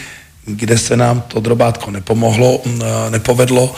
kde 0.45 0.77
se 0.77 0.97
nám 0.97 1.21
to 1.21 1.39
drobátko 1.39 1.91
nepomohlo, 1.91 2.61
nepovedlo 3.09 3.75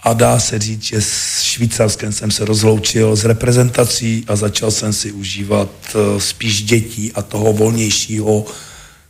a 0.00 0.12
dá 0.12 0.40
se 0.40 0.58
říct, 0.58 0.82
že 0.82 1.00
s 1.00 1.42
Švýcarskem 1.42 2.12
jsem 2.12 2.30
se 2.30 2.44
rozloučil 2.44 3.16
s 3.16 3.24
reprezentací 3.24 4.24
a 4.28 4.36
začal 4.36 4.70
jsem 4.70 4.92
si 4.92 5.12
užívat 5.12 5.68
e, 5.94 6.20
spíš 6.20 6.62
dětí 6.62 7.12
a 7.12 7.22
toho 7.22 7.52
volnějšího, 7.52 8.44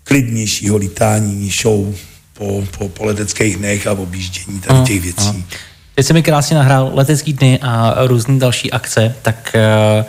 klidnějšího 0.05 0.77
lítání, 0.77 1.51
show 1.63 1.95
po, 2.33 2.65
po, 2.79 2.89
po 2.89 3.05
leteckých 3.05 3.57
dnech 3.57 3.87
a 3.87 3.93
objíždění 3.93 4.61
tady 4.61 4.81
těch 4.83 5.01
věcí. 5.01 5.45
Teď 5.95 6.07
se 6.07 6.13
mi 6.13 6.23
krásně 6.23 6.57
nahrál 6.57 6.91
letecký 6.95 7.33
dny 7.33 7.59
a 7.63 7.95
různé 8.07 8.39
další 8.39 8.71
akce, 8.71 9.15
tak 9.23 9.57
uh 9.99 10.05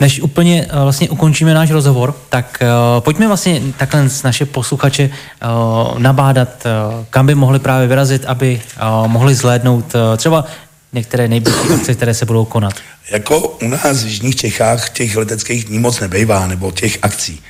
než 0.00 0.20
úplně 0.20 0.66
uh, 0.66 0.82
vlastně 0.82 1.08
ukončíme 1.08 1.54
náš 1.54 1.70
rozhovor, 1.70 2.14
tak 2.28 2.62
uh, 2.62 3.00
pojďme 3.00 3.26
vlastně 3.26 3.62
takhle 3.76 4.08
naše 4.24 4.46
posluchače 4.46 5.10
uh, 5.10 5.98
nabádat, 5.98 6.66
uh, 6.66 7.04
kam 7.10 7.26
by 7.26 7.34
mohli 7.34 7.58
právě 7.58 7.88
vyrazit, 7.88 8.24
aby 8.24 8.62
uh, 8.76 9.08
mohli 9.08 9.34
zhlédnout 9.34 9.94
uh, 9.94 10.16
třeba 10.16 10.44
některé 10.92 11.28
nejbližší 11.28 11.68
akce, 11.74 11.94
které 11.94 12.14
se 12.14 12.26
budou 12.26 12.44
konat. 12.44 12.74
Jako 13.10 13.38
u 13.48 13.68
nás 13.68 14.02
v 14.02 14.06
Jižních 14.06 14.36
Čechách 14.36 14.90
těch 14.90 15.16
leteckých 15.16 15.64
dní 15.64 15.78
moc 15.78 16.00
nebejvá, 16.00 16.46
nebo 16.46 16.72
těch 16.72 16.98
akcí. 17.02 17.40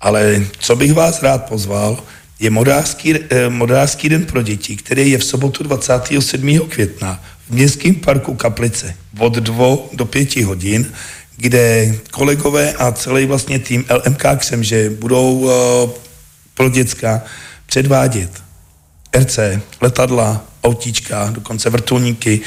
Ale 0.00 0.42
co 0.58 0.76
bych 0.76 0.94
vás 0.94 1.22
rád 1.22 1.48
pozval, 1.48 1.98
je 2.40 2.50
modářský, 2.50 3.14
eh, 3.14 3.48
modářský 3.48 4.08
den 4.08 4.26
pro 4.26 4.42
děti, 4.42 4.76
který 4.76 5.10
je 5.10 5.18
v 5.18 5.24
sobotu 5.24 5.62
27. 5.62 6.60
května 6.60 7.22
v 7.48 7.54
Městském 7.54 7.94
parku 7.94 8.34
Kaplice 8.34 8.94
od 9.18 9.34
2 9.34 9.76
do 9.92 10.04
5 10.04 10.44
hodin 10.44 10.92
kde 11.40 11.94
kolegové 12.10 12.72
a 12.72 12.92
celý 12.92 13.26
vlastně 13.26 13.58
tým 13.58 13.84
LMK 13.90 14.22
Křemže 14.36 14.90
budou 14.90 15.38
uh, 15.38 15.50
pro 16.54 16.68
děcka 16.68 17.22
předvádět 17.66 18.30
RC, 19.18 19.38
letadla, 19.80 20.44
autíčka, 20.64 21.30
dokonce 21.30 21.70
vrtulníky. 21.70 22.40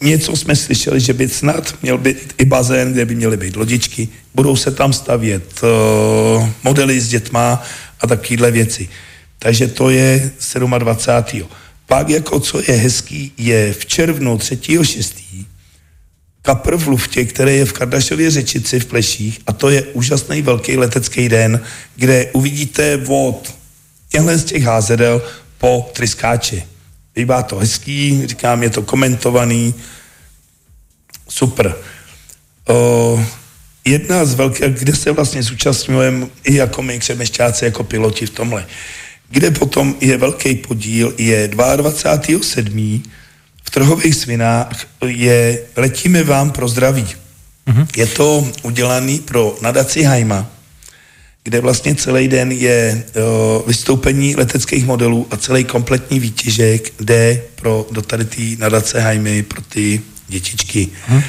Něco 0.00 0.36
jsme 0.36 0.56
slyšeli, 0.56 1.00
že 1.00 1.12
by 1.12 1.28
snad 1.28 1.74
měl 1.82 1.98
být 1.98 2.34
i 2.38 2.44
bazén, 2.44 2.92
kde 2.92 3.04
by 3.04 3.14
měly 3.14 3.36
být 3.36 3.56
lodičky. 3.56 4.08
Budou 4.34 4.56
se 4.56 4.70
tam 4.70 4.92
stavět 4.92 5.60
uh, 5.62 6.48
modely 6.64 7.00
s 7.00 7.08
dětma 7.08 7.62
a 8.00 8.06
takovéhle 8.06 8.50
věci. 8.50 8.88
Takže 9.38 9.68
to 9.68 9.90
je 9.90 10.30
27. 10.78 11.48
Pak 11.86 12.08
jako 12.08 12.40
co 12.40 12.58
je 12.58 12.76
hezký, 12.76 13.32
je 13.38 13.72
v 13.72 13.86
červnu 13.86 14.38
3. 14.38 14.58
6 14.82 15.16
kapr 16.44 16.76
v 16.76 16.88
luftě, 16.88 17.24
který 17.24 17.56
je 17.56 17.64
v 17.64 17.72
Kardašově 17.72 18.30
řečici 18.30 18.80
v 18.80 18.86
Pleších 18.86 19.40
a 19.46 19.52
to 19.52 19.70
je 19.70 19.82
úžasný 19.82 20.42
velký 20.42 20.76
letecký 20.76 21.28
den, 21.28 21.60
kde 21.96 22.26
uvidíte 22.32 23.00
od 23.08 23.54
těchto 24.08 24.38
z 24.38 24.44
těch 24.44 24.62
házedel 24.62 25.22
po 25.58 25.90
tryskáči. 25.92 26.62
Bývá 27.14 27.42
to 27.42 27.56
hezký, 27.56 28.26
říkám, 28.26 28.62
je 28.62 28.70
to 28.70 28.82
komentovaný, 28.82 29.74
super. 31.28 31.76
O, 32.68 33.24
jedna 33.84 34.24
z 34.24 34.34
velkých, 34.34 34.68
kde 34.68 34.96
se 34.96 35.12
vlastně 35.12 35.42
zúčastňujeme 35.42 36.26
i 36.44 36.54
jako 36.54 36.82
my 36.82 36.98
křemešťáci, 36.98 37.64
jako 37.64 37.84
piloti 37.84 38.26
v 38.26 38.30
tomhle, 38.30 38.66
kde 39.30 39.50
potom 39.50 39.96
je 40.00 40.16
velký 40.16 40.54
podíl, 40.54 41.14
je 41.18 41.48
22.7 41.48 43.00
v 43.64 43.70
trhových 43.70 44.14
svinách 44.14 44.86
je 45.06 45.58
letíme 45.76 46.22
vám 46.22 46.50
pro 46.50 46.68
zdraví. 46.68 47.06
Mm-hmm. 47.66 47.86
Je 47.96 48.06
to 48.06 48.48
udělaný 48.62 49.18
pro 49.18 49.56
nadaci 49.60 50.02
Hajma, 50.02 50.46
kde 51.44 51.60
vlastně 51.60 51.94
celý 51.94 52.28
den 52.28 52.52
je 52.52 53.04
uh, 53.16 53.22
vystoupení 53.66 54.36
leteckých 54.36 54.86
modelů 54.86 55.26
a 55.30 55.36
celý 55.36 55.64
kompletní 55.64 56.20
výtěžek 56.20 56.92
jde 57.00 57.42
pro 57.54 57.86
do 57.90 58.02
tady 58.02 58.24
té 58.24 58.42
nadace 58.58 59.00
Hajmy 59.00 59.42
pro 59.42 59.62
ty 59.62 60.00
dětičky. 60.28 60.88
Hmm. 61.06 61.22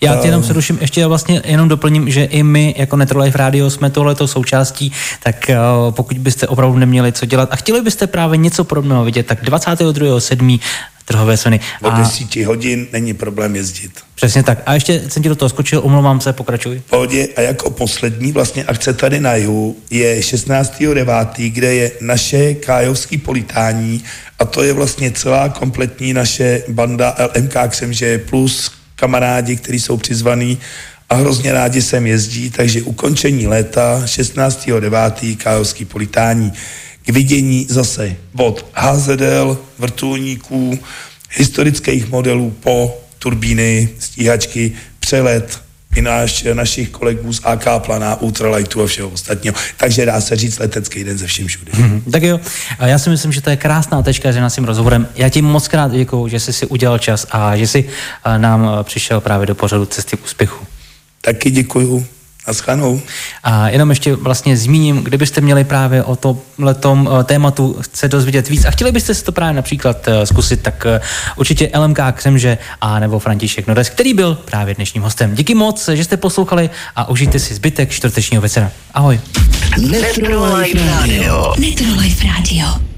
Já 0.00 0.16
tě 0.16 0.28
jenom 0.28 0.42
přeruším, 0.42 0.78
ještě 0.80 1.06
vlastně 1.06 1.42
jenom 1.44 1.68
doplním, 1.68 2.10
že 2.10 2.24
i 2.24 2.42
my 2.42 2.74
jako 2.78 2.96
Netrolife 2.96 3.38
Radio 3.38 3.70
jsme 3.70 3.90
tohleto 3.90 4.28
součástí, 4.28 4.92
tak 5.22 5.50
uh, 5.50 5.94
pokud 5.94 6.18
byste 6.18 6.46
opravdu 6.46 6.78
neměli 6.78 7.12
co 7.12 7.26
dělat 7.26 7.48
a 7.52 7.56
chtěli 7.56 7.82
byste 7.82 8.06
právě 8.06 8.36
něco 8.36 8.64
podobného 8.64 9.04
vidět, 9.04 9.26
tak 9.26 9.44
22.7 9.44 10.60
trhové 11.08 11.38
ceny. 11.38 11.60
Od 11.82 11.94
10 11.94 12.36
hodin 12.36 12.86
není 12.92 13.14
problém 13.14 13.56
jezdit. 13.56 13.90
Přesně 14.14 14.42
tak. 14.42 14.62
A 14.66 14.74
ještě 14.74 15.02
jsem 15.08 15.22
ti 15.22 15.28
do 15.28 15.34
toho 15.34 15.48
skočil, 15.48 15.80
omlouvám 15.84 16.20
se, 16.20 16.32
pokračuj. 16.32 16.82
Pohodě. 16.90 17.28
A 17.36 17.40
jako 17.40 17.70
poslední 17.70 18.32
vlastně 18.32 18.64
akce 18.64 18.92
tady 18.92 19.20
na 19.20 19.34
jihu 19.34 19.76
je 19.90 20.20
16.9., 20.20 21.52
kde 21.52 21.74
je 21.74 21.90
naše 22.00 22.54
kájovský 22.54 23.18
politání 23.18 24.04
a 24.38 24.44
to 24.44 24.62
je 24.62 24.72
vlastně 24.72 25.10
celá 25.10 25.48
kompletní 25.48 26.12
naše 26.12 26.62
banda 26.68 27.16
LMK 27.18 27.54
Ksemže 27.68 28.18
plus 28.18 28.72
kamarádi, 28.96 29.56
kteří 29.56 29.80
jsou 29.80 29.96
přizvaní 29.96 30.58
a 31.08 31.14
hrozně 31.14 31.52
rádi 31.52 31.82
sem 31.82 32.06
jezdí, 32.06 32.50
takže 32.50 32.82
ukončení 32.82 33.46
léta 33.46 34.02
16.9. 34.04 35.36
kájovský 35.36 35.84
politání 35.84 36.52
k 37.08 37.10
vidění 37.10 37.66
zase 37.70 38.16
od 38.36 38.66
HZL, 38.74 39.58
vrtulníků, 39.78 40.78
historických 41.30 42.08
modelů 42.08 42.54
po 42.60 42.98
turbíny, 43.18 43.88
stíhačky, 43.98 44.72
přelet 45.00 45.60
i 45.96 46.02
náš, 46.02 46.44
našich 46.52 46.90
kolegů 46.90 47.32
z 47.32 47.40
AK 47.44 47.64
Plana, 47.78 48.20
Ultralightu 48.20 48.82
a 48.82 48.86
všeho 48.86 49.08
ostatního. 49.08 49.56
Takže 49.76 50.06
dá 50.06 50.20
se 50.20 50.36
říct 50.36 50.58
letecký 50.58 51.04
den 51.04 51.18
ze 51.18 51.26
vším 51.26 51.46
všude. 51.46 51.72
Mm-hmm. 51.72 52.02
Tak 52.12 52.22
jo, 52.22 52.40
a 52.78 52.86
já 52.86 52.98
si 52.98 53.10
myslím, 53.10 53.32
že 53.32 53.40
to 53.40 53.50
je 53.50 53.56
krásná 53.56 54.02
tečka 54.02 54.32
s 54.32 54.36
naším 54.36 54.64
rozhovorem. 54.64 55.08
Já 55.16 55.28
ti 55.28 55.42
moc 55.42 55.68
krát 55.68 55.92
děkuju, 55.92 56.28
že 56.28 56.40
jsi 56.40 56.52
si 56.52 56.66
udělal 56.66 56.98
čas 56.98 57.26
a 57.30 57.56
že 57.56 57.66
jsi 57.66 57.84
eh, 58.24 58.38
nám 58.38 58.70
eh, 58.80 58.84
přišel 58.84 59.20
právě 59.20 59.46
do 59.46 59.54
pořadu 59.54 59.86
cesty 59.86 60.16
k 60.16 60.24
úspěchu. 60.24 60.66
Taky 61.20 61.50
děkuju. 61.50 62.06
Naschanou. 62.48 63.00
A 63.44 63.68
jenom 63.68 63.90
ještě 63.90 64.14
vlastně 64.14 64.56
zmíním, 64.56 65.04
kdybyste 65.04 65.40
měli 65.40 65.64
právě 65.64 66.04
o 66.04 66.16
tomhletom 66.16 67.08
eh, 67.20 67.24
tématu 67.24 67.76
chce 67.80 68.08
dozvědět 68.08 68.48
víc 68.48 68.64
a 68.64 68.70
chtěli 68.70 68.92
byste 68.92 69.14
si 69.14 69.24
to 69.24 69.32
právě 69.32 69.54
například 69.54 70.08
eh, 70.08 70.26
zkusit, 70.26 70.62
tak 70.62 70.86
eh, 70.86 71.00
určitě 71.36 71.70
LMK 71.78 71.98
Křemže 72.12 72.58
a 72.80 72.98
nebo 72.98 73.18
František 73.18 73.66
Nodes, 73.66 73.90
který 73.90 74.14
byl 74.14 74.34
právě 74.34 74.74
dnešním 74.74 75.02
hostem. 75.02 75.34
Díky 75.34 75.54
moc, 75.54 75.88
že 75.88 76.04
jste 76.04 76.16
poslouchali 76.16 76.70
a 76.96 77.08
užijte 77.08 77.38
si 77.38 77.54
zbytek 77.54 77.90
čtvrtečního 77.90 78.40
večera. 78.40 78.70
Ahoj. 78.94 79.20
Netrolife 79.78 80.78
Radio. 80.86 81.54
Netrolife 81.58 82.26
Radio. 82.26 82.97